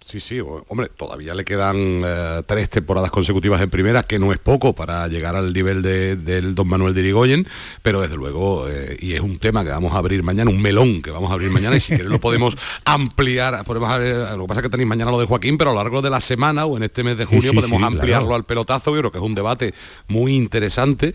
Sí, 0.06 0.20
sí, 0.20 0.38
hombre, 0.68 0.90
todavía 0.94 1.34
le 1.34 1.46
quedan 1.46 1.76
eh, 2.04 2.42
tres 2.46 2.68
temporadas 2.68 3.10
consecutivas 3.10 3.62
en 3.62 3.70
primera, 3.70 4.02
que 4.02 4.18
no 4.18 4.32
es 4.32 4.38
poco 4.38 4.74
para 4.74 5.08
llegar 5.08 5.34
al 5.34 5.54
nivel 5.54 5.80
de- 5.80 6.16
del 6.16 6.54
don 6.54 6.68
Manuel 6.68 6.92
de 6.92 7.00
Irigoyen, 7.00 7.48
pero 7.80 8.02
desde 8.02 8.14
luego, 8.16 8.68
eh, 8.68 8.98
y 9.00 9.14
es 9.14 9.20
un 9.20 9.38
tema 9.38 9.64
que 9.64 9.70
vamos 9.70 9.94
a 9.94 9.98
abrir 9.98 10.22
mañana, 10.22 10.50
un 10.50 10.60
melón 10.60 11.00
que 11.00 11.10
vamos 11.10 11.30
a 11.30 11.34
abrir 11.34 11.48
mañana, 11.50 11.76
y 11.76 11.80
si 11.80 11.88
quieres 11.94 12.08
lo 12.08 12.20
podemos 12.20 12.54
ampliar, 12.84 13.64
podemos 13.64 13.88
abrir- 13.88 14.36
lo 14.36 14.42
que 14.42 14.48
pasa 14.48 14.60
es 14.60 14.64
que 14.64 14.70
tenéis 14.70 14.88
mañana 14.90 15.10
lo 15.10 15.18
de 15.18 15.24
Joaquín, 15.26 15.56
pero 15.56 15.70
a 15.70 15.72
lo 15.72 15.80
largo 15.82 16.02
de 16.02 16.10
la 16.10 16.20
semana 16.20 16.66
o 16.66 16.76
en 16.76 16.82
este 16.82 17.02
mes 17.02 17.16
de 17.16 17.24
Sí, 17.24 17.30
junio 17.36 17.50
sí, 17.52 17.56
podemos 17.56 17.78
sí, 17.78 17.84
ampliarlo 17.84 18.26
claro. 18.26 18.34
al 18.36 18.44
pelotazo, 18.44 18.90
yo 18.94 19.00
creo 19.00 19.10
que 19.10 19.18
es 19.18 19.24
un 19.24 19.34
debate 19.34 19.72
muy 20.08 20.34
interesante, 20.34 21.14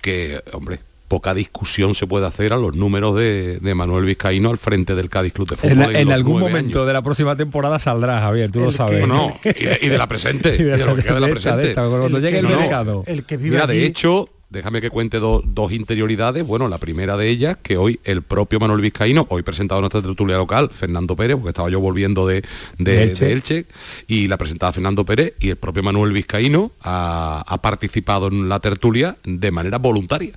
que, 0.00 0.42
hombre, 0.52 0.80
poca 1.10 1.34
discusión 1.34 1.96
se 1.96 2.06
puede 2.06 2.24
hacer 2.24 2.52
a 2.52 2.56
los 2.56 2.76
números 2.76 3.16
de, 3.16 3.58
de 3.58 3.74
Manuel 3.74 4.04
Vizcaíno 4.04 4.50
al 4.50 4.58
frente 4.58 4.94
del 4.94 5.08
Cádiz 5.10 5.32
Club 5.32 5.48
de 5.50 5.56
Fútbol. 5.56 5.96
En, 5.96 6.02
en 6.02 6.12
algún 6.12 6.38
momento 6.38 6.78
años. 6.78 6.86
de 6.86 6.92
la 6.92 7.02
próxima 7.02 7.34
temporada 7.36 7.80
saldrá, 7.80 8.20
Javier, 8.20 8.52
tú 8.52 8.60
lo 8.60 8.72
sabes. 8.72 9.00
que- 9.02 9.06
No, 9.08 9.34
y 9.44 9.64
de- 9.64 9.78
y 9.82 9.88
de 9.88 9.98
la 9.98 10.06
presente, 10.06 10.54
y 10.54 10.62
de 10.62 10.78
lo 10.86 10.94
que 10.94 11.02
queda 11.02 11.14
de 11.14 11.20
la 11.20 11.28
presente. 11.28 11.68
esta, 11.70 11.88
cuando 11.88 12.18
El 12.18 12.22
llegue 12.22 12.30
que 12.40 12.46
el 12.46 12.52
no, 12.52 12.60
mercado. 12.60 13.02
El 13.08 13.24
que 13.24 13.36
vive 13.36 13.56
Mira, 13.56 13.64
allí- 13.64 13.80
de 13.80 13.86
hecho, 13.86 14.28
déjame 14.50 14.80
que 14.80 14.88
cuente 14.90 15.18
do- 15.18 15.42
dos 15.44 15.72
interioridades. 15.72 16.46
Bueno, 16.46 16.68
la 16.68 16.78
primera 16.78 17.16
de 17.16 17.28
ellas, 17.28 17.56
que 17.60 17.76
hoy 17.76 17.98
el 18.04 18.22
propio 18.22 18.60
Manuel 18.60 18.80
Vizcaíno, 18.80 19.26
hoy 19.30 19.42
presentado 19.42 19.80
en 19.80 19.82
nuestra 19.82 20.02
tertulia 20.02 20.36
local, 20.36 20.70
Fernando 20.72 21.16
Pérez, 21.16 21.36
porque 21.38 21.48
estaba 21.50 21.70
yo 21.70 21.80
volviendo 21.80 22.24
de, 22.28 22.42
de- 22.78 22.92
De 22.96 23.02
Elche. 23.02 23.24
de 23.24 23.32
Elche, 23.32 23.66
y 24.06 24.28
la 24.28 24.36
presentaba 24.38 24.72
Fernando 24.72 25.04
Pérez, 25.04 25.34
y 25.40 25.50
el 25.50 25.56
propio 25.56 25.82
Manuel 25.82 26.12
Vizcaíno 26.12 26.70
ha, 26.82 27.42
ha 27.46 27.60
participado 27.62 28.28
en 28.28 28.48
la 28.48 28.60
tertulia 28.60 29.16
de 29.24 29.50
manera 29.50 29.78
voluntaria. 29.78 30.34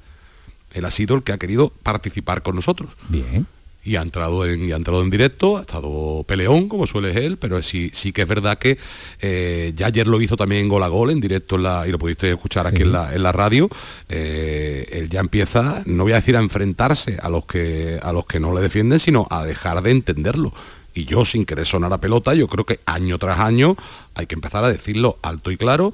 Él 0.73 0.85
ha 0.85 0.91
sido 0.91 1.15
el 1.15 1.23
que 1.23 1.31
ha 1.31 1.37
querido 1.37 1.69
participar 1.83 2.41
con 2.41 2.55
nosotros. 2.55 2.91
Bien. 3.09 3.45
Y 3.85 3.97
ha 3.97 4.01
entrado 4.01 4.45
en, 4.45 4.63
y 4.63 4.71
ha 4.71 4.77
entrado 4.77 5.01
en 5.03 5.09
directo, 5.09 5.57
ha 5.57 5.61
estado 5.61 6.23
peleón, 6.25 6.69
como 6.69 6.87
suele 6.87 7.25
él, 7.25 7.35
pero 7.35 7.61
sí, 7.61 7.91
sí 7.93 8.13
que 8.13 8.21
es 8.21 8.27
verdad 8.29 8.57
que 8.57 8.77
eh, 9.19 9.73
ya 9.75 9.87
ayer 9.87 10.07
lo 10.07 10.21
hizo 10.21 10.37
también 10.37 10.69
Gol 10.69 10.83
a 10.83 10.87
Gol, 10.87 11.09
en 11.09 11.19
directo, 11.19 11.57
en 11.57 11.63
la, 11.63 11.85
y 11.85 11.91
lo 11.91 11.99
pudiste 11.99 12.31
escuchar 12.31 12.65
aquí 12.65 12.83
en 12.83 12.93
la, 12.93 13.13
en 13.13 13.21
la 13.21 13.33
radio. 13.33 13.69
eh, 14.07 14.87
él 14.89 15.09
ya 15.09 15.19
empieza, 15.19 15.83
no 15.85 16.03
voy 16.03 16.13
a 16.13 16.15
decir 16.15 16.37
a 16.37 16.39
enfrentarse 16.39 17.17
a 17.21 17.27
los 17.29 17.45
que 17.45 17.99
a 18.01 18.13
los 18.13 18.25
que 18.25 18.39
no 18.39 18.53
le 18.53 18.61
defienden, 18.61 18.99
sino 18.99 19.27
a 19.29 19.43
dejar 19.43 19.81
de 19.81 19.91
entenderlo. 19.91 20.53
Y 20.93 21.03
yo, 21.03 21.25
sin 21.25 21.45
querer 21.45 21.65
sonar 21.65 21.91
a 21.91 21.97
pelota, 21.97 22.33
yo 22.35 22.47
creo 22.47 22.65
que 22.65 22.79
año 22.85 23.17
tras 23.17 23.39
año 23.39 23.75
hay 24.15 24.27
que 24.27 24.35
empezar 24.35 24.63
a 24.63 24.69
decirlo 24.69 25.17
alto 25.21 25.51
y 25.51 25.57
claro. 25.57 25.91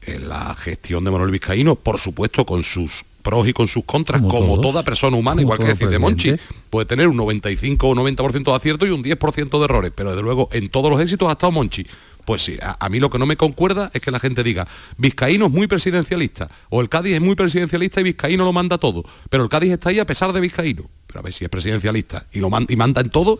En 0.00 0.28
la 0.28 0.54
gestión 0.54 1.04
de 1.04 1.10
Manuel 1.10 1.30
Vizcaíno, 1.30 1.74
por 1.74 2.00
supuesto, 2.00 2.46
con 2.46 2.62
sus 2.62 3.04
pros 3.28 3.46
y 3.46 3.52
con 3.52 3.68
sus 3.68 3.84
contras, 3.84 4.22
Como 4.22 4.58
toda 4.58 4.82
persona 4.82 5.14
humana, 5.14 5.42
Como 5.42 5.54
igual 5.54 5.58
que 5.58 5.74
decir 5.74 5.90
de 5.90 5.98
Monchi, 5.98 6.32
puede 6.70 6.86
tener 6.86 7.08
un 7.08 7.16
95 7.18 7.86
o 7.86 7.94
90% 7.94 8.42
de 8.42 8.54
acierto 8.54 8.86
y 8.86 8.90
un 8.90 9.04
10% 9.04 9.58
de 9.58 9.64
errores, 9.66 9.92
pero 9.94 10.10
desde 10.10 10.22
luego 10.22 10.48
en 10.50 10.70
todos 10.70 10.90
los 10.90 10.98
éxitos 10.98 11.28
ha 11.28 11.32
estado 11.32 11.52
Monchi. 11.52 11.86
Pues 12.24 12.40
sí, 12.42 12.56
a, 12.62 12.82
a 12.82 12.88
mí 12.88 13.00
lo 13.00 13.10
que 13.10 13.18
no 13.18 13.26
me 13.26 13.36
concuerda 13.36 13.90
es 13.92 14.00
que 14.00 14.10
la 14.10 14.18
gente 14.18 14.42
diga, 14.42 14.66
Vizcaíno 14.96 15.46
es 15.46 15.52
muy 15.52 15.66
presidencialista, 15.66 16.48
o 16.70 16.80
el 16.80 16.88
Cádiz 16.88 17.16
es 17.16 17.20
muy 17.20 17.34
presidencialista 17.34 18.00
y 18.00 18.04
Vizcaíno 18.04 18.46
lo 18.46 18.52
manda 18.54 18.78
todo, 18.78 19.04
pero 19.28 19.42
el 19.42 19.50
Cádiz 19.50 19.72
está 19.72 19.90
ahí 19.90 19.98
a 19.98 20.06
pesar 20.06 20.32
de 20.32 20.40
Vizcaíno. 20.40 20.88
Pero 21.08 21.20
a 21.20 21.22
ver 21.22 21.32
si 21.32 21.42
es 21.42 21.50
presidencialista 21.50 22.26
y 22.30 22.38
lo 22.38 22.50
manda, 22.50 22.70
y 22.72 22.76
manda 22.76 23.00
en 23.00 23.08
todo, 23.10 23.38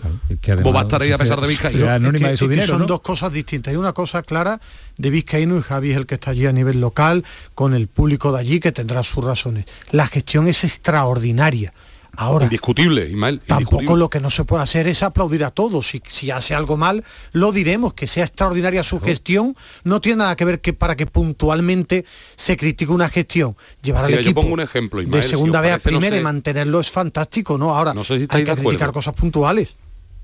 vos 0.65 0.75
va 0.75 0.81
a 0.81 0.83
estar 0.85 1.03
ahí 1.03 1.13
a 1.13 1.19
pesar 1.19 1.41
de 1.41 1.47
Vizcaíno. 1.49 1.85
Es 2.07 2.13
que- 2.19 2.25
es 2.33 2.39
que 2.63 2.67
son 2.67 2.81
dos 2.89 3.01
cosas 3.03 3.31
distintas. 3.33 3.71
Hay 3.73 3.77
una 3.77 3.93
cosa 3.93 4.23
clara 4.23 4.59
de 4.97 5.11
Vizcaíno 5.11 5.59
y 5.59 5.63
Javi 5.63 5.91
es 5.91 5.97
el 5.99 6.07
que 6.07 6.15
está 6.15 6.31
allí 6.31 6.47
a 6.47 6.53
nivel 6.53 6.81
local, 6.81 7.25
con 7.55 7.75
el 7.75 7.87
público 7.87 8.33
de 8.33 8.41
allí 8.41 8.59
que 8.59 8.73
tendrá 8.73 9.03
sus 9.03 9.23
razones. 9.23 9.67
La 9.93 10.07
gestión 10.09 10.49
es 10.49 10.65
extraordinaria. 10.65 11.73
Ahora, 12.21 12.47
Indiscutible, 12.47 13.07
Ismael. 13.09 13.41
Tampoco 13.47 13.95
lo 13.97 14.11
que 14.11 14.19
no 14.19 14.29
se 14.29 14.45
puede 14.45 14.63
hacer 14.65 14.89
es 14.89 15.05
aplaudir 15.05 15.45
a 15.45 15.53
todos. 15.53 15.87
Si, 15.89 16.03
si 16.09 16.33
hace 16.33 16.53
algo 16.55 16.77
mal, 16.77 17.05
lo 17.33 17.53
diremos. 17.53 17.95
Que 17.95 18.09
sea 18.09 18.25
extraordinaria 18.25 18.83
su 18.83 18.99
gestión 19.01 19.55
no 19.85 20.01
tiene 20.01 20.19
nada 20.19 20.35
que 20.35 20.45
ver 20.45 20.61
que 20.61 20.73
para 20.73 20.97
que 20.97 21.07
puntualmente 21.07 22.05
se 22.35 22.57
critique 22.57 22.91
una 22.93 23.09
gestión. 23.09 23.57
Llevar 23.83 24.05
al 24.05 24.11
Mira, 24.11 24.23
yo 24.23 24.31
equipo 24.31 24.41
pongo 24.43 24.55
un 24.55 24.61
ejemplo, 24.61 25.01
Ismael, 25.01 25.23
de 25.23 25.29
segunda 25.29 25.61
vez 25.61 25.73
a 25.73 25.77
no 25.77 25.83
primera 25.83 26.17
sé- 26.17 26.21
y 26.21 26.25
mantenerlo 26.25 26.81
es 26.81 26.91
fantástico, 26.91 27.57
¿no? 27.57 27.77
Ahora 27.77 27.95
No 27.95 28.03
sé 28.03 28.19
si 28.19 28.27
hay 28.29 28.45
que 28.45 28.55
criticar 28.57 28.91
cosas 28.93 29.15
puntuales. 29.15 29.77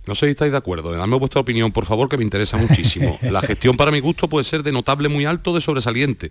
No 0.07 0.15
sé 0.15 0.27
si 0.27 0.33
estáis 0.33 0.53
de 0.53 0.59
acuerdo, 0.59 0.93
dame 0.93 1.17
vuestra 1.17 1.41
opinión, 1.41 1.73
por 1.73 1.87
favor, 1.87 2.09
que 2.11 2.19
me 2.19 2.25
interesa 2.25 2.57
muchísimo. 2.59 3.19
La 3.23 3.41
gestión 3.41 3.77
para 3.77 3.91
mi 3.91 4.01
gusto 4.01 4.29
puede 4.29 4.45
ser 4.45 4.63
de 4.63 4.71
notable 4.71 5.09
muy 5.09 5.25
alto, 5.25 5.55
de 5.55 5.61
sobresaliente. 5.63 6.31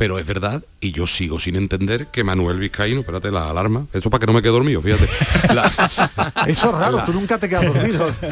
Pero 0.00 0.18
es 0.18 0.26
verdad, 0.26 0.64
y 0.80 0.92
yo 0.92 1.06
sigo 1.06 1.38
sin 1.38 1.56
entender 1.56 2.06
que 2.06 2.24
Manuel 2.24 2.58
Vizcaíno, 2.58 3.00
espérate, 3.00 3.30
la 3.30 3.50
alarma, 3.50 3.86
esto 3.92 4.08
para 4.08 4.20
que 4.20 4.26
no 4.26 4.32
me 4.32 4.40
quede 4.40 4.52
dormido, 4.52 4.80
fíjate. 4.80 5.06
La- 5.54 5.70
Eso 6.46 6.70
es 6.70 6.78
raro, 6.78 6.96
La- 6.96 7.04
tú 7.04 7.12
nunca 7.12 7.36
te 7.38 7.50
quedas 7.50 7.66
dormido. 7.66 8.08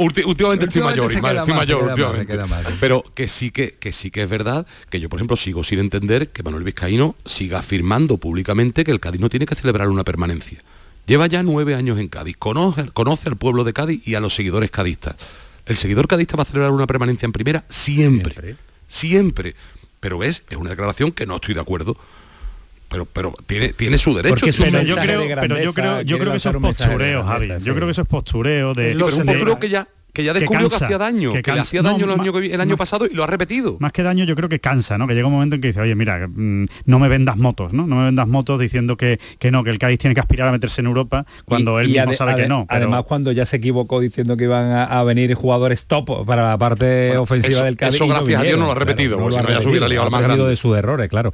Ulti- 0.00 0.24
últimamente 0.24 0.64
estoy 0.64 0.80
mayor, 0.80 1.12
estoy 1.12 1.52
mayor 1.54 1.84
últimamente. 1.90 2.34
más. 2.38 2.64
Pero 2.80 3.04
que 3.14 3.28
sí 3.28 3.50
que, 3.50 3.72
que 3.78 3.92
sí 3.92 4.10
que 4.10 4.22
es 4.22 4.30
verdad 4.30 4.66
que 4.88 5.00
yo, 5.00 5.10
por 5.10 5.18
ejemplo, 5.18 5.36
sigo 5.36 5.62
sin 5.64 5.80
entender 5.80 6.30
que 6.30 6.42
Manuel 6.42 6.64
Vizcaíno 6.64 7.14
siga 7.26 7.58
afirmando 7.58 8.16
públicamente 8.16 8.82
que 8.82 8.90
el 8.90 8.98
Cádiz 8.98 9.20
no 9.20 9.28
tiene 9.28 9.44
que 9.44 9.54
celebrar 9.54 9.90
una 9.90 10.04
permanencia. 10.04 10.60
Lleva 11.06 11.26
ya 11.26 11.42
nueve 11.42 11.74
años 11.74 11.98
en 11.98 12.08
Cádiz, 12.08 12.38
conoce, 12.38 12.86
conoce 12.94 13.28
al 13.28 13.36
pueblo 13.36 13.64
de 13.64 13.74
Cádiz 13.74 14.00
y 14.08 14.14
a 14.14 14.20
los 14.20 14.34
seguidores 14.34 14.70
cadistas. 14.70 15.16
¿El 15.66 15.76
seguidor 15.76 16.08
cadista 16.08 16.36
va 16.38 16.44
a 16.44 16.46
celebrar 16.46 16.70
una 16.72 16.86
permanencia 16.86 17.26
en 17.26 17.32
primera? 17.32 17.64
Siempre. 17.68 18.56
Siempre. 18.88 19.54
Pero 20.00 20.22
es, 20.22 20.42
es 20.50 20.56
una 20.56 20.70
declaración 20.70 21.12
que 21.12 21.26
no 21.26 21.36
estoy 21.36 21.54
de 21.54 21.60
acuerdo. 21.60 21.96
Pero, 22.88 23.04
pero 23.04 23.34
tiene, 23.46 23.72
tiene 23.74 23.98
su 23.98 24.14
derecho. 24.14 24.34
Porque 24.34 24.50
es 24.50 24.56
tiene 24.56 24.78
un 24.80 24.86
su- 24.86 24.94
yo 24.94 24.96
creo, 24.96 25.22
pero 25.40 25.60
yo 25.60 25.74
creo, 25.74 26.00
yo 26.02 26.18
creo 26.18 26.30
que 26.30 26.36
eso 26.38 26.50
es 26.50 26.56
postureo, 26.56 27.22
Javi. 27.24 27.48
Yo 27.60 27.74
creo 27.74 27.86
que 27.86 27.90
eso 27.92 28.02
es 28.02 28.08
postureo 28.08 28.72
de. 28.74 28.92
Pero 28.94 29.06
un 29.06 29.26
de- 29.26 29.32
postureo 29.32 29.58
que 29.60 29.68
ya, 29.68 29.86
que 30.12 30.24
ya 30.24 30.32
descubrió 30.34 30.66
que, 30.66 30.70
cansa, 30.70 30.84
hacía 30.86 30.98
daño, 30.98 31.32
que, 31.32 31.52
le 31.52 31.60
hacía 31.60 31.82
daño 31.82 32.06
No, 32.06 32.14
el 32.14 32.60
año, 32.60 32.72
el 32.72 32.76
pasado 32.76 33.06
y 33.06 33.14
lo 33.14 33.22
ha 33.22 33.26
repetido. 33.28 33.76
Más 33.78 33.92
que 33.92 34.02
daño, 34.02 34.24
yo 34.24 34.34
creo 34.34 34.48
que 34.48 34.58
cansa, 34.58 34.98
¿no? 34.98 35.06
Que 35.06 35.14
llega 35.14 35.26
un 35.28 35.32
momento 35.32 35.54
en 35.54 35.60
que 35.60 35.68
dice, 35.68 35.80
oye, 35.80 35.94
mira, 35.94 36.26
mm, 36.26 36.66
no 36.86 36.98
me 36.98 37.08
vendas 37.08 37.36
motos, 37.36 37.72
¿no? 37.72 37.86
No 37.86 37.96
me 37.96 38.04
vendas 38.06 38.26
motos 38.26 38.58
diciendo 38.58 38.96
que, 38.96 39.20
que 39.38 39.50
no, 39.50 39.62
que 39.62 39.70
el 39.70 39.78
Cádiz 39.78 39.98
tiene 40.00 40.14
que 40.14 40.20
aspirar 40.20 40.48
a 40.48 40.52
meterse 40.52 40.80
en 40.80 40.86
Europa 40.88 41.24
cuando 41.44 41.78
Y- 41.80 41.84
él 41.84 41.90
y 41.90 41.92
mismo 41.92 42.10
ade- 42.12 42.16
sabe 42.16 42.34
que 42.34 42.48
no. 42.48 42.66
pero- 42.68 42.78
Además, 42.78 43.04
cuando 43.04 43.30
ya 43.32 43.46
se 43.46 43.56
equivocó 43.56 44.00
diciendo 44.00 44.36
que 44.36 44.44
iban 44.44 44.70
a, 44.72 44.84
a 44.84 45.04
venir 45.04 45.32
jugadores 45.34 45.84
top 45.84 46.26
para 46.26 46.48
la 46.50 46.58
parte 46.58 47.16
ofensiva 47.16 47.56
eso- 47.56 47.64
del 47.64 47.76
Cádiz. 47.76 47.94
eso, 47.96 48.08
gracias 48.08 48.40
a 48.40 48.42
Dios, 48.44 48.58
no 48.58 48.64
lo 48.66 48.72
ha 48.72 48.74
claro, 48.74 48.86
repetido, 48.86 49.16
no 49.18 49.22
porque 49.22 49.34
si 49.34 49.38
ha 49.38 49.42
no 49.42 49.48
ya 49.50 49.54
se 49.62 49.68
hubiera 49.68 49.86
repetido, 49.86 49.88
liado 49.88 50.02
ha 50.02 50.06
al 50.06 50.10
más 50.12 50.22
grande. 50.22 50.44
de 50.50 50.56
sus 50.56 50.76
errores, 50.76 51.08
claro. 51.08 51.32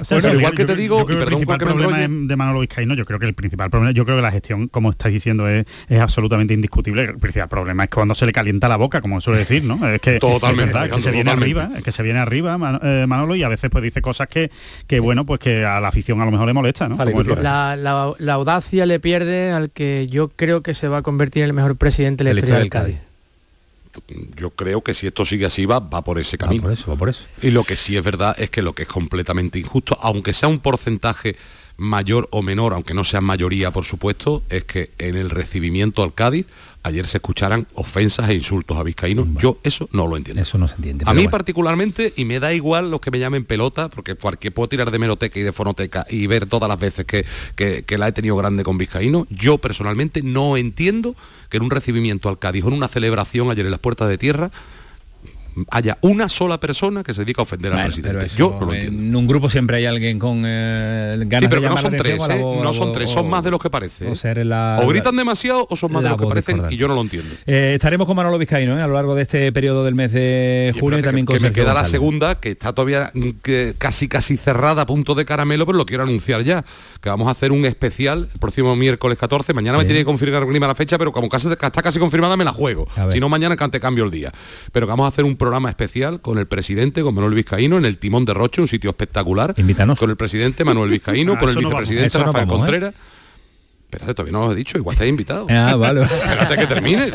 O 0.00 0.04
sea, 0.04 0.16
Bueno, 0.18 0.30
sí, 0.32 0.38
igual 0.38 0.52
yo- 0.52 0.56
que 0.56 0.64
te 0.64 0.76
digo, 0.76 0.98
yo 1.00 1.04
creo 1.06 1.16
y 1.16 1.18
que 1.18 1.22
el 1.22 1.26
principal 1.28 1.58
me 1.58 1.64
problema 1.66 2.02
es 2.02 2.08
de 2.28 2.36
Manolo 2.36 2.60
Vizcaíno, 2.60 2.94
yo 2.94 3.04
creo 3.04 3.18
que 3.18 3.26
el 3.26 3.34
principal 3.34 3.70
problema, 3.70 3.92
yo 3.92 4.04
creo 4.04 4.16
que 4.16 4.22
la 4.22 4.32
gestión, 4.32 4.68
como 4.68 4.90
estáis 4.90 5.12
diciendo, 5.14 5.48
es, 5.48 5.66
es 5.88 6.00
absolutamente 6.00 6.54
indiscutible. 6.54 7.02
El 7.02 7.18
principal 7.18 7.48
problema 7.48 7.84
es 7.84 7.90
que 7.90 7.94
cuando 7.94 8.14
se 8.14 8.24
le 8.26 8.32
calienta 8.32 8.68
la 8.68 8.76
boca, 8.76 9.00
como 9.00 9.20
suele 9.20 9.40
decir, 9.40 9.64
¿no? 9.64 9.86
Es 9.88 10.00
que, 10.00 10.18
Totalmente, 10.18 10.62
es 10.64 10.66
verdad, 10.74 10.86
es 10.86 10.92
que 10.92 11.00
se 11.00 11.10
viene 11.10 11.30
totalmente. 11.30 11.60
arriba, 11.60 11.78
es 11.78 11.84
que 11.84 11.92
se 11.92 12.02
viene 12.02 12.18
arriba 12.18 12.56
Man- 12.58 12.80
eh, 12.82 13.04
Manolo 13.06 13.34
y 13.36 13.42
a 13.42 13.48
veces 13.48 13.68
pues 13.70 13.82
dice 13.84 14.00
cosas 14.00 14.28
que, 14.28 14.50
que 14.86 15.00
bueno, 15.00 15.26
pues 15.26 15.40
que 15.40 15.64
a 15.64 15.80
la 15.80 15.88
afición 15.88 16.20
a 16.20 16.24
lo 16.24 16.30
mejor 16.30 16.46
le 16.46 16.52
molesta, 16.54 16.88
¿no? 16.88 16.96
Como 16.96 17.20
es 17.20 17.26
lo- 17.26 17.36
La, 17.36 17.76
la- 17.76 18.12
la 18.18 18.32
audacia 18.34 18.86
le 18.86 19.00
pierde 19.00 19.52
al 19.52 19.70
que 19.70 20.06
yo 20.10 20.28
creo 20.28 20.62
que 20.62 20.74
se 20.74 20.88
va 20.88 20.98
a 20.98 21.02
convertir 21.02 21.42
en 21.42 21.48
el 21.48 21.52
mejor 21.54 21.76
presidente 21.76 22.24
de 22.24 22.32
la 22.34 22.38
historia 22.40 22.58
del 22.60 22.70
Cádiz. 22.70 22.96
Yo 24.36 24.50
creo 24.50 24.82
que 24.82 24.94
si 24.94 25.06
esto 25.06 25.24
sigue 25.24 25.46
así 25.46 25.66
va, 25.66 25.80
va 25.80 26.02
por 26.02 26.18
ese 26.18 26.38
camino. 26.38 26.62
por 26.62 26.72
eso, 26.72 26.90
va 26.90 26.96
por 26.96 27.08
eso. 27.08 27.24
Y 27.42 27.50
lo 27.50 27.64
que 27.64 27.76
sí 27.76 27.96
es 27.96 28.04
verdad 28.04 28.34
es 28.38 28.50
que 28.50 28.62
lo 28.62 28.74
que 28.74 28.82
es 28.82 28.88
completamente 28.88 29.58
injusto, 29.58 29.98
aunque 30.00 30.32
sea 30.32 30.48
un 30.48 30.60
porcentaje 30.60 31.36
mayor 31.80 32.28
o 32.30 32.42
menor, 32.42 32.74
aunque 32.74 32.92
no 32.92 33.04
sea 33.04 33.20
mayoría, 33.22 33.70
por 33.70 33.86
supuesto, 33.86 34.42
es 34.50 34.64
que 34.64 34.90
en 34.98 35.16
el 35.16 35.30
recibimiento 35.30 36.02
al 36.02 36.12
Cádiz 36.12 36.46
ayer 36.82 37.06
se 37.06 37.16
escucharan 37.18 37.66
ofensas 37.74 38.28
e 38.28 38.34
insultos 38.34 38.76
a 38.76 38.82
Vizcaíno. 38.82 39.26
Yo 39.38 39.58
eso 39.62 39.88
no 39.92 40.06
lo 40.06 40.16
entiendo. 40.18 40.42
Eso 40.42 40.58
no 40.58 40.68
se 40.68 40.74
entiende. 40.76 41.04
A 41.06 41.12
mí 41.12 41.20
bueno. 41.22 41.30
particularmente, 41.30 42.12
y 42.16 42.24
me 42.26 42.38
da 42.38 42.52
igual 42.52 42.90
los 42.90 43.00
que 43.00 43.10
me 43.10 43.18
llamen 43.18 43.44
pelota, 43.46 43.88
porque 43.88 44.14
cualquier 44.14 44.52
puedo 44.52 44.68
tirar 44.68 44.90
de 44.90 44.98
meroteca 44.98 45.38
y 45.38 45.42
de 45.42 45.52
fonoteca 45.52 46.06
y 46.10 46.26
ver 46.26 46.44
todas 46.46 46.68
las 46.68 46.78
veces 46.78 47.06
que, 47.06 47.24
que- 47.56 47.82
que 47.82 47.98
la 47.98 48.08
he 48.08 48.12
tenido 48.12 48.36
grande 48.36 48.62
con 48.62 48.76
Vizcaíno, 48.76 49.26
yo 49.30 49.56
personalmente 49.58 50.22
no 50.22 50.56
entiendo 50.58 51.14
que 51.48 51.56
en 51.56 51.62
un 51.64 51.70
recibimiento 51.70 52.28
al 52.28 52.38
Cádiz 52.38 52.64
o 52.64 52.68
en 52.68 52.74
una 52.74 52.88
celebración 52.88 53.50
ayer 53.50 53.64
en 53.64 53.70
las 53.72 53.80
puertas 53.80 54.08
de 54.08 54.18
tierra 54.18 54.50
haya 55.70 55.98
una 56.02 56.28
sola 56.28 56.58
persona 56.60 57.02
que 57.02 57.14
se 57.14 57.20
dedica 57.22 57.42
a 57.42 57.44
ofender 57.44 57.72
al 57.72 57.78
Bueno, 57.78 57.86
presidente. 57.88 58.14
pero 58.14 58.26
eso, 58.26 58.36
yo 58.38 58.56
no 58.60 58.66
lo 58.66 58.74
entiendo. 58.74 59.02
En 59.02 59.16
un 59.16 59.26
grupo 59.26 59.50
siempre 59.50 59.76
hay 59.78 59.86
alguien 59.86 60.18
con 60.18 60.42
eh, 60.46 61.16
ganas 61.26 61.42
Sí, 61.42 61.48
pero 61.48 61.60
de 61.62 61.68
que 61.68 61.74
no 61.74 61.80
son 61.80 61.96
tres, 61.96 62.20
¿eh? 62.28 62.38
no 62.62 62.72
son 62.74 62.92
tres, 62.92 63.10
o- 63.10 63.14
son 63.14 63.28
más 63.30 63.42
de 63.44 63.50
los 63.50 63.60
que 63.60 63.70
parece. 63.70 64.06
o 64.08 64.12
¿eh? 64.12 64.16
ser 64.16 64.44
la- 64.46 64.80
O 64.82 64.88
gritan 64.88 65.16
demasiado 65.16 65.66
o 65.68 65.76
son 65.76 65.92
más 65.92 66.02
de 66.02 66.08
los 66.10 66.18
que 66.18 66.26
parecen 66.26 66.54
discordante. 66.56 66.74
y 66.74 66.78
yo 66.78 66.88
no 66.88 66.94
lo 66.94 67.00
entiendo. 67.02 67.34
Eh, 67.46 67.72
estaremos 67.74 68.06
con 68.06 68.16
Manolo 68.16 68.38
Vizcaíno 68.38 68.78
¿eh? 68.78 68.82
a 68.82 68.86
lo 68.86 68.94
largo 68.94 69.14
de 69.14 69.22
este 69.22 69.52
periodo 69.52 69.84
del 69.84 69.94
mes 69.94 70.12
de 70.12 70.74
junio 70.78 70.98
y, 70.98 71.02
también 71.02 71.26
que, 71.26 71.32
con 71.32 71.38
que 71.38 71.44
me 71.48 71.52
queda 71.52 71.74
la 71.74 71.84
segunda 71.84 72.36
que 72.40 72.50
está 72.52 72.72
todavía 72.72 73.10
mm, 73.14 73.30
que 73.42 73.74
casi 73.78 74.08
casi 74.08 74.36
cerrada 74.36 74.82
a 74.82 74.86
punto 74.86 75.14
de 75.14 75.24
caramelo 75.24 75.66
pero 75.66 75.78
lo 75.78 75.86
quiero 75.86 76.02
anunciar 76.04 76.42
ya 76.42 76.64
que 77.00 77.08
vamos 77.08 77.28
a 77.28 77.32
hacer 77.32 77.52
un 77.52 77.64
especial 77.64 78.28
el 78.32 78.38
próximo 78.38 78.74
miércoles 78.76 79.18
14 79.18 79.52
mañana 79.54 79.78
me 79.78 79.84
tiene 79.84 80.00
que 80.00 80.04
confirmar 80.04 80.46
la 80.46 80.74
fecha 80.74 80.98
pero 80.98 81.12
como 81.12 81.28
casi, 81.28 81.48
está 81.50 81.70
casi 81.82 81.98
confirmada 81.98 82.36
me 82.36 82.44
la 82.44 82.52
juego 82.52 82.86
si 83.10 83.20
no 83.20 83.28
mañana 83.28 83.56
te 83.56 83.80
cambio 83.80 84.04
el 84.04 84.10
día 84.10 84.32
pero 84.72 84.86
que 84.86 84.90
vamos 84.90 85.04
a 85.04 85.08
hacer 85.08 85.24
un 85.24 85.36
programa 85.40 85.70
especial 85.70 86.20
con 86.20 86.36
el 86.38 86.46
presidente 86.46 87.02
con 87.02 87.14
Manuel 87.14 87.34
Vizcaíno 87.34 87.78
en 87.78 87.86
el 87.86 87.96
Timón 87.96 88.26
de 88.26 88.34
Roche 88.34 88.60
un 88.60 88.68
sitio 88.68 88.90
espectacular 88.90 89.54
con 89.98 90.10
el 90.10 90.16
presidente 90.16 90.64
Manuel 90.64 90.90
Vizcaíno 90.90 91.32
Ah, 91.36 91.38
con 91.40 91.48
el 91.48 91.54
no 91.54 91.70
vamos. 91.70 91.88
vicepresidente 91.88 92.06
Eso 92.08 92.18
no 92.18 92.26
Rafael 92.26 92.46
vamos, 92.46 92.68
¿eh? 92.68 92.70
Contreras 92.70 92.94
Espérate, 93.90 94.14
todavía 94.14 94.38
no 94.38 94.46
lo 94.46 94.52
he 94.52 94.54
dicho, 94.54 94.78
igual 94.78 94.94
estáis 94.94 95.10
invitado. 95.10 95.46
Ah, 95.50 95.74
vale. 95.74 96.02
Espérate 96.02 96.56
que 96.56 96.66
termine. 96.68 97.10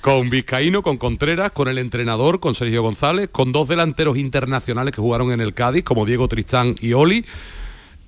con 0.00 0.30
Vizcaíno, 0.30 0.82
con 0.82 0.98
Contreras, 0.98 1.50
con 1.50 1.66
el 1.66 1.78
entrenador, 1.78 2.38
con 2.38 2.54
Sergio 2.54 2.82
González, 2.82 3.28
con 3.32 3.50
dos 3.50 3.66
delanteros 3.66 4.16
internacionales 4.16 4.94
que 4.94 5.00
jugaron 5.00 5.32
en 5.32 5.40
el 5.40 5.52
Cádiz, 5.52 5.82
como 5.82 6.06
Diego 6.06 6.28
Tristán 6.28 6.76
y 6.80 6.92
Oli. 6.92 7.24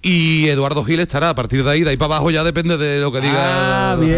Y 0.08 0.48
Eduardo 0.48 0.84
Gil 0.84 1.00
estará 1.00 1.30
a 1.30 1.34
partir 1.34 1.64
de 1.64 1.70
ahí, 1.72 1.82
de 1.82 1.90
ahí 1.90 1.96
para 1.96 2.14
abajo 2.14 2.30
ya 2.30 2.44
depende 2.44 2.76
de 2.76 3.00
lo 3.00 3.10
que 3.10 3.20
diga. 3.20 3.90
Ah, 3.92 3.96
bien. 3.96 4.16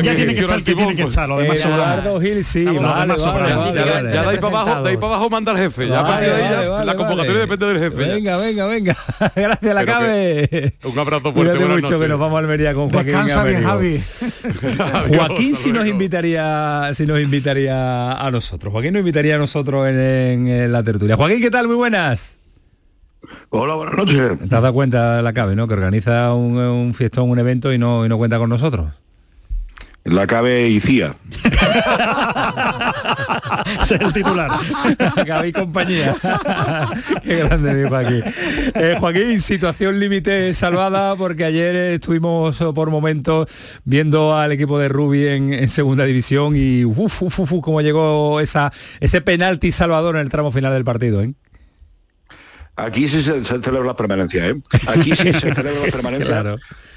Ya- 0.00 0.14
tiene 0.14 0.34
que 0.34 0.40
estar 0.42 0.58
el 0.58 0.64
que 0.64 0.74
tiene 0.76 0.94
que 0.94 1.02
estar, 1.02 1.28
lo 1.28 1.38
demás 1.38 1.58
sobra. 1.58 1.94
Eduardo 1.94 2.20
Gil, 2.20 2.44
sí, 2.44 2.64
vale, 2.64 3.14
Ya, 3.18 4.22
de 4.22 4.28
ahí 4.28 4.38
para 4.38 4.60
abajo, 4.60 4.82
de 4.84 4.90
ahí 4.90 4.96
para 4.96 5.06
abajo 5.14 5.28
manda 5.28 5.50
el 5.50 5.58
jefe. 5.58 5.88
ya 5.88 6.00
a 6.00 6.06
partir 6.06 6.28
de 6.28 6.34
ahí 6.36 6.42
ya, 6.42 6.50
Vale, 6.56 6.68
vale, 6.68 6.86
la 6.86 6.94
convocatoria 6.94 7.40
depende 7.40 7.66
del 7.66 7.78
jefe. 7.80 7.96
Venga, 7.96 8.36
venga, 8.36 8.66
venga. 8.66 8.96
Gracias, 9.34 9.74
la 9.74 9.84
cabe. 9.84 10.72
Un 10.84 10.98
abrazo 11.00 11.32
fuerte, 11.32 11.58
buenas 11.58 11.80
mucho 11.82 11.98
que 11.98 12.06
nos 12.06 12.20
vamos 12.20 12.36
a 12.36 12.38
Almería 12.38 12.74
con 12.74 12.90
Joaquín. 12.90 13.14
Javi. 13.64 14.00
Joaquín 15.16 15.54
si 15.56 15.72
nos 15.72 15.84
invitaría 15.86 16.90
si 16.92 17.06
nos 17.06 17.20
invitaría 17.20 18.12
a 18.12 18.30
nosotros. 18.30 18.72
Joaquín 18.72 18.92
nos 18.92 19.00
invitaría 19.00 19.34
a 19.34 19.38
nosotros 19.38 19.88
en 19.88 20.70
la 20.70 20.82
tertulia. 20.84 21.16
Joaquín, 21.16 21.40
¿qué 21.40 21.50
tal? 21.50 21.66
Muy 21.66 21.76
buenas. 21.76 22.38
Hola, 23.54 23.74
buenas 23.74 23.94
noches. 23.94 24.38
¿Te 24.38 24.44
has 24.44 24.48
dado 24.48 24.72
cuenta 24.72 25.20
la 25.20 25.34
cabe, 25.34 25.54
no? 25.54 25.68
Que 25.68 25.74
organiza 25.74 26.32
un, 26.32 26.56
un 26.56 26.94
fiestón, 26.94 27.28
un 27.28 27.38
evento 27.38 27.70
y 27.70 27.76
no, 27.76 28.06
y 28.06 28.08
no 28.08 28.16
cuenta 28.16 28.38
con 28.38 28.48
nosotros. 28.48 28.90
La 30.04 30.26
cabe 30.26 30.70
ICIA. 30.70 31.14
Ese 33.82 33.96
es 33.96 34.00
el 34.00 34.12
titular. 34.14 34.50
Cabe 35.26 35.48
y 35.48 35.52
compañía. 35.52 36.14
Qué 37.22 37.44
grande 37.44 37.74
mi 37.74 37.90
Joaquín. 37.90 38.24
Eh, 38.74 38.96
Joaquín, 38.98 39.38
situación 39.42 40.00
límite 40.00 40.54
salvada 40.54 41.14
porque 41.14 41.44
ayer 41.44 41.76
estuvimos 41.76 42.58
eh, 42.58 42.64
por 42.74 42.88
momentos 42.88 43.50
viendo 43.84 44.34
al 44.34 44.50
equipo 44.52 44.78
de 44.78 44.88
Rubi 44.88 45.28
en, 45.28 45.52
en 45.52 45.68
segunda 45.68 46.06
división 46.06 46.54
y 46.56 46.86
uf, 46.86 47.20
uf, 47.20 47.38
uf, 47.38 47.52
uf, 47.52 47.62
cómo 47.62 47.82
llegó 47.82 48.40
esa, 48.40 48.72
ese 48.98 49.20
penalti 49.20 49.72
salvador 49.72 50.16
en 50.16 50.22
el 50.22 50.30
tramo 50.30 50.52
final 50.52 50.72
del 50.72 50.84
partido. 50.84 51.20
¿eh? 51.20 51.34
Aquí 52.84 53.08
sí 53.08 53.22
se, 53.22 53.44
se 53.44 53.62
celebra 53.62 53.88
la 53.88 53.96
permanencia, 53.96 54.48
¿eh? 54.48 54.54
Aquí 54.86 55.14
sí 55.16 55.32
se 55.32 55.54
celebra 55.54 55.86
la 55.86 55.92
permanencia 55.92 56.26
Claro. 56.42 56.56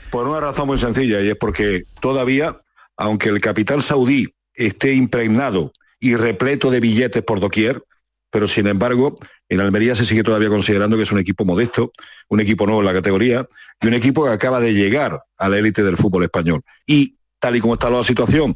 por 0.09 0.27
una 0.27 0.39
razón 0.39 0.67
muy 0.67 0.79
sencilla 0.79 1.21
y 1.21 1.29
es 1.29 1.35
porque 1.35 1.83
todavía, 1.99 2.59
aunque 2.97 3.29
el 3.29 3.41
capital 3.41 3.81
saudí 3.81 4.33
esté 4.53 4.93
impregnado 4.93 5.73
y 5.99 6.15
repleto 6.15 6.71
de 6.71 6.79
billetes 6.79 7.21
por 7.23 7.39
doquier, 7.39 7.83
pero 8.31 8.47
sin 8.47 8.67
embargo, 8.67 9.17
en 9.49 9.59
Almería 9.61 9.95
se 9.95 10.05
sigue 10.05 10.23
todavía 10.23 10.49
considerando 10.49 10.97
que 10.97 11.03
es 11.03 11.11
un 11.11 11.19
equipo 11.19 11.45
modesto, 11.45 11.91
un 12.29 12.39
equipo 12.41 12.65
nuevo 12.65 12.81
en 12.81 12.85
la 12.87 12.93
categoría 12.93 13.47
y 13.81 13.87
un 13.87 13.93
equipo 13.93 14.25
que 14.25 14.31
acaba 14.31 14.59
de 14.59 14.73
llegar 14.73 15.23
a 15.37 15.49
la 15.49 15.57
élite 15.57 15.83
del 15.83 15.97
fútbol 15.97 16.23
español. 16.23 16.61
Y 16.85 17.15
tal 17.39 17.55
y 17.55 17.59
como 17.61 17.73
está 17.75 17.89
la 17.89 18.03
situación 18.03 18.55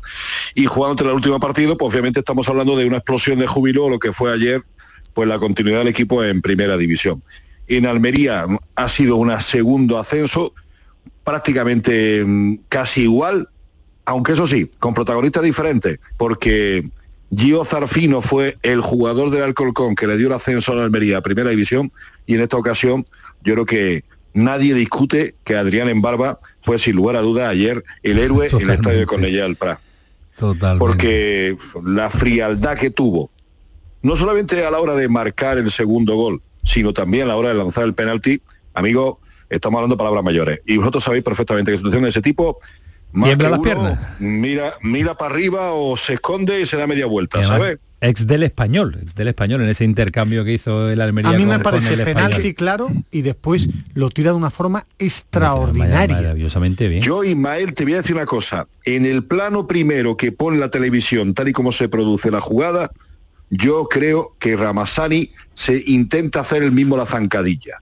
y 0.55 0.65
jugando 0.65 0.93
entre 0.93 1.07
el 1.09 1.13
último 1.15 1.39
partido, 1.39 1.77
pues 1.77 1.93
obviamente 1.93 2.19
estamos 2.19 2.49
hablando 2.49 2.75
de 2.75 2.85
una 2.85 2.97
explosión 2.97 3.39
de 3.39 3.47
júbilo, 3.47 3.87
lo 3.89 3.99
que 3.99 4.11
fue 4.11 4.33
ayer, 4.33 4.61
pues 5.13 5.27
la 5.27 5.39
continuidad 5.39 5.79
del 5.79 5.87
equipo 5.87 6.23
en 6.23 6.41
primera 6.41 6.77
división. 6.77 7.21
En 7.67 7.85
Almería 7.85 8.45
ha 8.75 8.89
sido 8.89 9.17
un 9.17 9.39
segundo 9.39 9.97
ascenso, 9.99 10.53
prácticamente 11.23 12.23
mm, 12.25 12.59
casi 12.69 13.03
igual, 13.03 13.49
aunque 14.05 14.33
eso 14.33 14.47
sí, 14.47 14.69
con 14.79 14.93
protagonistas 14.93 15.43
diferentes, 15.43 15.99
porque 16.17 16.89
Gio 17.35 17.63
Zarfino 17.63 18.21
fue 18.21 18.57
el 18.63 18.81
jugador 18.81 19.29
del 19.29 19.43
Alcolcón 19.43 19.95
que 19.95 20.07
le 20.07 20.17
dio 20.17 20.27
el 20.27 20.33
ascenso 20.33 20.71
a 20.71 20.75
la 20.75 20.83
Almería 20.83 21.19
a 21.19 21.21
Primera 21.21 21.51
División 21.51 21.91
y 22.25 22.35
en 22.35 22.41
esta 22.41 22.57
ocasión 22.57 23.05
yo 23.43 23.53
creo 23.53 23.65
que 23.65 24.03
nadie 24.33 24.73
discute 24.73 25.35
que 25.43 25.55
Adrián 25.55 25.89
Embarba 25.89 26.39
fue 26.59 26.79
sin 26.79 26.95
lugar 26.95 27.15
a 27.15 27.21
duda 27.21 27.49
ayer 27.49 27.83
el 28.03 28.17
héroe 28.19 28.47
en 28.51 28.61
el 28.61 28.69
estadio 28.71 28.99
de 28.99 29.05
Cornellá 29.05 29.43
del 29.43 29.55
Prat. 29.55 29.79
Porque 30.79 31.57
la 31.83 32.09
frialdad 32.09 32.77
que 32.77 32.89
tuvo, 32.89 33.29
no 34.01 34.15
solamente 34.15 34.65
a 34.65 34.71
la 34.71 34.79
hora 34.79 34.95
de 34.95 35.07
marcar 35.09 35.57
el 35.57 35.69
segundo 35.71 36.15
gol, 36.15 36.41
sino 36.63 36.93
también 36.93 37.23
a 37.23 37.27
la 37.27 37.35
hora 37.37 37.49
de 37.49 37.55
lanzar 37.55 37.83
el 37.85 37.93
penalti, 37.93 38.41
amigo, 38.73 39.19
estamos 39.49 39.79
hablando 39.79 39.95
de 39.95 39.97
palabras 39.99 40.23
mayores. 40.23 40.59
Y 40.65 40.77
vosotros 40.77 41.03
sabéis 41.03 41.23
perfectamente 41.23 41.71
que 41.71 41.77
situaciones 41.77 42.05
de 42.07 42.09
ese 42.19 42.21
tipo 42.21 42.57
más 43.11 43.35
que 43.35 43.43
las 43.43 43.53
uno, 43.53 43.61
piernas. 43.63 43.99
Mira, 44.19 44.73
mira 44.81 45.15
para 45.17 45.33
arriba 45.33 45.71
o 45.73 45.97
se 45.97 46.13
esconde 46.13 46.61
y 46.61 46.65
se 46.67 46.77
da 46.77 46.85
media 46.85 47.07
vuelta, 47.07 47.39
Además, 47.39 47.57
¿sabes? 47.59 47.79
Ex 48.01 48.27
del 48.27 48.43
español, 48.43 48.97
ex 49.01 49.15
del 49.15 49.27
español 49.29 49.61
en 49.63 49.69
ese 49.69 49.83
intercambio 49.83 50.45
que 50.45 50.53
hizo 50.53 50.89
el 50.89 51.01
Almería. 51.01 51.31
A 51.31 51.33
mí 51.33 51.39
me 51.45 51.55
con- 51.55 51.63
con 51.63 51.71
parece 51.71 51.95
el 51.95 52.03
penalti 52.03 52.33
Español. 52.35 52.53
claro 52.55 52.89
y 53.11 53.23
después 53.23 53.67
lo 53.95 54.09
tira 54.09 54.29
de 54.31 54.37
una 54.37 54.51
forma 54.51 54.85
extraordinaria. 54.99 56.15
Maravillosamente 56.15 56.87
bien. 56.87 57.01
Yo, 57.01 57.23
Ismael, 57.23 57.73
te 57.73 57.83
voy 57.83 57.93
a 57.93 57.97
decir 57.97 58.15
una 58.15 58.25
cosa. 58.25 58.67
En 58.85 59.05
el 59.05 59.23
plano 59.25 59.67
primero 59.67 60.15
que 60.15 60.31
pone 60.31 60.57
la 60.57 60.69
televisión, 60.69 61.33
tal 61.33 61.47
y 61.49 61.53
como 61.53 61.71
se 61.71 61.89
produce 61.89 62.31
la 62.31 62.41
jugada, 62.41 62.91
yo 63.49 63.87
creo 63.89 64.35
que 64.39 64.55
Ramazani 64.55 65.29
se 65.53 65.83
intenta 65.87 66.41
hacer 66.41 66.63
el 66.63 66.71
mismo 66.71 66.95
la 66.97 67.05
zancadilla. 67.05 67.81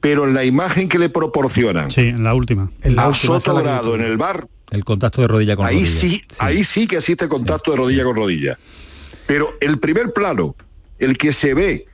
Pero 0.00 0.24
en 0.28 0.34
la 0.34 0.44
imagen 0.44 0.88
que 0.88 0.98
le 0.98 1.08
proporcionan 1.08 1.90
Sí, 1.90 2.02
en 2.02 2.22
la 2.22 2.34
última. 2.34 2.70
a 2.96 3.12
Soto 3.14 3.54
Grado 3.56 3.94
en 3.96 4.02
el 4.02 4.16
bar, 4.16 4.46
El 4.70 4.84
contacto 4.84 5.22
de 5.22 5.28
rodilla 5.28 5.56
con 5.56 5.66
ahí 5.66 5.74
rodilla. 5.84 5.90
sí, 6.00 6.22
ahí 6.38 6.62
sí 6.62 6.86
que 6.86 6.96
existe 6.96 7.28
contacto 7.28 7.72
de 7.72 7.78
rodilla 7.78 8.04
con 8.04 8.14
rodilla. 8.16 8.58
Pero 9.26 9.54
el 9.60 9.78
primer 9.78 10.12
plano, 10.12 10.54
el 10.98 11.18
que 11.18 11.32
se 11.32 11.52
ve 11.54 11.86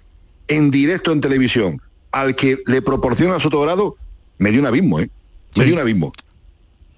en 0.49 0.71
directo 0.71 1.13
en 1.13 1.21
televisión, 1.23 1.81
al 2.13 2.37
que 2.37 2.59
le 2.67 2.83
proporciona 2.83 3.37
a 3.37 3.41
Soto 3.41 3.61
Grado, 3.63 3.97
me 4.39 4.51
dio 4.51 4.61
un 4.61 4.67
abismo, 4.67 5.01
¿eh? 5.01 5.09
Me 5.57 5.65
dio 5.65 5.75
un 5.75 5.81
abismo. 5.81 6.13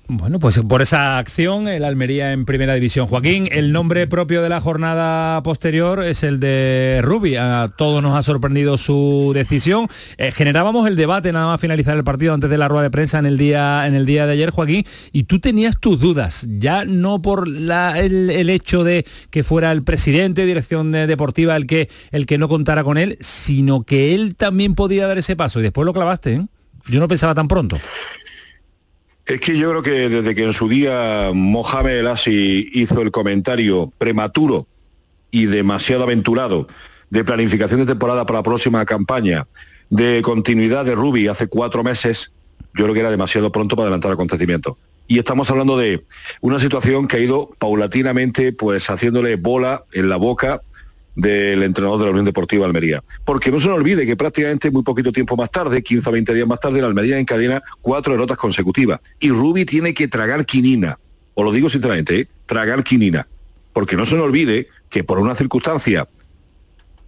Bueno, 0.09 0.39
pues 0.39 0.61
por 0.61 0.83
esa 0.83 1.19
acción, 1.19 1.67
el 1.67 1.83
Almería 1.83 2.33
en 2.33 2.45
primera 2.45 2.75
división. 2.75 3.09
Joaquín, 3.09 3.49
el 3.51 3.73
nombre 3.73 4.07
propio 4.07 4.41
de 4.41 4.49
la 4.49 4.61
jornada 4.61 5.43
posterior 5.43 6.05
es 6.05 6.23
el 6.23 6.39
de 6.39 7.01
Rubi. 7.03 7.35
A 7.35 7.69
todos 7.77 8.05
nos 8.05 8.15
ha 8.15 8.23
sorprendido 8.23 8.79
su 8.79 9.33
decisión. 9.35 9.89
Eh, 10.17 10.31
generábamos 10.31 10.87
el 10.87 10.95
debate 10.95 11.33
nada 11.33 11.47
más 11.47 11.61
finalizar 11.61 11.97
el 11.97 12.05
partido 12.05 12.35
antes 12.35 12.49
de 12.51 12.57
la 12.57 12.69
rueda 12.69 12.85
de 12.85 12.91
prensa 12.93 13.19
en 13.19 13.27
el 13.27 13.37
día, 13.37 13.85
en 13.89 13.97
el 13.97 14.07
día 14.07 14.27
de 14.27 14.35
ayer, 14.35 14.51
Joaquín, 14.51 14.85
y 15.11 15.25
tú 15.25 15.41
tenías 15.41 15.77
tus 15.81 15.99
dudas, 15.99 16.47
ya 16.57 16.85
no 16.85 17.21
por 17.21 17.49
el, 17.49 18.49
hecho 18.49 18.85
de 18.85 19.05
que 19.31 19.43
fuera 19.43 19.73
el 19.73 19.83
presidente 19.83 20.43
de 20.43 20.47
dirección 20.47 20.93
de- 20.93 21.09
deportiva 21.09 21.57
el 21.57 21.67
que, 21.67 21.89
el 22.13 22.27
que 22.27 22.39
no 22.39 22.49
contara 22.49 22.85
con 22.85 22.97
él, 22.97 23.19
sino 23.21 23.83
que 23.83 24.15
él 24.15 24.37
también 24.37 24.77
podía 24.77 25.09
dar 25.09 25.19
ese 25.19 25.35
paso. 25.35 25.59
Y 25.59 25.65
después 25.65 25.85
lo 25.85 25.93
clavaste, 25.93 26.35
¿eh? 26.35 26.47
Yo 26.87 27.01
no 27.01 27.09
pensaba 27.09 27.35
tan 27.35 27.49
pronto. 27.49 27.77
Es 29.27 29.41
que 29.41 29.59
yo 29.59 29.71
creo 29.71 29.83
que 29.83 30.09
desde 30.09 30.37
que 30.37 30.45
en 30.45 30.53
su 30.53 30.69
día 30.69 31.33
Mohamed 31.35 31.99
El 31.99 32.07
Asi 32.07 32.71
hizo 32.73 33.03
el 33.03 33.11
comentario 33.11 33.93
prematuro 33.99 34.69
y 35.33 35.47
demasiado 35.47 36.05
aventurado 36.05 36.69
de 37.11 37.25
planificación 37.25 37.81
de 37.81 37.87
temporada 37.87 38.25
para 38.25 38.39
la 38.39 38.43
próxima 38.45 38.85
campaña, 38.85 39.49
de 39.91 40.23
continuidad 40.23 40.85
de 40.85 40.95
Rubi 40.95 41.27
hace 41.27 41.49
cuatro 41.49 41.83
meses, 41.83 42.31
yo 42.75 42.85
creo 42.85 42.95
que 42.95 43.01
era 43.01 43.11
demasiado 43.11 43.51
pronto 43.51 43.75
para 43.75 43.87
adelantar 43.87 44.13
acontecimientos. 44.13 44.77
Y 45.09 45.19
estamos 45.19 45.51
hablando 45.51 45.77
de 45.77 46.05
una 46.41 46.61
situación 46.61 47.09
que 47.09 47.17
ha 47.17 47.21
ido 47.21 47.51
paulatinamente 47.59 48.53
pues 48.53 48.89
haciéndole 48.89 49.35
bola 49.35 49.85
en 49.93 50.09
la 50.09 50.19
boca 50.19 50.61
del 51.17 51.63
entrenador 51.63 51.99
de 51.99 52.05
la 52.05 52.11
Unión 52.13 52.27
Deportiva 52.27 52.67
Almería. 52.67 53.03
Porque 53.25 53.51
no 53.51 53.59
se 53.59 53.69
nos 53.69 53.79
olvide 53.79 54.07
que 54.07 54.17
prácticamente 54.17 54.71
muy 54.71 54.83
poquito 54.83 55.11
tiempo 55.11 55.37
más 55.37 55.51
tarde, 55.51 55.83
15 55.83 56.09
o 56.09 56.13
20 56.13 56.35
días 56.35 56.47
más 56.47 56.61
tarde, 56.61 56.81
la 56.81 56.87
Almería 56.87 57.19
encadena 57.19 57.63
cuatro 57.81 58.13
derrotas 58.13 58.37
consecutivas. 58.37 59.01
Y 59.19 59.31
Rubi 59.31 59.65
tiene 59.65 59.95
que 59.95 60.07
tragar 60.07 60.45
quinina. 60.47 60.99
Os 61.35 61.45
lo 61.45 61.51
digo 61.51 61.69
sinceramente, 61.69 62.21
¿eh? 62.21 62.29
tragar 62.47 62.85
quinina. 62.85 63.27
Porque 63.73 63.97
no 63.97 64.07
se 64.07 64.15
nos 64.15 64.25
olvide 64.25 64.69
que 64.89 65.03
por 65.03 65.19
una 65.19 65.35
circunstancia 65.35 66.07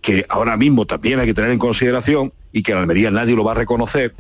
que 0.01 0.25
ahora 0.29 0.57
mismo 0.57 0.87
también 0.87 1.21
hay 1.21 1.27
que 1.27 1.35
tener 1.35 1.51
en 1.51 1.59
consideración 1.59 2.33
y 2.53 2.63
que 2.63 2.73
en 2.73 2.79
Almería 2.79 3.11
nadie 3.11 3.37
lo 3.37 3.45
va 3.45 3.53
a 3.53 3.57
reconocer, 3.57 4.15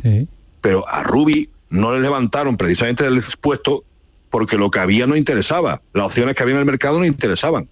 pero 0.60 0.86
a 0.88 1.02
Rubi 1.02 1.50
no 1.70 1.94
le 1.94 2.00
levantaron 2.00 2.56
precisamente 2.56 3.04
del 3.04 3.22
puesto 3.40 3.84
porque 4.30 4.56
lo 4.58 4.70
que 4.70 4.80
había 4.80 5.06
no 5.06 5.16
interesaba. 5.16 5.80
Las 5.92 6.06
opciones 6.06 6.34
que 6.34 6.42
había 6.42 6.54
en 6.54 6.60
el 6.60 6.66
mercado 6.66 6.98
no 6.98 7.04
interesaban. 7.04 7.68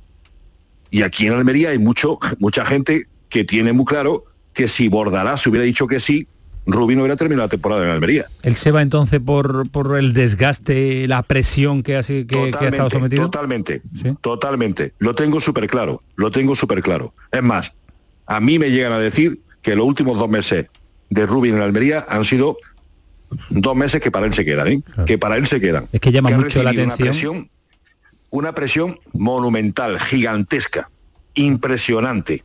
Y 0.91 1.03
aquí 1.03 1.27
en 1.27 1.33
Almería 1.35 1.71
hay 1.71 1.79
mucho, 1.79 2.19
mucha 2.39 2.65
gente 2.65 3.07
que 3.29 3.45
tiene 3.45 3.73
muy 3.73 3.85
claro 3.85 4.25
que 4.53 4.69
si 4.69 4.89
Bordalás 4.89 5.47
hubiera 5.47 5.65
dicho 5.65 5.87
que 5.87 6.01
sí, 6.01 6.27
Rubí 6.69 6.97
no 6.97 7.03
hubiera 7.03 7.17
terminado 7.17 7.47
la 7.47 7.51
temporada 7.51 7.85
en 7.85 7.91
Almería. 7.91 8.27
Él 8.43 8.57
se 8.57 8.71
va 8.73 8.83
entonces 8.83 9.21
por, 9.21 9.69
por 9.71 9.97
el 9.99 10.13
desgaste, 10.13 11.07
la 11.07 11.23
presión 11.23 11.83
que 11.83 11.97
ha, 11.97 12.03
sido- 12.03 12.27
que, 12.27 12.51
que 12.51 12.65
ha 12.65 12.69
estado 12.69 12.91
sometido. 12.91 13.25
Totalmente, 13.25 13.83
totalmente. 14.21 14.93
Lo 14.99 15.15
tengo 15.15 15.41
súper 15.41 15.67
claro, 15.69 16.03
lo 16.17 16.31
tengo 16.31 16.57
súper 16.57 16.81
claro. 16.83 17.15
Es 17.31 17.43
más, 17.43 17.73
a 18.27 18.41
mí 18.41 18.59
me 18.59 18.71
llegan 18.71 18.93
a 18.93 18.99
decir 18.99 19.41
que 19.63 19.77
los 19.77 19.87
últimos 19.87 20.19
dos 20.19 20.29
meses 20.29 20.67
de 21.11 21.27
Rubí 21.27 21.51
en 21.51 21.61
Almería 21.61 22.05
han 22.09 22.25
sido 22.25 22.57
dos 23.51 23.77
meses 23.77 24.01
que 24.01 24.11
para 24.11 24.27
él 24.27 24.33
se 24.35 24.45
quedan, 24.45 24.69
¿eh? 24.69 24.83
que 25.07 25.19
para 25.19 25.37
él 25.37 25.47
se 25.47 25.61
quedan. 25.61 25.87
Es 25.93 26.01
que 26.01 26.11
llama 26.13 26.31
mucho 26.31 26.63
la 26.63 26.71
atención. 26.71 26.87
Una 26.89 26.97
presión, 26.97 27.51
una 28.31 28.55
presión 28.55 28.99
monumental, 29.13 29.99
gigantesca, 30.01 30.91
impresionante. 31.35 32.43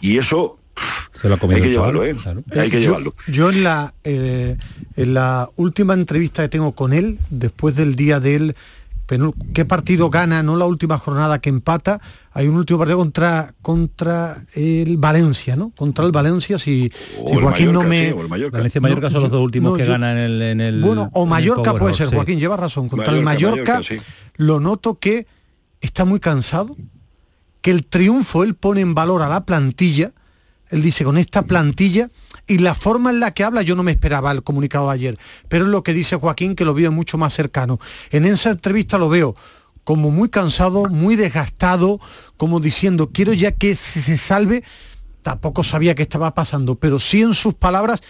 Y 0.00 0.18
eso 0.18 0.58
Se 1.20 1.28
lo 1.28 1.34
hay 1.40 1.60
que 1.62 1.70
llevarlo, 1.70 2.04
¿eh? 2.04 2.14
claro. 2.20 2.42
Hay 2.58 2.70
que 2.70 2.80
yo, 2.82 2.88
llevarlo. 2.88 3.14
yo 3.28 3.50
en 3.50 3.62
la 3.64 3.94
eh, 4.04 4.56
en 4.96 5.14
la 5.14 5.48
última 5.56 5.94
entrevista 5.94 6.42
que 6.42 6.48
tengo 6.48 6.72
con 6.72 6.92
él, 6.92 7.18
después 7.30 7.76
del 7.76 7.94
día 7.94 8.18
de 8.18 8.34
él, 8.34 8.56
penu- 9.06 9.34
¿qué 9.54 9.64
partido 9.64 10.10
gana? 10.10 10.42
No 10.42 10.56
la 10.56 10.64
última 10.64 10.98
jornada 10.98 11.40
que 11.40 11.50
empata, 11.50 12.00
hay 12.32 12.48
un 12.48 12.56
último 12.56 12.78
partido 12.80 12.98
contra 12.98 13.54
contra 13.62 14.36
el 14.54 14.96
Valencia, 14.96 15.54
¿no? 15.54 15.70
Contra 15.76 16.04
el 16.04 16.10
Valencia, 16.12 16.58
si, 16.58 16.90
O 17.20 17.28
si 17.28 17.34
el 17.36 17.42
Joaquín 17.42 17.72
no 17.72 17.80
Mallorca, 17.82 17.88
me... 17.88 18.06
sí, 18.08 18.14
o 18.16 18.22
el 18.22 18.28
Mallorca. 18.28 18.56
Valencia 18.58 18.78
y 18.78 18.82
Mallorca 18.82 19.06
No, 19.06 19.10
son 19.12 19.22
los 19.22 19.30
dos 19.30 19.40
últimos 19.44 19.72
no, 19.72 19.78
que 19.78 19.84
yo- 19.84 19.92
ganan 19.92 20.16
en 20.18 20.24
el, 20.24 20.42
en 20.42 20.60
el 20.60 20.80
Bueno, 20.82 21.10
o 21.12 21.20
en 21.20 21.24
el 21.24 21.30
Mallorca 21.30 21.74
puede 21.74 21.94
ser, 21.94 22.08
sí. 22.08 22.14
Joaquín, 22.16 22.40
lleva 22.40 22.56
razón. 22.56 22.88
Contra 22.88 23.12
el 23.14 23.22
Mallorca, 23.22 23.74
Mallorca, 23.74 23.74
Mallorca, 23.74 24.04
sí. 24.04 24.21
Lo 24.34 24.60
noto 24.60 24.98
que 24.98 25.26
está 25.80 26.04
muy 26.04 26.20
cansado, 26.20 26.76
que 27.60 27.70
el 27.70 27.84
triunfo 27.84 28.42
él 28.44 28.54
pone 28.54 28.80
en 28.80 28.94
valor 28.94 29.22
a 29.22 29.28
la 29.28 29.44
plantilla, 29.44 30.12
él 30.70 30.82
dice 30.82 31.04
con 31.04 31.18
esta 31.18 31.42
plantilla 31.42 32.10
y 32.46 32.58
la 32.58 32.74
forma 32.74 33.10
en 33.10 33.20
la 33.20 33.32
que 33.32 33.44
habla 33.44 33.62
yo 33.62 33.76
no 33.76 33.82
me 33.82 33.92
esperaba 33.92 34.32
el 34.32 34.42
comunicado 34.42 34.88
de 34.88 34.94
ayer, 34.94 35.18
pero 35.48 35.64
es 35.64 35.70
lo 35.70 35.82
que 35.82 35.92
dice 35.92 36.16
Joaquín 36.16 36.56
que 36.56 36.64
lo 36.64 36.74
veo 36.74 36.90
mucho 36.90 37.18
más 37.18 37.34
cercano. 37.34 37.78
En 38.10 38.24
esa 38.24 38.50
entrevista 38.50 38.98
lo 38.98 39.08
veo 39.08 39.36
como 39.84 40.10
muy 40.10 40.28
cansado, 40.28 40.86
muy 40.88 41.16
desgastado, 41.16 42.00
como 42.36 42.60
diciendo 42.60 43.10
quiero 43.12 43.32
ya 43.32 43.52
que 43.52 43.74
se 43.76 44.16
salve, 44.16 44.64
tampoco 45.22 45.62
sabía 45.62 45.94
qué 45.94 46.02
estaba 46.02 46.34
pasando, 46.34 46.76
pero 46.76 46.98
sí 46.98 47.22
en 47.22 47.34
sus 47.34 47.54
palabras 47.54 48.00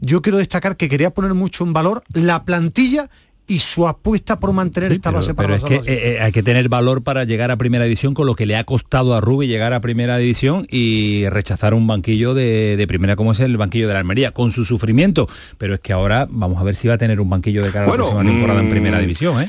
yo 0.00 0.22
quiero 0.22 0.38
destacar 0.38 0.76
que 0.76 0.88
quería 0.88 1.10
poner 1.10 1.34
mucho 1.34 1.64
en 1.64 1.72
valor 1.72 2.02
la 2.12 2.42
plantilla 2.42 3.10
y 3.48 3.58
su 3.58 3.88
apuesta 3.88 4.38
por 4.38 4.52
mantener 4.52 4.92
esta 4.92 5.08
Pero, 5.10 5.18
base 5.20 5.34
para 5.34 5.48
pero 5.56 5.68
la 5.68 5.76
es 5.76 5.82
que 5.84 5.90
eh, 5.92 6.16
eh, 6.16 6.20
hay 6.20 6.30
que 6.32 6.42
tener 6.42 6.68
valor 6.68 7.02
para 7.02 7.24
llegar 7.24 7.50
a 7.50 7.56
primera 7.56 7.84
división 7.84 8.14
con 8.14 8.26
lo 8.26 8.34
que 8.36 8.46
le 8.46 8.54
ha 8.56 8.64
costado 8.64 9.14
a 9.14 9.20
Rubi 9.20 9.46
llegar 9.48 9.72
a 9.72 9.80
primera 9.80 10.18
división 10.18 10.66
y 10.70 11.26
rechazar 11.30 11.74
un 11.74 11.86
banquillo 11.86 12.34
de, 12.34 12.76
de 12.76 12.86
primera 12.86 13.16
como 13.16 13.32
es 13.32 13.40
el 13.40 13.56
banquillo 13.56 13.88
de 13.88 13.94
la 13.94 14.00
Almería, 14.00 14.32
con 14.32 14.52
su 14.52 14.64
sufrimiento. 14.64 15.28
Pero 15.56 15.74
es 15.74 15.80
que 15.80 15.92
ahora 15.92 16.28
vamos 16.30 16.60
a 16.60 16.64
ver 16.64 16.76
si 16.76 16.86
va 16.88 16.94
a 16.94 16.98
tener 16.98 17.20
un 17.20 17.30
banquillo 17.30 17.64
de 17.64 17.70
cara 17.72 17.84
a 17.84 17.86
la 17.86 17.88
Bueno, 17.88 18.04
próxima 18.10 18.30
temporada 18.30 18.60
en 18.60 18.68
mm, 18.68 18.70
primera 18.70 18.98
división, 19.00 19.42
¿eh? 19.42 19.48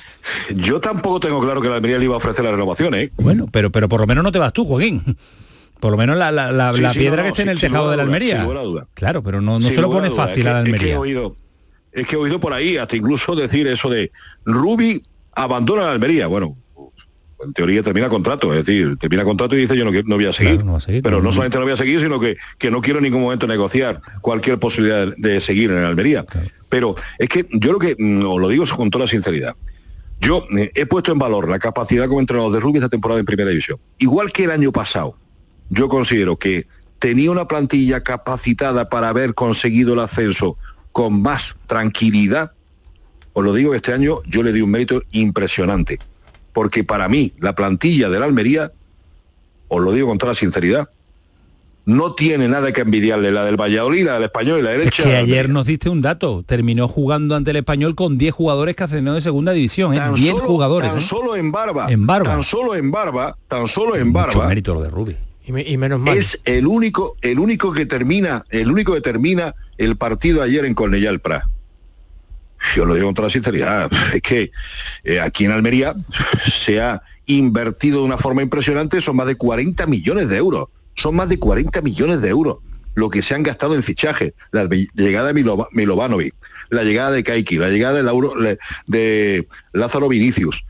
Yo 0.56 0.80
tampoco 0.80 1.20
tengo 1.20 1.39
claro 1.41 1.62
que 1.62 1.68
la 1.70 1.76
Almería 1.76 1.97
le 2.00 2.06
iba 2.06 2.14
a 2.16 2.18
ofrecer 2.18 2.45
la 2.45 2.52
renovación, 2.52 2.95
¿eh? 2.95 3.12
Bueno, 3.18 3.47
pero, 3.52 3.70
pero 3.72 3.89
por 3.89 4.00
lo 4.02 4.08
menos 4.08 4.24
no 4.24 4.32
te 4.32 4.39
vas 4.39 4.54
tú, 4.54 4.66
Joaquín. 4.66 5.04
Por 5.80 5.91
lo 5.91 5.97
menos 5.97 6.18
la, 6.18 6.30
la- 6.30 6.52
la- 6.52 6.74
Sí, 6.74 6.82
la 6.82 6.89
sí, 6.89 7.00
piedra 7.00 7.18
no, 7.18 7.24
que 7.24 7.28
no, 7.30 7.34
esté 7.34 7.41
en 7.43 7.50
el 7.50 7.58
tejado 7.60 7.89
de 7.89 7.95
la 7.95 8.04
duda, 8.04 8.14
Almería. 8.16 8.43
duda. 8.43 8.88
Claro, 8.93 9.24
pero 9.24 9.39
no, 9.39 9.60
no 9.60 9.66
se 9.66 9.80
lo 9.80 9.89
pone 9.89 10.10
duda. 10.10 10.26
fácil 10.28 10.41
Es 10.41 10.47
a 10.47 10.54
la 10.56 10.64
que- 10.66 10.72
es 10.72 10.76
que 10.82 10.89
he 10.89 10.93
Almería. 10.95 11.00
oído, 11.00 11.36
es 12.02 12.08
que 12.08 12.16
he 12.16 12.20
oído 12.20 12.39
por 12.39 12.54
ahí, 12.54 12.78
hasta 12.78 12.95
incluso 12.95 13.36
decir 13.36 13.68
eso 13.68 13.89
de 13.89 14.12
Rubi 14.45 15.04
abandona 15.34 15.84
la 15.84 15.91
Almería. 15.91 16.28
Bueno, 16.28 16.58
en 17.43 17.54
teoría 17.54 17.82
termina 17.84 18.10
contrato, 18.10 18.54
es 18.54 18.66
decir, 18.66 18.97
termina 18.97 19.24
contrato 19.24 19.56
y 19.56 19.60
dice 19.60 19.78
yo 19.78 19.86
no, 19.86 19.91
no 19.91 20.16
voy 20.16 20.26
a 20.26 20.34
seguir. 20.34 20.56
Claro, 20.56 20.66
no 20.66 20.76
a 20.76 20.80
seguir, 20.80 21.02
Pero 21.04 21.22
no, 21.22 21.32
solamente 21.32 21.58
no 21.58 21.64
voy 21.64 21.74
a 21.74 21.78
seguir, 21.78 22.00
sino 22.00 22.20
que, 22.20 22.38
que 22.58 22.70
no 22.70 22.82
quiero 22.82 23.00
en 23.00 23.04
ningún 23.04 23.22
momento 23.22 23.47
negociar 23.47 24.02
cualquier 24.22 24.60
posibilidad 24.60 25.08
de, 25.16 25.30
de 25.30 25.41
seguir 25.41 25.72
en 25.72 25.78
el 25.78 25.86
Almería. 25.86 26.26
Pero 26.68 26.95
es 27.18 27.30
que 27.30 27.47
yo 27.52 27.72
lo 27.72 27.80
que, 27.80 27.95
mm, 27.97 28.26
os 28.26 28.39
lo 28.39 28.50
digo 28.50 28.66
con 28.76 28.89
toda 28.89 29.08
sinceridad, 29.08 29.56
yo 30.20 30.45
eh, 30.58 30.72
he 30.76 30.86
puesto 30.86 31.12
en 31.12 31.20
valor 31.20 31.50
la 31.50 31.60
capacidad 31.60 32.08
como 32.08 32.20
entrenador 32.20 32.52
de 32.52 32.60
Rubi 32.60 32.78
esta 32.78 32.89
temporada 32.89 33.20
en 33.20 33.26
primera 33.26 33.50
división. 33.50 33.80
Igual 33.97 34.32
que 34.32 34.43
el 34.43 34.52
año 34.52 34.72
pasado, 34.72 35.16
yo 35.70 35.88
considero 35.88 36.36
que 36.36 36.68
tenía 37.00 37.32
una 37.32 37.47
plantilla 37.47 38.04
capacitada 38.04 38.89
para 38.89 39.10
haber 39.10 39.34
conseguido 39.34 39.93
el 39.93 40.00
ascenso 40.00 40.58
con 40.91 41.21
más 41.21 41.55
tranquilidad, 41.67 42.51
os 43.33 43.43
lo 43.43 43.53
digo, 43.53 43.73
este 43.75 43.93
año 43.93 44.21
yo 44.25 44.43
le 44.43 44.51
di 44.53 44.61
un 44.61 44.71
mérito 44.71 45.01
impresionante. 45.11 45.99
Porque 46.53 46.83
para 46.83 47.07
mí, 47.07 47.31
la 47.39 47.55
plantilla 47.55 48.09
de 48.09 48.19
la 48.19 48.25
Almería, 48.25 48.71
os 49.67 49.81
lo 49.81 49.91
digo 49.91 50.07
con 50.07 50.17
toda 50.17 50.33
sinceridad, 50.35 50.89
no 51.85 52.13
tiene 52.13 52.47
nada 52.47 52.71
que 52.71 52.81
envidiarle 52.81 53.31
la 53.31 53.45
del 53.45 53.55
Valladolid, 53.59 54.05
la 54.05 54.13
del 54.15 54.23
Español 54.23 54.59
y 54.59 54.61
la 54.63 54.71
derecha. 54.71 55.03
Es 55.03 55.07
que 55.09 55.15
ayer 55.15 55.49
nos 55.49 55.65
diste 55.65 55.89
un 55.89 56.01
dato, 56.01 56.43
terminó 56.45 56.87
jugando 56.87 57.35
ante 57.35 57.49
el 57.51 57.57
Español 57.57 57.95
con 57.95 58.17
10 58.17 58.33
jugadores 58.33 58.75
que 58.75 58.83
ascendió 58.83 59.13
de 59.13 59.21
segunda 59.21 59.53
división, 59.53 59.95
¿eh? 59.95 60.01
10 60.15 60.33
jugadores. 60.33 60.89
Tan 60.89 60.99
¿eh? 60.99 61.01
solo 61.01 61.35
en 61.35 61.51
barba, 61.51 61.91
En 61.91 62.05
Barba. 62.05 62.31
Tan 62.31 62.43
solo 62.43 62.75
en 62.75 62.91
barba, 62.91 63.37
tan 63.47 63.67
solo 63.67 63.95
en 63.95 64.07
Mucho 64.09 64.13
barba. 64.27 64.47
mérito 64.47 64.73
lo 64.75 64.81
de 64.81 64.89
Rubi. 64.89 65.15
Y, 65.45 65.51
me- 65.51 65.67
y 65.67 65.77
menos 65.77 65.99
mal. 65.99 66.15
Es 66.15 66.39
el 66.45 66.67
único, 66.67 67.15
el 67.21 67.39
único 67.39 67.71
que 67.71 67.85
termina, 67.87 68.43
el 68.49 68.69
único 68.71 68.93
que 68.93 69.01
termina 69.01 69.55
el 69.80 69.95
partido 69.95 70.43
ayer 70.43 70.65
en 70.65 70.75
Cornellá 70.75 71.09
el 71.09 71.19
Prat. 71.19 71.43
Yo 72.75 72.86
lo 72.86 72.93
digo 72.93 73.07
con 73.07 73.15
toda 73.15 73.30
sinceridad, 73.30 73.89
es 74.13 74.21
que 74.21 74.51
eh, 75.05 75.19
aquí 75.19 75.45
en 75.45 75.51
Almería 75.51 75.95
se 76.51 76.82
ha 76.82 77.01
invertido 77.25 77.99
de 77.99 78.05
una 78.05 78.17
forma 78.17 78.41
impresionante, 78.41 79.01
son 79.01 79.15
más 79.15 79.27
de 79.27 79.36
40 79.36 79.88
millones 79.88 80.30
de 80.30 80.38
euros, 80.38 80.67
son 80.95 81.15
más 81.15 81.30
de 81.30 81.39
40 81.39 81.82
millones 81.82 82.21
de 82.21 82.30
euros 82.30 82.57
lo 82.95 83.09
que 83.09 83.21
se 83.21 83.34
han 83.34 83.43
gastado 83.43 83.75
en 83.75 83.84
fichaje, 83.84 84.34
la 84.51 84.65
llegada 84.65 85.27
de 85.27 85.34
Milo- 85.34 85.69
Milovanovic, 85.71 86.34
la 86.69 86.84
llegada 86.84 87.11
de 87.11 87.23
Kaiki, 87.23 87.55
la 87.57 87.69
llegada 87.69 87.95
de, 87.95 88.03
Lauro, 88.03 88.34
de 88.88 89.47
Lázaro 89.71 90.09
Vinicius, 90.09 90.65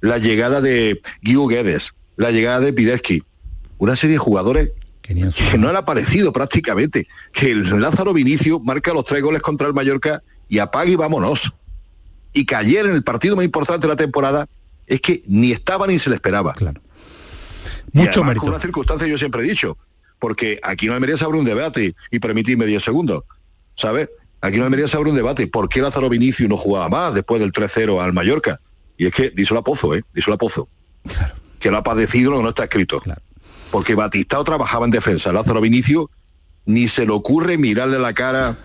la 0.00 0.16
llegada 0.16 0.62
de 0.62 1.02
Guiu 1.20 1.46
Guedes, 1.46 1.92
la 2.16 2.30
llegada 2.30 2.60
de 2.60 2.72
Pideski, 2.72 3.22
una 3.76 3.96
serie 3.96 4.14
de 4.14 4.18
jugadores 4.18 4.70
que 5.50 5.58
no 5.58 5.68
han 5.68 5.76
aparecido 5.76 6.32
prácticamente. 6.32 7.06
Que 7.32 7.50
el 7.50 7.80
Lázaro 7.80 8.12
Vinicio 8.12 8.58
marca 8.60 8.92
los 8.92 9.04
tres 9.04 9.22
goles 9.22 9.42
contra 9.42 9.66
el 9.66 9.74
Mallorca 9.74 10.22
y 10.48 10.58
apaga 10.58 10.90
y 10.90 10.96
vámonos. 10.96 11.52
Y 12.32 12.46
que 12.46 12.54
ayer 12.56 12.86
en 12.86 12.94
el 12.94 13.04
partido 13.04 13.36
más 13.36 13.44
importante 13.44 13.86
de 13.86 13.92
la 13.92 13.96
temporada 13.96 14.48
es 14.86 15.00
que 15.00 15.22
ni 15.26 15.52
estaba 15.52 15.86
ni 15.86 15.98
se 15.98 16.10
le 16.10 16.16
esperaba. 16.16 16.54
Claro. 16.54 16.80
Y 17.92 17.98
Mucho 17.98 18.10
además, 18.10 18.26
mérito. 18.26 18.40
Con 18.40 18.50
una 18.50 18.60
circunstancia 18.60 19.06
yo 19.06 19.18
siempre 19.18 19.42
he 19.42 19.48
dicho, 19.48 19.76
porque 20.18 20.58
aquí 20.62 20.88
Almería 20.88 21.16
se 21.16 21.24
abre 21.24 21.38
un 21.38 21.44
debate 21.44 21.94
y 22.10 22.18
permitidme 22.18 22.66
10 22.66 22.82
segundos, 22.82 23.22
¿sabes? 23.76 24.08
Aquí 24.40 24.58
Almería 24.58 24.88
se 24.88 24.96
abre 24.96 25.10
un 25.10 25.16
debate, 25.16 25.46
¿por 25.46 25.68
qué 25.68 25.80
Lázaro 25.80 26.08
Vinicio 26.08 26.48
no 26.48 26.56
jugaba 26.56 26.88
más 26.88 27.14
después 27.14 27.40
del 27.40 27.52
3-0 27.52 28.02
al 28.02 28.12
Mallorca? 28.12 28.60
Y 28.96 29.06
es 29.06 29.12
que 29.12 29.26
a 29.26 29.62
Pozo, 29.62 29.94
¿eh? 29.94 30.02
A 30.30 30.36
Pozo. 30.36 30.68
Que 31.60 31.70
lo 31.70 31.78
ha 31.78 31.82
padecido 31.82 32.30
lo 32.30 32.38
que 32.38 32.42
no 32.42 32.48
está 32.50 32.64
escrito. 32.64 33.02
Porque 33.74 33.96
Batistao 33.96 34.44
trabajaba 34.44 34.84
en 34.84 34.92
defensa, 34.92 35.32
Lázaro 35.32 35.60
Vinicio 35.60 36.08
ni 36.64 36.86
se 36.86 37.04
le 37.04 37.10
ocurre 37.10 37.58
mirarle 37.58 37.98
la 37.98 38.12
cara 38.14 38.56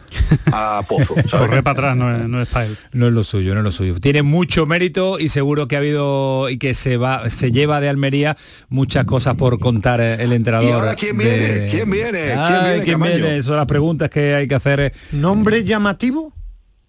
a 0.51 0.83
Pozo. 0.87 1.15
Correr 1.31 1.63
para 1.63 1.71
atrás 1.71 1.97
no 1.97 2.15
es, 2.15 2.29
no 2.29 2.39
es 2.43 2.47
para 2.47 2.67
él. 2.67 2.77
No 2.93 3.07
es 3.07 3.13
lo 3.13 3.23
suyo, 3.23 3.55
no 3.55 3.61
es 3.61 3.63
lo 3.63 3.71
suyo. 3.71 3.99
Tiene 3.99 4.21
mucho 4.21 4.67
mérito 4.67 5.17
y 5.17 5.29
seguro 5.29 5.67
que 5.67 5.75
ha 5.75 5.79
habido 5.79 6.47
y 6.47 6.59
que 6.59 6.75
se 6.75 6.97
va, 6.97 7.27
se 7.31 7.51
lleva 7.51 7.81
de 7.81 7.89
Almería 7.89 8.37
muchas 8.69 9.05
cosas 9.05 9.35
por 9.35 9.57
contar 9.57 9.99
eh, 9.99 10.21
el 10.23 10.31
entrenador. 10.31 10.69
¿Y 10.69 10.71
ahora 10.73 10.95
quién 10.95 11.17
de- 11.17 11.25
viene? 11.25 11.67
¿Quién 11.69 11.89
viene? 11.89 12.19
Ay, 12.33 12.45
¿Quién 12.47 12.63
viene, 12.63 12.83
¿quién 12.83 13.01
viene? 13.01 13.41
Son 13.43 13.55
las 13.55 13.65
preguntas 13.65 14.11
que 14.11 14.35
hay 14.35 14.47
que 14.47 14.53
hacer. 14.55 14.93
¿Nombre 15.11 15.63
llamativo? 15.63 16.31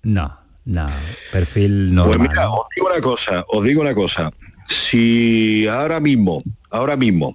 No, 0.02 0.36
no, 0.66 0.88
perfil 1.32 1.86
Pues 1.86 1.92
normal. 2.18 2.28
mira, 2.28 2.50
os 2.50 2.66
digo 2.76 2.86
una 2.92 3.00
cosa, 3.00 3.44
os 3.48 3.64
digo 3.64 3.80
una 3.80 3.94
cosa. 3.94 4.30
Si 4.68 5.66
ahora 5.66 5.98
mismo, 6.00 6.42
ahora 6.70 6.96
mismo, 6.96 7.34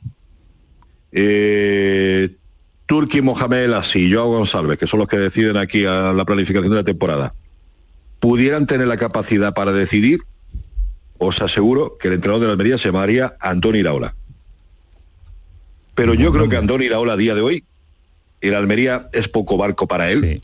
eh, 1.18 2.30
Turki 2.86 3.22
Mohamed 3.22 3.72
y 3.96 4.14
Joao 4.14 4.28
González, 4.30 4.78
que 4.78 4.86
son 4.86 5.00
los 5.00 5.08
que 5.08 5.18
deciden 5.18 5.58
aquí 5.58 5.86
a 5.86 6.14
la 6.14 6.26
planificación 6.26 6.70
de 6.70 6.76
la 6.78 6.84
temporada, 6.84 7.34
pudieran 8.20 8.68
tener 8.68 8.88
la 8.88 8.98
capacidad 8.98 9.54
para 9.54 9.72
decidir, 9.72 10.20
os 11.18 11.42
aseguro 11.42 11.98
que 11.98 12.10
el 12.10 12.16
entrenador 12.16 12.42
de 12.42 12.48
la 12.48 12.52
Almería 12.54 12.78
se 12.78 12.90
llamaría 12.90 13.36
Antoni 13.40 13.80
Iraola. 13.80 14.14
Pero 15.96 16.14
yo 16.14 16.32
creo 16.34 16.50
que 16.50 16.58
Antoni 16.58 16.86
Iraola 16.86 17.14
a 17.14 17.18
día 17.18 17.34
de 17.34 17.42
hoy, 17.42 17.64
el 18.42 18.54
Almería 18.54 19.10
es 19.14 19.30
poco 19.30 19.58
barco 19.58 19.88
para 19.88 20.12
él. 20.12 20.42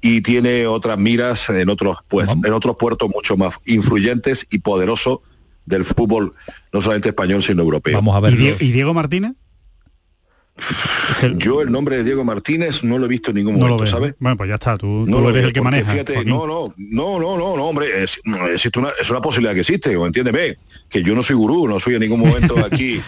Y 0.00 0.20
tiene 0.20 0.68
otras 0.68 0.96
miras 0.96 1.50
en 1.50 1.68
otros, 1.68 1.98
pues, 2.06 2.28
en 2.30 2.52
otros 2.52 2.76
puertos 2.76 3.10
mucho 3.12 3.36
más 3.36 3.56
influyentes 3.66 4.46
y 4.48 4.58
poderosos 4.60 5.18
del 5.66 5.84
fútbol, 5.84 6.34
no 6.72 6.80
solamente 6.80 7.08
español, 7.08 7.42
sino 7.42 7.62
europeo. 7.64 7.96
Vamos 7.96 8.24
a 8.24 8.30
¿Y, 8.30 8.36
Die- 8.36 8.56
y 8.60 8.70
Diego 8.70 8.94
Martínez? 8.94 9.32
Yo 11.36 11.62
el 11.62 11.70
nombre 11.70 11.98
de 11.98 12.04
Diego 12.04 12.24
Martínez 12.24 12.82
no 12.84 12.98
lo 12.98 13.06
he 13.06 13.08
visto 13.08 13.30
en 13.30 13.36
ningún 13.36 13.54
No 13.54 13.60
lo 13.60 13.74
momento, 13.76 13.82
ves. 13.82 13.90
¿sabes? 13.90 14.14
Bueno, 14.18 14.36
pues 14.36 14.48
ya 14.48 14.54
está, 14.54 14.76
tú, 14.76 15.04
No 15.06 15.16
tú 15.18 15.22
lo 15.22 15.30
eres 15.30 15.44
el 15.44 15.52
que 15.52 15.60
maneja. 15.60 15.90
fíjate, 15.92 16.24
no, 16.24 16.46
no, 16.46 16.74
no, 16.76 17.18
no, 17.18 17.36
no, 17.38 17.56
no, 17.56 17.64
hombre, 17.64 18.02
es, 18.02 18.20
no, 18.24 18.46
existe 18.48 18.78
una, 18.78 18.90
es 19.00 19.08
una 19.10 19.20
posibilidad 19.20 19.54
que 19.54 19.60
existe, 19.60 19.96
o 19.96 20.06
entiéndeme, 20.06 20.56
que 20.88 21.02
yo 21.02 21.14
no 21.14 21.22
soy 21.22 21.36
gurú, 21.36 21.68
no 21.68 21.78
soy 21.80 21.94
en 21.94 22.00
ningún 22.00 22.20
momento 22.20 22.56
aquí 22.64 23.00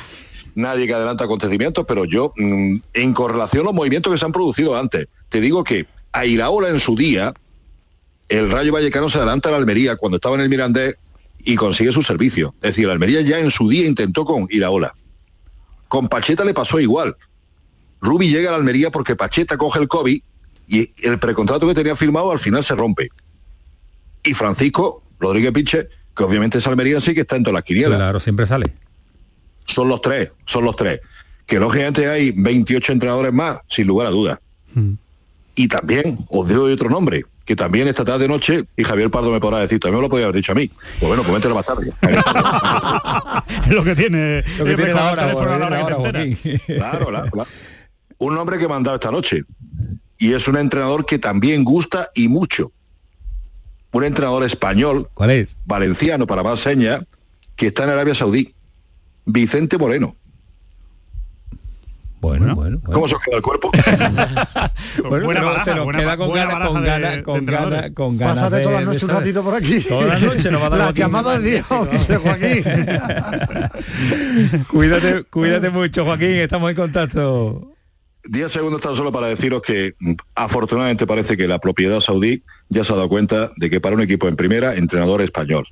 nadie 0.55 0.87
que 0.87 0.95
adelanta 0.95 1.25
acontecimientos, 1.25 1.85
pero 1.87 2.05
yo, 2.05 2.33
mm, 2.37 2.77
en 2.95 3.13
correlación 3.13 3.63
a 3.63 3.65
los 3.67 3.75
movimientos 3.75 4.13
que 4.13 4.19
se 4.19 4.25
han 4.25 4.33
producido 4.33 4.77
antes, 4.77 5.09
te 5.29 5.41
digo 5.41 5.65
que 5.65 5.87
a 6.13 6.27
Iraola 6.27 6.69
en 6.69 6.81
su 6.81 6.97
día, 6.97 7.33
el 8.29 8.51
Rayo 8.51 8.73
Vallecano 8.73 9.09
se 9.11 9.19
adelanta 9.19 9.49
a 9.49 9.53
la 9.53 9.59
Almería 9.59 9.97
cuando 9.97 10.17
estaba 10.17 10.35
en 10.37 10.43
el 10.43 10.49
Mirandés 10.49 10.97
y 11.45 11.57
consigue 11.57 11.93
su 11.93 12.03
servicio. 12.03 12.55
Es 12.63 12.71
decir, 12.71 12.87
la 12.87 12.93
Almería 12.93 13.21
ya 13.23 13.39
en 13.39 13.51
su 13.51 13.69
día 13.69 13.87
intentó 13.87 14.25
con 14.25 14.47
Iraola. 14.51 14.95
Con 15.89 16.09
Pacheta 16.09 16.45
le 16.45 16.55
pasó 16.55 16.79
igual. 16.79 17.17
Rubi 18.01 18.29
llega 18.29 18.49
a 18.49 18.53
la 18.53 18.59
Almería 18.59 18.91
porque 18.91 19.17
Pacheta 19.17 19.57
coge 19.57 19.81
el 19.81 19.89
COVID 19.89 20.21
y 20.69 20.93
el 21.03 21.19
precontrato 21.19 21.67
que 21.67 21.75
tenía 21.75 21.97
firmado 21.97 22.31
al 22.33 22.39
final 22.39 22.63
se 22.63 22.75
rompe. 22.75 23.11
Y 24.23 24.35
Francisco 24.35 25.03
Rodríguez 25.19 25.53
Piche, 25.53 25.89
que 26.17 26.25
obviamente 26.25 26.59
es 26.59 26.67
Almería, 26.67 27.01
sí 27.01 27.15
que 27.15 27.23
está 27.23 27.37
en 27.37 27.43
todas 27.43 27.55
las 27.55 27.65
quinielas. 27.65 27.99
Claro, 27.99 28.21
siempre 28.21 28.47
sale. 28.47 28.73
Son 29.67 29.89
los 29.89 30.01
tres, 30.01 30.33
son 30.47 30.65
los 30.65 30.77
tres. 30.77 31.01
Que 31.47 31.59
lógicamente 31.59 32.09
hay 32.09 32.33
28 32.33 32.93
entrenadores 32.93 33.33
más, 33.33 33.59
sin 33.69 33.87
lugar 33.87 34.07
a 34.07 34.11
dudas. 34.11 34.39
Y 35.55 35.69
también, 35.69 36.25
os 36.29 36.49
digo 36.49 36.67
de 36.67 36.75
otro 36.75 36.89
nombre, 36.89 37.25
que 37.45 37.57
también 37.57 37.89
esta 37.89 38.05
tarde 38.05 38.29
noche, 38.29 38.65
y 38.77 38.85
Javier 38.85 39.11
Pardo 39.11 39.33
me 39.33 39.41
podrá 39.41 39.59
decir, 39.59 39.81
también 39.81 39.97
me 40.01 40.03
lo 40.03 40.09
podía 40.09 40.27
haber 40.27 40.37
dicho 40.37 40.53
a 40.53 40.55
mí. 40.55 40.71
Pues 41.01 41.09
bueno, 41.09 41.25
mételo 41.25 41.57
más 41.57 41.67
tarde. 41.67 41.93
Es 43.67 43.75
lo 43.75 43.83
que 43.83 43.97
tiene, 43.97 44.45
Lo 44.59 44.65
que 44.65 44.71
es 44.71 44.77
tiene 44.77 44.95
la 44.95 45.11
hora, 45.11 45.27
la 45.27 45.37
hora. 45.37 46.25
Claro, 46.67 47.07
claro, 47.07 47.31
claro. 47.31 47.51
Un 48.21 48.35
nombre 48.35 48.59
que 48.59 48.69
me 48.69 48.75
han 48.75 48.83
dado 48.83 48.95
esta 48.97 49.11
noche. 49.11 49.43
Y 50.19 50.33
es 50.35 50.47
un 50.47 50.57
entrenador 50.57 51.05
que 51.07 51.19
también 51.19 51.65
gusta 51.65 52.11
y 52.15 52.29
mucho. 52.29 52.71
Un 53.93 54.05
entrenador 54.05 54.45
español. 54.45 55.09
¿Cuál 55.15 55.31
es? 55.31 55.57
Valenciano, 55.65 56.27
para 56.27 56.43
más 56.43 56.61
señas, 56.61 57.03
que 57.57 57.67
está 57.69 57.85
en 57.85 57.91
Arabia 57.91 58.15
Saudí. 58.15 58.55
Vicente 59.25 59.77
Moreno. 59.79 60.15
Bueno, 62.21 62.55
bueno. 62.55 62.79
¿Cómo 62.85 63.09
se 63.09 63.15
os 63.17 63.23
queda 63.23 63.37
el 63.37 63.43
cuerpo? 63.43 63.71
Bueno, 65.09 65.25
Buena 65.25 65.43
baraja, 65.43 65.65
se 65.65 65.75
nos 65.75 65.85
buena- 65.85 65.99
queda 66.01 66.17
con 66.19 66.33
ganas, 66.35 66.69
con 66.69 66.83
ganas, 66.85 67.23
con 67.23 67.47
ganas, 67.47 67.91
con 67.93 68.19
ganas. 68.19 68.35
Pásate 68.39 68.57
de- 68.57 68.63
toda 68.63 68.75
la 68.81 68.87
noche 68.87 69.05
un 69.07 69.11
ratito 69.11 69.43
por 69.43 69.55
aquí. 69.55 69.81
Toda 69.81 70.07
la 70.07 70.19
noche 70.19 70.51
nos 70.51 70.61
va 70.63 70.67
a 70.67 70.71
dar 70.71 70.79
Las 70.81 70.95
llamadas 70.95 71.43
de 71.43 71.51
Dios, 71.53 71.91
dice 71.91 72.17
Joaquín. 72.19 72.65
cuídate, 74.71 75.25
cuídate 75.25 75.71
mucho, 75.71 76.05
Joaquín, 76.05 76.29
estamos 76.33 76.71
en 76.71 76.77
contacto. 76.77 77.73
10 78.25 78.53
segundos 78.53 78.83
tan 78.83 78.95
solo 78.97 79.13
para 79.13 79.29
deciros 79.29 79.63
que 79.63 79.95
mm, 79.99 80.13
afortunadamente 80.35 81.07
parece 81.07 81.37
que 81.37 81.49
la 81.49 81.59
propiedad 81.59 82.01
saudí 82.01 82.43
ya 82.69 82.85
se 82.85 82.93
ha 82.93 82.97
dado 82.97 83.09
cuenta 83.09 83.51
de 83.57 83.71
que 83.71 83.81
para 83.81 83.95
un 83.95 84.03
equipo 84.03 84.29
en 84.29 84.37
primera, 84.37 84.75
entrenador 84.75 85.23
español. 85.23 85.67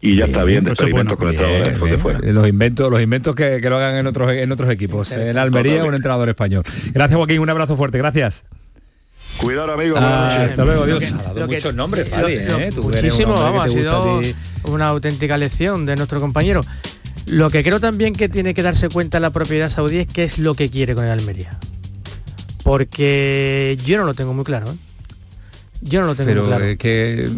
Y 0.00 0.16
ya 0.16 0.26
está 0.26 0.44
bien 0.44 0.62
de 0.62 0.72
Eso 0.72 0.82
es 0.82 0.88
experimentos 0.88 1.18
bueno. 1.18 1.36
con 1.38 1.46
entrenadores 1.46 1.80
Bien, 1.80 1.92
de 1.92 1.98
fuera. 1.98 2.18
Los 2.20 2.48
inventos, 2.48 2.90
los 2.90 3.00
inventos 3.00 3.34
que, 3.34 3.60
que 3.60 3.70
lo 3.70 3.76
hagan 3.76 3.96
en 3.96 4.06
otros 4.06 4.30
en 4.30 4.52
otros 4.52 4.70
equipos. 4.70 5.10
En 5.12 5.38
Almería, 5.38 5.84
un 5.84 5.94
entrenador 5.94 6.28
español. 6.28 6.64
Gracias, 6.92 7.16
Joaquín, 7.16 7.40
un 7.40 7.50
abrazo 7.50 7.76
fuerte, 7.76 7.98
gracias. 7.98 8.44
Cuidado, 9.38 9.72
amigos. 9.72 9.98
Ah, 10.00 10.08
buenas 10.08 10.34
noches. 10.34 10.50
hasta 10.50 10.64
luego, 10.64 10.82
adiós. 10.84 11.14
Muchos 11.48 11.74
nombres, 11.74 12.08
Fali, 12.08 12.34
¿eh? 12.34 12.70
Muchísimo, 12.80 13.34
vamos, 13.34 13.64
ha 13.64 13.68
sido 13.68 14.20
una 14.64 14.88
auténtica 14.88 15.36
lección 15.36 15.86
de 15.86 15.96
nuestro 15.96 16.20
compañero. 16.20 16.60
Lo 17.26 17.50
que 17.50 17.64
creo 17.64 17.80
también 17.80 18.14
que 18.14 18.28
tiene 18.28 18.54
que 18.54 18.62
darse 18.62 18.88
cuenta 18.88 19.18
la 19.18 19.30
propiedad 19.30 19.68
saudí 19.68 19.98
es 19.98 20.06
qué 20.06 20.24
es 20.24 20.38
lo 20.38 20.54
que 20.54 20.70
quiere 20.70 20.94
con 20.94 21.04
el 21.04 21.10
Almería. 21.10 21.58
Porque 22.66 23.78
yo 23.84 23.96
no 23.96 24.04
lo 24.04 24.14
tengo 24.14 24.34
muy 24.34 24.44
claro. 24.44 24.72
¿eh? 24.72 24.76
Yo 25.82 26.00
no 26.00 26.08
lo 26.08 26.14
tengo 26.16 26.28
Pero 26.30 26.40
muy 26.42 26.48
claro. 26.48 26.64
eh, 26.64 26.76
¿qué, 26.76 27.30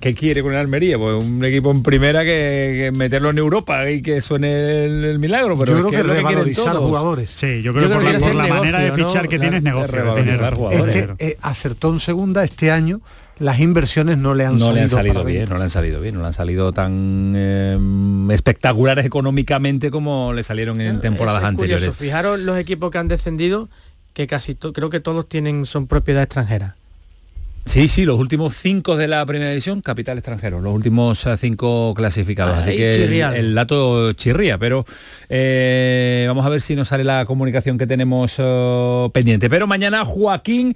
qué 0.00 0.14
quiere 0.14 0.42
con 0.42 0.52
el 0.52 0.58
Almería? 0.58 0.96
Pues 0.96 1.22
un 1.24 1.44
equipo 1.44 1.72
en 1.72 1.82
primera 1.82 2.22
que, 2.24 2.90
que 2.92 2.92
meterlo 2.96 3.30
en 3.30 3.38
Europa 3.38 3.90
y 3.90 4.00
que 4.00 4.20
suene 4.20 4.84
el, 4.84 5.04
el 5.04 5.18
milagro. 5.18 5.58
Pero 5.58 5.72
Yo 5.72 5.78
creo 5.88 5.90
que 5.90 5.96
es 5.96 6.02
quieren 6.02 6.16
revalorizar 6.24 6.72
todos. 6.74 6.84
jugadores. 6.86 7.30
Sí, 7.30 7.62
yo 7.62 7.72
creo 7.74 7.88
que 7.88 7.94
por 7.94 8.04
la, 8.04 8.18
por 8.20 8.34
la 8.36 8.46
manera 8.46 8.78
de 8.78 8.92
fichar 8.92 9.28
que 9.28 9.38
tienes 9.40 9.62
negocio. 9.62 9.90
revalorizar 9.92 10.54
jugadores. 10.54 10.94
Es 10.94 11.06
que 11.18 11.26
eh, 11.26 11.36
acertó 11.42 11.90
en 11.92 11.98
segunda 11.98 12.44
este 12.44 12.70
año, 12.70 13.00
las 13.40 13.58
inversiones 13.58 14.18
no 14.18 14.34
le 14.36 14.44
han 14.46 14.52
no 14.58 14.66
salido, 14.66 14.74
le 14.74 14.80
han 14.82 14.88
salido 14.88 15.24
bien, 15.24 15.48
no 15.48 15.56
le 15.56 15.62
han 15.64 15.70
salido 15.70 16.00
bien, 16.00 16.14
no 16.14 16.20
le 16.20 16.26
han 16.28 16.32
salido 16.32 16.72
tan 16.72 17.32
eh, 17.34 17.78
espectaculares 18.34 19.04
económicamente 19.04 19.90
como 19.90 20.32
le 20.32 20.44
salieron 20.44 20.80
en 20.80 21.00
temporadas 21.00 21.42
es 21.42 21.48
curioso. 21.56 21.62
anteriores. 21.74 21.96
Fijaros 21.96 22.38
los 22.40 22.56
equipos 22.58 22.90
que 22.90 22.98
han 22.98 23.08
descendido, 23.08 23.68
que 24.16 24.26
casi 24.26 24.54
creo 24.54 24.88
que 24.88 24.98
todos 25.00 25.28
tienen 25.28 25.66
son 25.66 25.86
propiedad 25.86 26.22
extranjera. 26.22 26.74
Sí, 27.66 27.86
sí, 27.86 28.06
los 28.06 28.18
últimos 28.18 28.56
cinco 28.56 28.96
de 28.96 29.08
la 29.08 29.26
primera 29.26 29.50
división, 29.50 29.82
capital 29.82 30.16
extranjero, 30.16 30.58
los 30.62 30.72
últimos 30.72 31.26
eh, 31.26 31.36
cinco 31.36 31.92
clasificados. 31.94 32.56
Así 32.56 32.70
Ahí 32.70 32.76
que 32.78 33.20
el, 33.34 33.54
dato 33.54 34.14
chirría, 34.14 34.56
pero 34.56 34.86
eh, 35.28 36.24
vamos 36.28 36.46
a 36.46 36.48
ver 36.48 36.62
si 36.62 36.74
nos 36.74 36.88
sale 36.88 37.04
la 37.04 37.26
comunicación 37.26 37.76
que 37.76 37.86
tenemos 37.86 38.36
eh, 38.38 39.10
pendiente. 39.12 39.50
Pero 39.50 39.66
mañana 39.66 40.02
Joaquín 40.06 40.74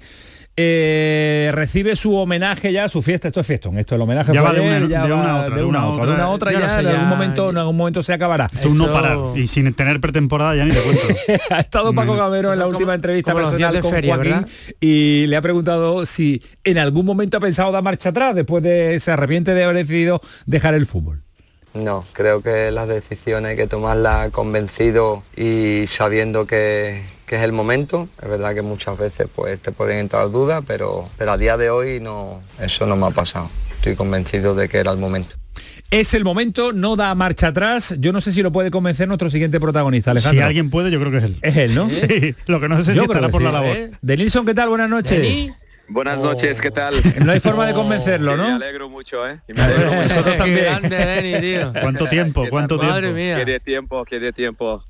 eh, 0.57 1.49
recibe 1.53 1.95
su 1.95 2.15
homenaje 2.15 2.71
ya, 2.73 2.89
su 2.89 3.01
fiesta, 3.01 3.27
esto 3.29 3.39
es 3.39 3.47
fiestón, 3.47 3.77
esto 3.77 3.95
el 3.95 4.01
homenaje 4.01 4.33
Ya 4.33 4.41
va 4.41 4.53
de 4.53 4.59
una- 4.59 4.87
ya 4.87 5.05
de 5.05 5.11
otra, 5.13 5.55
de 5.55 5.63
una 5.63 5.87
otra, 5.87 6.05
de 6.05 6.11
una 6.13 6.23
a 6.23 6.27
otra, 6.29 6.51
ya 6.51 6.59
en 6.79 6.87
algún 6.87 6.93
ya- 7.03 7.05
momento, 7.05 7.49
en 7.49 7.57
algún 7.57 7.77
momento 7.77 8.03
se 8.03 8.13
acabará. 8.13 8.47
Esto 8.53 8.69
un 8.69 8.77
no 8.77 8.91
parar. 8.91 9.17
Y 9.35 9.47
sin 9.47 9.73
tener 9.73 9.99
pretemporada 10.01 10.55
ya 10.55 10.65
ni 10.65 10.71
te 10.71 10.81
cuento. 10.81 11.03
ha 11.49 11.59
estado 11.61 11.93
Paco 11.93 12.17
Cabero 12.17 12.51
en 12.53 12.59
la 12.59 12.67
última 12.67 12.93
entrevista 12.93 13.33
personal 13.33 13.73
de 13.73 13.81
con 13.81 13.91
feria, 13.91 14.15
Joaquín 14.15 14.31
¿verdad? 14.33 14.47
y 14.79 15.25
le 15.27 15.37
ha 15.37 15.41
preguntado 15.41 16.05
si 16.05 16.41
en 16.63 16.77
algún 16.77 17.05
momento 17.05 17.37
ha 17.37 17.39
pensado 17.39 17.71
dar 17.71 17.83
marcha 17.83 18.09
atrás 18.09 18.35
después 18.35 18.61
de 18.63 18.99
se 18.99 19.11
arrepiente 19.11 19.53
de 19.53 19.63
haber 19.63 19.77
decidido 19.77 20.21
dejar 20.45 20.73
el 20.73 20.85
fútbol. 20.85 21.21
No, 21.73 22.03
creo 22.11 22.41
que 22.41 22.69
las 22.69 22.89
decisiones 22.89 23.51
hay 23.51 23.55
que 23.55 23.67
tomarlas 23.67 24.29
convencido 24.31 25.23
y 25.37 25.85
sabiendo 25.87 26.45
que, 26.45 27.01
que 27.31 27.37
es 27.37 27.43
el 27.43 27.53
momento. 27.53 28.09
Es 28.21 28.27
verdad 28.27 28.53
que 28.53 28.61
muchas 28.61 28.97
veces 28.97 29.25
pues 29.33 29.57
te 29.61 29.71
pueden 29.71 29.99
entrar 29.99 30.29
dudas, 30.29 30.61
pero, 30.67 31.09
pero 31.17 31.31
a 31.31 31.37
día 31.37 31.55
de 31.55 31.69
hoy 31.69 32.01
no, 32.01 32.43
eso 32.59 32.85
no 32.85 32.97
me 32.97 33.07
ha 33.07 33.11
pasado. 33.11 33.49
Estoy 33.75 33.95
convencido 33.95 34.53
de 34.53 34.67
que 34.67 34.79
era 34.79 34.91
el 34.91 34.97
momento. 34.97 35.37
Es 35.91 36.13
el 36.13 36.25
momento, 36.25 36.73
no 36.73 36.97
da 36.97 37.15
marcha 37.15 37.47
atrás. 37.47 37.95
Yo 37.99 38.11
no 38.11 38.19
sé 38.19 38.33
si 38.33 38.43
lo 38.43 38.51
puede 38.51 38.69
convencer 38.69 39.07
nuestro 39.07 39.29
siguiente 39.29 39.61
protagonista, 39.61 40.11
Alejandro. 40.11 40.41
Si 40.41 40.45
alguien 40.45 40.69
puede, 40.69 40.91
yo 40.91 40.99
creo 40.99 41.09
que 41.09 41.19
es 41.19 41.23
él. 41.23 41.37
Es 41.41 41.55
él, 41.55 41.73
¿no? 41.73 41.89
Sí, 41.89 42.35
lo 42.47 42.59
que 42.59 42.67
no 42.67 42.83
sé 42.83 42.91
si 42.91 42.97
Yo 42.97 43.03
estará 43.03 43.19
creo 43.19 43.29
que 43.29 43.31
por 43.31 43.41
la 43.43 43.51
labor. 43.53 43.77
¿Eh? 43.77 43.91
De 44.01 44.17
Nilsson, 44.17 44.45
¿qué 44.45 44.53
tal? 44.53 44.67
Buenas 44.67 44.89
noches. 44.89 45.53
Buenas 45.87 46.19
noches, 46.19 46.59
¿qué 46.59 46.71
tal? 46.71 46.95
No 47.23 47.31
hay 47.31 47.39
forma 47.39 47.65
de 47.65 47.73
convencerlo, 47.73 48.31
Que 48.31 48.37
¿no? 48.37 48.43
Me 48.43 48.65
alegro 48.65 48.89
mucho, 48.89 49.25
¿eh? 49.25 49.39
Me 49.47 49.61
alegro 49.61 49.91
mucho. 49.93 50.09
Nosotros 50.09 50.35
también. 50.35 51.71
¿Cuánto 51.81 52.07
tiempo? 52.09 52.45
¿Cuánto 52.49 52.77
tiempo? 52.77 52.99
Qué 53.13 53.45
de 53.45 53.59
tiempo, 53.61 54.03
qué 54.03 54.19
de 54.19 54.33
tiempo. 54.33 54.83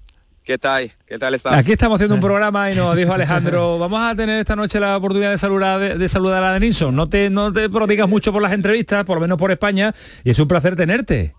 ¿Qué 0.52 0.58
tal? 0.58 0.92
¿Qué 1.08 1.18
tal 1.18 1.34
estás? 1.34 1.54
Aquí 1.54 1.72
estamos 1.72 1.96
haciendo 1.96 2.16
un 2.16 2.20
programa 2.20 2.70
y 2.70 2.76
nos 2.76 2.94
dijo 2.98 3.14
Alejandro, 3.14 3.80
vamos 3.80 4.02
a 4.02 4.14
tener 4.14 4.38
esta 4.38 4.54
noche 4.54 4.82
la 4.82 4.98
oportunidad 4.98 5.32
de 5.32 5.38
saludar, 5.38 5.80
de, 5.80 5.96
de 5.98 6.10
saludar 6.10 6.44
a 6.44 6.52
Denilson. 6.52 6.94
No 6.94 7.08
te, 7.08 7.30
no 7.30 7.54
te 7.54 7.70
prodigas 7.70 8.10
mucho 8.10 8.34
por 8.34 8.42
las 8.42 8.52
entrevistas, 8.52 9.06
por 9.06 9.16
lo 9.16 9.22
menos 9.22 9.38
por 9.38 9.50
España, 9.50 9.96
y 10.26 10.30
es 10.32 10.40
un 10.40 10.50
placer 10.50 10.76
tenerte. 10.76 11.34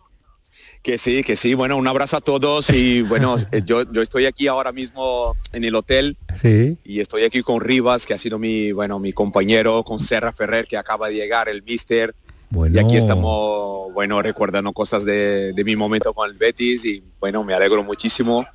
Que 0.82 0.96
sí, 0.96 1.22
que 1.24 1.36
sí. 1.36 1.52
Bueno, 1.52 1.76
un 1.76 1.86
abrazo 1.86 2.16
a 2.16 2.20
todos 2.22 2.70
y 2.70 3.02
bueno, 3.02 3.36
eh, 3.52 3.60
yo, 3.66 3.82
yo 3.92 4.00
estoy 4.00 4.24
aquí 4.24 4.46
ahora 4.48 4.72
mismo 4.72 5.36
en 5.52 5.64
el 5.64 5.74
hotel 5.74 6.16
Sí. 6.34 6.78
y 6.82 7.00
estoy 7.00 7.24
aquí 7.24 7.42
con 7.42 7.60
Rivas, 7.60 8.06
que 8.06 8.14
ha 8.14 8.18
sido 8.18 8.38
mi, 8.38 8.72
bueno, 8.72 8.98
mi 8.98 9.12
compañero, 9.12 9.84
con 9.84 9.98
Serra 10.00 10.32
Ferrer, 10.32 10.64
que 10.66 10.78
acaba 10.78 11.08
de 11.10 11.16
llegar, 11.16 11.50
el 11.50 11.62
mister. 11.62 12.14
Bueno. 12.48 12.76
Y 12.80 12.82
aquí 12.82 12.96
estamos, 12.96 13.92
bueno, 13.92 14.22
recordando 14.22 14.72
cosas 14.72 15.04
de, 15.04 15.52
de 15.52 15.64
mi 15.64 15.76
momento 15.76 16.14
con 16.14 16.30
el 16.30 16.38
Betis 16.38 16.86
y 16.86 17.02
bueno, 17.20 17.44
me 17.44 17.52
alegro 17.52 17.84
muchísimo. 17.84 18.46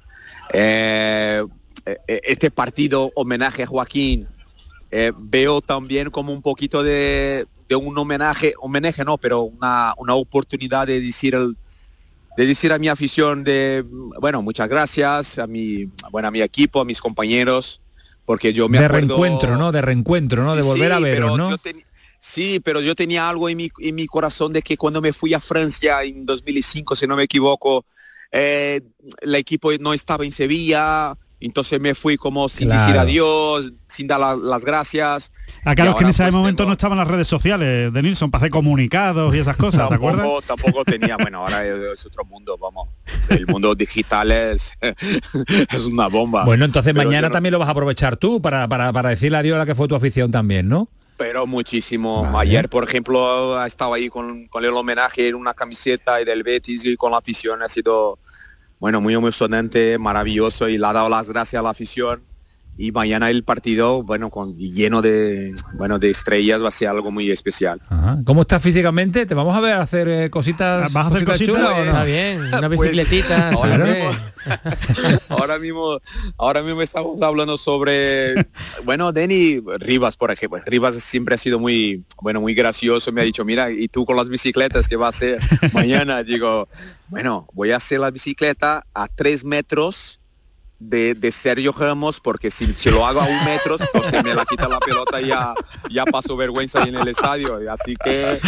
Eh, 0.54 1.44
eh, 1.86 2.22
este 2.24 2.52
partido, 2.52 3.12
homenaje 3.16 3.64
a 3.64 3.68
Joaquín, 3.68 4.28
eh, 4.92 5.12
veo 5.18 5.62
también 5.62 6.10
como 6.10 6.34
un 6.34 6.42
poquito 6.42 6.84
de, 6.84 7.46
de 7.68 7.76
un 7.76 7.98
homenaje, 7.98 8.54
homenaje 8.60 9.04
no, 9.04 9.18
pero 9.18 9.44
una, 9.44 9.94
una 9.98 10.16
oportunidad 10.16 10.88
de 10.88 11.02
decir 11.02 11.36
el- 11.36 11.58
de 12.38 12.46
decir 12.46 12.72
a 12.72 12.78
mi 12.80 12.88
afición 12.88 13.44
de 13.44 13.84
bueno 14.22 14.42
muchas 14.44 14.70
gracias 14.70 15.40
a 15.40 15.48
mi 15.48 15.86
bueno 16.12 16.28
a 16.28 16.32
mi 16.32 16.42
equipo 16.42 16.80
a 16.80 16.86
mis 16.86 17.02
compañeros 17.02 17.82
porque 18.26 18.54
yo 18.54 18.70
me 18.70 18.78
de 18.78 18.86
acuerdo 18.86 19.16
reencuentro, 19.18 19.58
¿no? 19.58 19.72
De 19.72 19.82
reencuentro, 19.82 20.44
¿no? 20.44 20.56
De 20.56 20.62
Sí, 20.62 20.68
volver 20.68 20.92
a 20.92 20.98
sí, 20.98 21.04
veros, 21.04 21.32
pero 21.32 21.38
¿no? 21.38 21.58
Sí, 22.20 22.60
pero 22.60 22.82
yo 22.82 22.96
tenía 22.96 23.30
algo 23.30 23.48
en 23.48 23.58
mi, 23.58 23.70
en 23.80 23.96
mi 23.96 24.06
corazón 24.08 24.52
de 24.52 24.62
que 24.62 24.76
cuando 24.76 25.02
me 25.02 25.14
fui 25.14 25.34
a 25.34 25.40
Francia 25.40 26.04
en 26.04 26.26
2005, 26.26 26.96
si 26.96 27.08
no 27.08 27.16
me 27.16 27.24
equivoco, 27.24 27.86
eh, 28.32 28.82
el 29.22 29.36
equipo 29.36 29.72
no 29.80 29.94
estaba 29.94 30.26
en 30.26 30.32
Sevilla, 30.32 31.16
entonces 31.40 31.80
me 31.80 31.94
fui 31.94 32.18
como 32.18 32.50
sin 32.50 32.68
decir 32.70 32.86
Claro. 32.86 33.02
adiós, 33.02 33.72
sin 33.88 34.08
dar 34.08 34.20
la- 34.20 34.36
las 34.36 34.66
gracias. 34.66 35.32
Acá 35.64 35.84
Y 35.84 35.86
los 35.86 35.96
que 35.96 36.04
en 36.04 36.10
ese 36.10 36.24
pues, 36.24 36.34
momento 36.34 36.66
no 36.66 36.72
estaban 36.72 36.98
las 36.98 37.08
redes 37.08 37.28
sociales 37.28 37.94
de 37.94 38.02
Nilsson 38.02 38.32
para 38.32 38.42
hacer 38.44 38.52
comunicados 38.52 39.36
y 39.36 39.40
esas 39.40 39.56
cosas, 39.56 39.88
¿te 39.88 39.94
acuerdas? 39.96 40.24
Tampoco, 40.24 40.42
tampoco 40.42 40.84
tenía, 40.86 41.16
bueno, 41.30 41.40
ahora 41.42 41.64
es, 41.66 42.06
otro 42.08 42.26
mundo, 42.26 42.58
vamos. 42.58 42.90
El 43.30 43.46
mundo 43.46 43.76
digital 43.76 44.32
es, 44.32 44.74
es 45.74 45.86
una 45.86 46.08
bomba. 46.08 46.44
Bueno, 46.44 46.66
entonces 46.66 46.94
Pero 46.94 47.08
mañana 47.08 47.30
no- 47.30 47.34
también 47.34 47.52
lo 47.54 47.60
vas 47.60 47.68
a 47.68 47.72
aprovechar 47.72 48.18
tú 48.18 48.42
para, 48.42 48.68
para, 48.68 48.92
para 48.92 49.10
decirle 49.10 49.38
adiós 49.38 49.56
a 49.56 49.60
la 49.60 49.66
que 49.68 49.76
fue 49.76 49.88
tu 49.88 49.96
afición 49.96 50.32
también, 50.32 50.68
¿no? 50.68 50.90
Pero 51.18 51.48
muchísimo. 51.48 52.32
Ayer, 52.38 52.70
por 52.70 52.84
ejemplo, 52.84 53.66
estaba 53.66 53.96
ahí 53.96 54.08
con, 54.08 54.48
con 54.48 54.64
el 54.64 54.74
homenaje 54.74 55.28
en 55.28 55.36
una 55.36 55.56
camiseta 55.56 56.22
y 56.22 56.26
del 56.26 56.44
Betis 56.44 56.86
y 56.86 56.96
con 56.96 57.12
la 57.12 57.18
afición. 57.18 57.64
Ha 57.64 57.70
sido, 57.70 58.20
bueno, 58.80 59.02
muy 59.02 59.16
emocionante, 59.16 59.98
maravilloso 59.98 60.70
y 60.70 60.78
le 60.78 60.86
ha 60.86 60.94
dado 60.94 61.10
las 61.10 61.28
gracias 61.28 61.60
a 61.60 61.64
la 61.64 61.72
afición. 61.72 62.22
Y 62.80 62.92
mañana 62.92 63.30
el 63.32 63.44
partido, 63.44 64.04
bueno, 64.04 64.30
con 64.30 64.54
lleno 64.54 65.02
de, 65.02 65.56
bueno, 65.74 65.98
de 65.98 66.12
estrellas 66.12 66.64
va 66.64 66.68
a 66.68 66.72
ser 66.72 66.90
algo 66.90 67.10
muy 67.12 67.32
especial. 67.32 67.82
Ajá. 67.90 68.20
¿Cómo 68.24 68.42
estás 68.42 68.62
físicamente? 68.62 69.26
¿Te 69.26 69.34
vamos 69.34 69.56
a 69.56 69.60
ver 69.60 69.74
hacer 69.74 70.08
eh, 70.08 70.30
cositas, 70.30 70.94
¿Vas 70.94 71.06
a 71.06 71.08
hacer 71.10 71.26
cositas? 71.26 71.56
chulas 71.56 71.72
o 71.74 71.80
no? 71.84 71.88
Está 71.88 72.04
bien, 72.04 72.40
una 72.42 72.68
Pues, 72.68 72.80
bicicletita. 72.80 73.50
ahora, 73.52 73.78
mismo, 73.86 74.12
ahora 75.30 75.60
mismo, 75.60 76.00
ahora 76.38 76.62
mismo 76.64 76.82
estamos 76.84 77.22
hablando 77.22 77.58
sobre, 77.58 78.46
bueno, 78.86 79.12
Denny 79.12 79.60
Rivas, 79.80 80.16
por 80.16 80.30
ejemplo. 80.32 80.60
Rivas 80.66 80.96
siempre 80.96 81.34
ha 81.36 81.38
sido 81.40 81.60
muy, 81.60 82.04
bueno, 82.22 82.42
muy 82.42 82.54
gracioso. 82.54 83.12
Me 83.12 83.22
ha 83.22 83.24
dicho, 83.24 83.44
mira, 83.44 83.72
¿y 83.72 83.88
tú 83.88 84.06
con 84.06 84.16
las 84.16 84.30
bicicletas 84.30 84.88
qué 84.88 84.96
va 84.96 85.08
a 85.08 85.10
hacer 85.10 85.40
mañana? 85.74 86.22
Digo, 86.24 86.68
bueno, 87.08 87.48
voy 87.54 87.72
a 87.72 87.78
hacer 87.78 88.00
la 88.00 88.12
bicicleta 88.12 88.86
a 88.94 89.08
tres 89.08 89.44
metros 89.44 90.22
de, 90.80 91.16
de 91.16 91.32
Sergio 91.32 91.72
Ramos, 91.72 92.20
porque 92.20 92.52
si, 92.52 92.74
si 92.74 92.90
lo 92.90 93.06
hago 93.06 93.22
a 93.22 93.26
un 93.26 93.46
metro, 93.46 93.78
pues 93.94 94.08
se 94.08 94.22
me 94.22 94.34
la 94.34 94.46
quita 94.46 94.68
la 94.68 94.80
pelota 94.80 95.20
y 95.22 95.28
ya, 95.28 95.54
ya 95.90 96.06
paso 96.06 96.36
vergüenza 96.36 96.84
ahí 96.84 96.90
en 96.90 96.96
el 96.96 97.08
estadio. 97.08 97.60
Así 97.72 97.96
que 97.96 98.40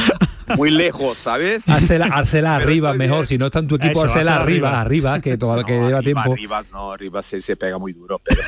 muy 0.55 0.71
lejos, 0.71 1.17
¿sabes? 1.17 1.67
Hacela, 1.67 2.05
arriba 2.55 2.93
mejor, 2.93 3.19
bien. 3.19 3.27
si 3.27 3.37
no 3.37 3.47
está 3.47 3.59
en 3.59 3.67
tu 3.67 3.75
equipo, 3.75 4.03
hacela 4.03 4.35
arriba, 4.37 4.69
arriba. 4.81 5.13
arriba, 5.13 5.21
que 5.21 5.37
todavía 5.37 5.63
que 5.63 5.79
lleva 5.79 6.01
tiempo. 6.01 6.35
Rivas 6.35 6.65
no, 6.71 6.95
Rivas 6.95 7.25
se, 7.25 7.41
se 7.41 7.55
pega 7.55 7.77
muy 7.77 7.93
duro. 7.93 8.19
Pero, 8.23 8.41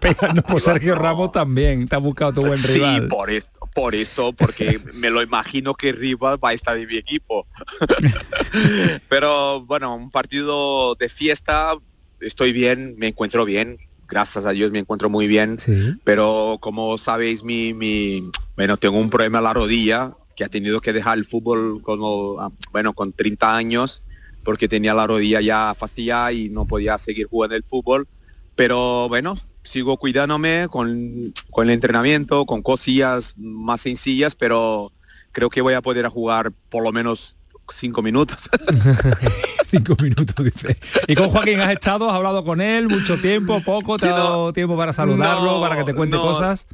pega 0.00 0.20
duro. 0.20 0.34
No, 0.34 0.42
pues 0.42 0.64
Sergio 0.64 0.94
Ramos 0.94 1.32
también, 1.32 1.88
te 1.88 1.96
ha 1.96 1.98
buscado 1.98 2.32
tu 2.34 2.40
buen 2.42 2.58
sí, 2.58 2.74
rival. 2.74 3.08
por 3.08 3.30
esto, 3.30 3.68
por 3.74 3.94
esto, 3.94 4.32
porque 4.32 4.80
me 4.94 5.10
lo 5.10 5.22
imagino 5.22 5.74
que 5.74 5.92
Rivas 5.92 6.38
va 6.42 6.50
a 6.50 6.52
estar 6.52 6.76
en 6.76 6.86
mi 6.86 6.96
equipo. 6.96 7.46
Pero 9.08 9.62
bueno, 9.62 9.94
un 9.94 10.10
partido 10.10 10.94
de 10.94 11.08
fiesta, 11.08 11.74
estoy 12.20 12.52
bien, 12.52 12.94
me 12.98 13.08
encuentro 13.08 13.44
bien, 13.44 13.78
gracias 14.10 14.44
a 14.44 14.50
Dios 14.50 14.70
me 14.70 14.80
encuentro 14.80 15.08
muy 15.08 15.26
bien. 15.26 15.56
Pero 16.04 16.58
como 16.60 16.98
sabéis, 16.98 17.42
mi, 17.42 17.72
mi, 17.72 18.22
bueno, 18.56 18.76
tengo 18.76 18.98
un 18.98 19.08
problema 19.08 19.38
en 19.38 19.44
la 19.44 19.54
rodilla, 19.54 20.12
que 20.36 20.44
ha 20.44 20.48
tenido 20.48 20.80
que 20.80 20.92
dejar 20.92 21.18
el 21.18 21.24
fútbol 21.24 21.80
como, 21.82 22.40
ah, 22.40 22.50
bueno, 22.72 22.92
con 22.92 23.12
30 23.12 23.56
años, 23.56 24.02
porque 24.44 24.68
tenía 24.68 24.94
la 24.94 25.06
rodilla 25.06 25.40
ya 25.40 25.74
fastidiada 25.74 26.32
y 26.32 26.50
no 26.50 26.66
podía 26.66 26.98
seguir 26.98 27.26
jugando 27.26 27.56
el 27.56 27.62
fútbol. 27.62 28.08
Pero 28.56 29.08
bueno, 29.08 29.36
sigo 29.62 29.96
cuidándome 29.96 30.66
con, 30.70 31.32
con 31.50 31.68
el 31.68 31.74
entrenamiento, 31.74 32.44
con 32.46 32.62
cosillas 32.62 33.34
más 33.38 33.82
sencillas, 33.82 34.34
pero 34.34 34.92
creo 35.32 35.50
que 35.50 35.60
voy 35.60 35.74
a 35.74 35.82
poder 35.82 36.08
jugar 36.08 36.52
por 36.68 36.82
lo 36.82 36.92
menos 36.92 37.38
cinco 37.72 38.02
minutos. 38.02 38.38
Cinco 39.70 39.94
minutos, 40.02 40.34
dice. 40.44 40.76
¿Y 41.06 41.14
con 41.14 41.28
Joaquín 41.30 41.60
has 41.60 41.72
estado? 41.72 42.10
¿Has 42.10 42.16
hablado 42.16 42.42
con 42.42 42.60
él 42.60 42.88
mucho 42.88 43.16
tiempo, 43.20 43.60
poco? 43.64 43.98
¿Te 43.98 44.08
ha 44.08 44.12
dado 44.12 44.52
tiempo 44.52 44.76
para 44.76 44.92
saludarlo, 44.92 45.44
No, 45.52 45.60
para 45.60 45.76
que 45.76 45.84
te 45.84 45.94
cuente 45.94 46.16
no. 46.16 46.22
cosas? 46.22 46.66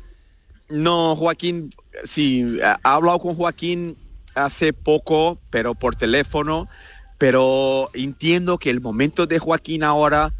No, 0.70 1.14
Joaquín, 1.14 1.74
sí, 2.04 2.58
ha 2.64 2.80
ha 2.82 2.94
hablado 2.94 3.18
con 3.18 3.34
Joaquín 3.34 3.96
hace 4.34 4.72
poco, 4.72 5.38
pero 5.50 5.74
por 5.74 5.94
teléfono, 5.94 6.68
pero 7.18 7.90
entiendo 7.92 8.56
que 8.56 8.70
el 8.70 8.80
momento 8.80 9.26
de 9.26 9.38
Joaquín 9.38 9.82
ahora, 9.82 10.32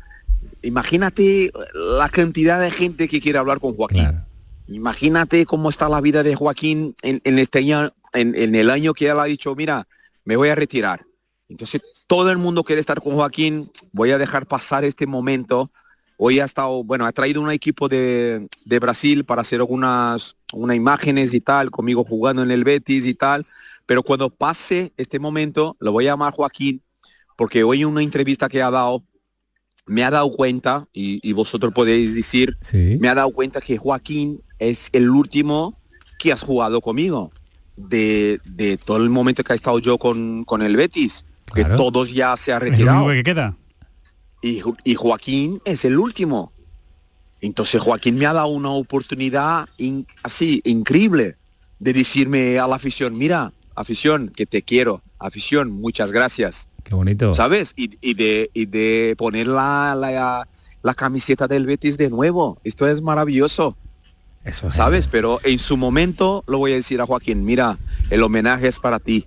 imagínate 0.63 1.53
la 1.75 2.09
cantidad 2.09 2.59
de 2.61 2.71
gente 2.71 3.07
que 3.09 3.21
quiere 3.21 3.39
hablar 3.39 3.61
con 3.61 3.75
Joaquín. 3.75 4.23
Imagínate 4.69 5.45
cómo 5.47 5.69
está 5.71 5.89
la 5.89 6.01
vida 6.01 6.23
de 6.23 6.35
Joaquín 6.35 6.95
en, 7.03 7.21
en 7.25 7.39
este 7.39 7.59
año, 7.61 7.93
en, 8.15 8.35
en 8.35 8.55
el 8.55 8.71
año 8.71 8.95
que 8.95 9.09
él 9.09 9.19
ha 9.21 9.25
dicho, 9.25 9.55
mira, 9.55 9.87
me 10.27 10.37
voy 10.37 10.51
a 10.51 10.55
retirar. 10.55 11.07
Entonces 11.49 11.81
todo 12.07 12.31
el 12.31 12.37
mundo 12.37 12.65
quiere 12.65 12.81
estar 12.81 13.01
con 13.01 13.15
Joaquín, 13.15 13.71
voy 13.93 14.11
a 14.11 14.19
dejar 14.19 14.47
pasar 14.47 14.85
este 14.85 15.07
momento. 15.07 15.71
Hoy 16.19 16.41
ha 16.41 16.45
estado, 16.45 16.83
bueno, 16.83 17.07
ha 17.07 17.13
traído 17.13 17.41
un 17.41 17.51
equipo 17.51 17.89
de, 17.89 18.49
de 18.65 18.79
Brasil 18.79 19.25
para 19.25 19.43
hacer 19.43 19.61
algunas 19.61 20.37
unas 20.53 20.77
imágenes 20.77 21.33
y 21.35 21.41
tal, 21.41 21.71
conmigo 21.71 22.05
jugando 22.05 22.43
en 22.43 22.51
el 22.51 22.65
Betis 22.65 23.07
y 23.07 23.15
tal. 23.15 23.47
Pero 23.87 24.03
cuando 24.03 24.29
pase 24.31 24.93
este 24.97 25.19
momento, 25.19 25.77
lo 25.79 25.93
voy 25.93 26.07
a 26.07 26.13
llamar 26.13 26.33
Joaquín, 26.33 26.83
porque 27.37 27.63
hoy 27.63 27.83
en 27.83 27.89
una 27.89 28.03
entrevista 28.03 28.49
que 28.49 28.63
ha 28.63 28.71
dado, 28.71 29.05
me 29.87 30.03
ha 30.03 30.11
dado 30.11 30.33
cuenta, 30.33 30.89
y, 30.93 31.21
y 31.23 31.33
vosotros 31.33 31.73
podéis 31.73 32.15
decir, 32.15 32.57
me 32.73 33.09
ha 33.09 33.15
dado 33.15 33.31
cuenta 33.31 33.61
que 33.61 33.77
Joaquín 33.77 34.43
es 34.59 34.89
el 34.93 35.09
último 35.11 35.79
que 36.19 36.33
has 36.33 36.43
jugado 36.43 36.81
conmigo, 36.81 37.31
de, 37.77 38.41
de 38.45 38.77
todo 38.79 38.99
el 38.99 39.11
momento 39.11 39.43
que 39.45 39.53
ha 39.53 39.57
estado 39.57 39.79
yo 39.79 39.99
con, 39.99 40.45
con 40.45 40.63
el 40.63 40.77
Betis, 40.77 41.25
que 41.55 41.65
todos 41.65 42.13
ya 42.13 42.37
se 42.37 42.51
Es 42.53 42.55
lo 42.57 42.61
retirado. 42.61 42.99
único 43.05 43.13
que 43.13 43.23
queda. 43.23 43.57
Y, 44.43 44.63
y 44.85 44.95
Joaquín 44.95 45.61
es 45.65 45.85
el 45.85 45.99
último. 45.99 46.53
Entonces 47.41 47.81
Joaquín 47.83 48.17
me 48.17 48.27
ha 48.27 48.33
dado 48.33 48.49
una 48.49 48.71
oportunidad 48.71 49.69
in- 49.79 50.07
así 50.23 50.61
increíble 50.65 51.37
de 51.79 51.93
decirme 51.93 52.59
a 52.59 52.67
la 52.67 52.77
afición, 52.77 53.17
mira, 53.17 53.53
afición, 53.75 54.31
que 54.35 54.47
te 54.47 54.63
quiero, 54.63 55.03
afición, 55.19 55.71
muchas 55.71 56.11
gracias. 56.13 56.69
Qué 56.83 56.95
bonito. 56.95 57.35
¿Sabes? 57.35 57.73
Y, 57.77 57.99
y 58.01 58.15
de, 58.15 58.51
y 58.55 58.67
de 58.67 59.15
poner 59.19 59.49
la, 59.49 59.95
la, 59.99 60.49
la 60.83 60.95
camiseta 60.95 61.47
del 61.47 61.67
Betis 61.67 61.99
de 61.99 62.09
nuevo. 62.09 62.59
Esto 62.65 62.89
es 62.89 63.03
maravilloso. 63.03 63.77
Eso 64.47 64.71
¿Sabes? 64.71 65.07
Pero 65.09 65.41
en 65.45 65.59
su 65.59 65.77
momento 65.77 66.45
lo 66.47 66.59
voy 66.59 66.73
a 66.73 66.77
decir 66.77 67.01
a 67.01 67.07
Joaquín, 67.07 67.45
mira, 67.45 67.79
el 68.11 68.23
homenaje 68.23 68.69
es 68.69 68.79
para 68.79 68.99
ti. 69.01 69.27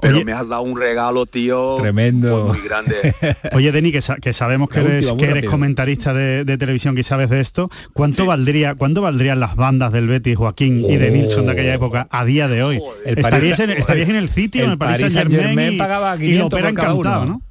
Pero 0.00 0.14
Oye. 0.14 0.24
me 0.24 0.32
has 0.32 0.46
dado 0.48 0.62
un 0.62 0.78
regalo, 0.78 1.26
tío. 1.26 1.76
Tremendo. 1.80 2.44
Muy, 2.46 2.58
muy 2.58 2.68
grande. 2.68 2.94
Oye, 3.52 3.72
Deni, 3.72 3.90
que, 3.90 4.00
sa- 4.00 4.14
que 4.14 4.32
sabemos 4.32 4.68
que 4.68 4.78
eres, 4.78 5.12
que 5.14 5.24
eres 5.24 5.44
comentarista 5.46 6.14
de, 6.14 6.44
de 6.44 6.56
televisión 6.56 6.94
que 6.94 7.02
sabes 7.02 7.28
de 7.30 7.40
esto. 7.40 7.68
¿Cuánto 7.94 8.24
valdría, 8.24 8.76
cuánto 8.76 9.02
valdrían 9.02 9.40
las 9.40 9.56
bandas 9.56 9.92
del 9.92 10.06
Betis, 10.06 10.36
Joaquín 10.36 10.84
y 10.88 10.96
de 10.98 11.08
Oh. 11.08 11.12
Nilsson 11.12 11.46
de 11.46 11.52
aquella 11.52 11.74
época 11.74 12.06
a 12.12 12.24
día 12.24 12.46
de 12.46 12.62
hoy? 12.62 12.80
El 13.04 13.18
estaríais, 13.18 13.58
Paris- 13.84 14.08
en, 14.08 14.14
el 14.16 14.28
sitio, 14.28 14.62
en 14.66 14.70
el 14.70 14.78
Paris 14.78 15.12
Saint 15.12 15.32
Germain, 15.32 15.72
y, 15.72 15.78
pagaba 15.78 16.14
y 16.14 16.20
500 16.20 16.38
lo 16.40 16.46
opera 16.46 16.68
encantado, 16.68 17.22
uno. 17.24 17.26
¿no? 17.26 17.42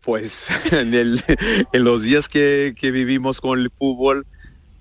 Pues 0.00 0.48
en, 0.72 0.94
el- 0.94 1.20
en 1.72 1.84
los 1.84 2.02
días 2.02 2.28
que, 2.28 2.74
que 2.78 2.90
vivimos 2.90 3.40
con 3.40 3.58
el 3.58 3.70
fútbol, 3.76 4.26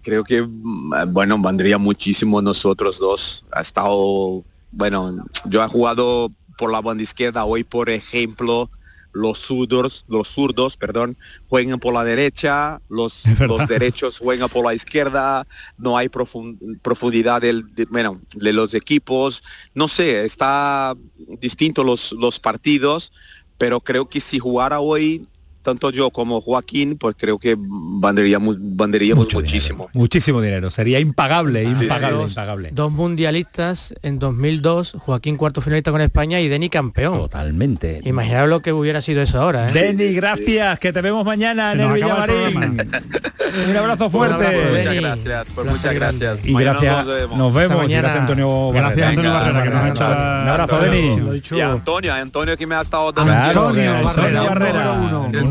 creo 0.05 0.23
que, 0.23 0.43
mm, 0.43 1.11
bueno, 1.11 1.41
vendría 1.41 1.77
muchísimo 1.77 2.41
nosotros 2.41 2.99
dos. 2.99 3.43
Ha 3.51 3.61
estado, 3.61 4.43
bueno, 4.71 5.25
yo 5.49 5.63
he 5.63 5.67
jugado 5.67 6.31
por 6.57 6.71
la 6.71 6.79
banda 6.79 7.03
izquierda, 7.03 7.43
hoy 7.43 7.63
por 7.63 7.89
ejemplo, 7.89 8.69
los 9.11 9.39
zurdos, 9.39 10.05
los 10.07 10.27
zurdos, 10.27 10.77
perdón, 10.77 11.17
juegan 11.49 11.79
por 11.79 11.93
la 11.93 12.03
derecha, 12.03 12.81
los, 12.87 13.23
los 13.47 13.67
derechos 13.67 14.19
juegan 14.19 14.47
por 14.49 14.65
la 14.65 14.73
izquierda, 14.73 15.47
no 15.77 15.97
hay 15.97 16.07
profun- 16.07 16.57
profundidad 16.81 17.41
del, 17.41 17.73
de, 17.73 17.85
bueno, 17.85 18.21
de 18.35 18.53
los 18.53 18.73
equipos, 18.73 19.41
no 19.73 19.87
sé, 19.87 20.23
está 20.23 20.95
distinto 21.41 21.83
los, 21.83 22.11
los 22.11 22.39
partidos, 22.39 23.11
pero 23.57 23.79
creo 23.79 24.07
que 24.07 24.21
si 24.21 24.37
jugara 24.37 24.79
hoy, 24.81 25.25
tanto 25.65 25.89
yo 25.89 26.11
como 26.11 26.39
Joaquín, 26.39 26.97
pues 26.97 27.15
creo 27.19 27.37
que 27.39 27.57
vendríamos, 27.59 28.55
vendríamos 28.59 29.33
muchísimo. 29.33 29.89
Muchísimo 29.93 30.39
dinero. 30.41 30.71
Sería 30.71 30.99
impagable, 30.99 31.63
impagable, 31.63 32.17
Dos- 32.17 32.31
impagable. 32.31 32.69
Dos 32.71 32.91
mundialistas 32.91 33.93
en 34.03 34.19
2002, 34.19 34.95
Joaquín 34.99 35.35
cuarto 35.35 35.59
finalista 35.61 35.91
con 35.91 35.99
España 36.01 36.39
y 36.39 36.47
Deni 36.47 36.69
campeón. 36.69 37.17
Totalmente. 37.17 37.99
Imaginaos 38.05 38.47
lo 38.47 38.61
que 38.61 38.71
hubiera 38.71 39.01
sido 39.01 39.21
eso 39.21 39.41
ahora. 39.41 39.67
¿eh? 39.67 39.71
Deni, 39.73 40.13
gracias, 40.13 40.79
que 40.79 40.93
te 40.93 41.01
vemos 41.01 41.25
mañana 41.25 41.71
Se 41.71 41.77
en 41.81 41.81
el 41.87 41.93
Villamarín. 41.93 42.77
Un 43.69 43.75
abrazo 43.77 44.09
fuerte. 44.09 44.69
Muchas 44.71 44.95
gracias, 44.95 45.51
pues 45.53 45.67
muchas 45.71 45.93
gracias. 45.93 46.45
Y 46.45 46.51
Mañana 46.51 46.73
gracias, 46.79 47.05
nos 47.05 47.15
vemos. 47.15 47.37
nos 47.39 47.53
vemos. 47.53 47.77
Mañana. 47.77 48.01
Gracias 48.01 48.21
Antonio 48.21 48.69
Gracias, 48.71 48.95
Barrera. 48.95 49.09
Antonio 49.09 49.31
Venga, 49.31 49.39
Barrera, 49.43 49.63
que 49.63 49.69
nos 49.69 49.83
ha 49.83 49.89
hecho 49.89 50.03
la- 50.03 50.41
Un 50.43 50.49
abrazo, 50.49 50.79
Deni. 50.79 51.39
Y 51.51 51.61
Antonio, 51.61 52.13
Antonio 52.13 52.57
que 52.57 52.67
me 52.67 52.75
ha 52.75 52.81
estado 52.81 53.11
dando 53.11 53.31
Antonio 53.33 53.91
Barrera, 54.03 54.09
Antonio 54.09 54.41
un 54.41 54.47
Barrera, 54.49 54.93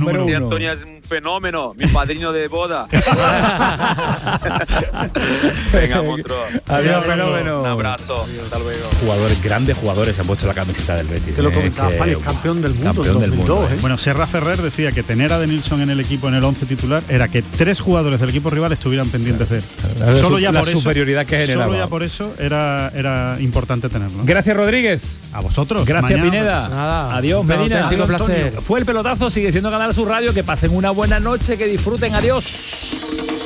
número 0.04 0.24
uno. 0.24 0.48
número 0.48 0.72
es 0.72 0.93
fenómeno, 1.04 1.74
mi 1.76 1.86
padrino 1.86 2.32
de 2.32 2.48
boda. 2.48 2.86
Venga, 5.72 6.02
monstruo. 6.02 6.38
Adiós, 6.68 7.04
fenómeno. 7.06 7.60
Un 7.60 7.66
abrazo. 7.66 8.24
Hasta 8.44 8.58
luego. 8.58 8.88
Jugadores, 9.00 9.42
grandes 9.42 9.76
jugadores 9.76 10.18
han 10.18 10.26
puesto 10.26 10.46
la 10.46 10.54
camiseta 10.54 10.96
del 10.96 11.06
Betis. 11.06 11.34
Te 11.34 11.42
lo 11.42 11.50
¿eh? 11.50 11.52
comentaba, 11.52 11.90
Que- 11.90 11.96
Pali, 11.96 12.14
campeón 12.16 12.62
del 12.62 12.74
mundo 12.74 13.02
campeón 13.02 13.16
en 13.16 13.20
del 13.22 13.30
2002, 13.30 13.58
mundo, 13.60 13.74
¿eh? 13.74 13.78
Bueno, 13.80 13.98
Serra 13.98 14.26
Ferrer 14.26 14.60
decía 14.62 14.92
que 14.92 15.02
tener 15.02 15.32
a 15.32 15.38
Denilson 15.38 15.82
en 15.82 15.90
el 15.90 16.00
equipo 16.00 16.28
en 16.28 16.34
el 16.34 16.44
11 16.44 16.66
titular 16.66 17.02
era 17.08 17.28
que 17.28 17.42
tres 17.42 17.80
jugadores 17.80 18.20
del 18.20 18.30
equipo 18.30 18.50
rival 18.50 18.72
estuvieran 18.72 19.08
pendientes 19.08 19.48
de 19.48 19.58
él. 19.58 19.64
Solo 20.20 20.36
su- 20.36 20.38
ya 20.40 20.52
la 20.52 20.60
por 20.60 20.68
eso, 20.68 20.78
superioridad 20.78 21.26
que 21.26 21.36
generaba. 21.38 21.66
Solo 21.66 21.78
ya 21.78 21.86
por 21.88 22.02
eso 22.02 22.34
era, 22.38 22.90
era 22.94 23.36
importante 23.40 23.88
tenerlo. 23.88 24.22
Gracias 24.24 24.56
Rodríguez. 24.56 25.02
A 25.32 25.40
vosotros. 25.40 25.84
Gracias 25.84 26.12
Mañana- 26.12 26.30
Pineda. 26.30 26.68
Nada, 26.68 27.16
Adiós 27.16 27.44
Medina. 27.44 27.88
Adiós, 27.88 28.06
placer. 28.06 28.52
Fue 28.64 28.78
el 28.78 28.86
pelotazo, 28.86 29.30
sigue 29.30 29.50
siendo 29.50 29.70
Canal 29.70 29.92
Sur 29.92 30.08
Radio. 30.08 30.32
Que 30.32 30.44
pasen 30.44 30.74
una 30.74 30.90
buena 30.94 31.20
noche, 31.20 31.56
que 31.56 31.66
disfruten, 31.66 32.14
adiós. 32.14 33.43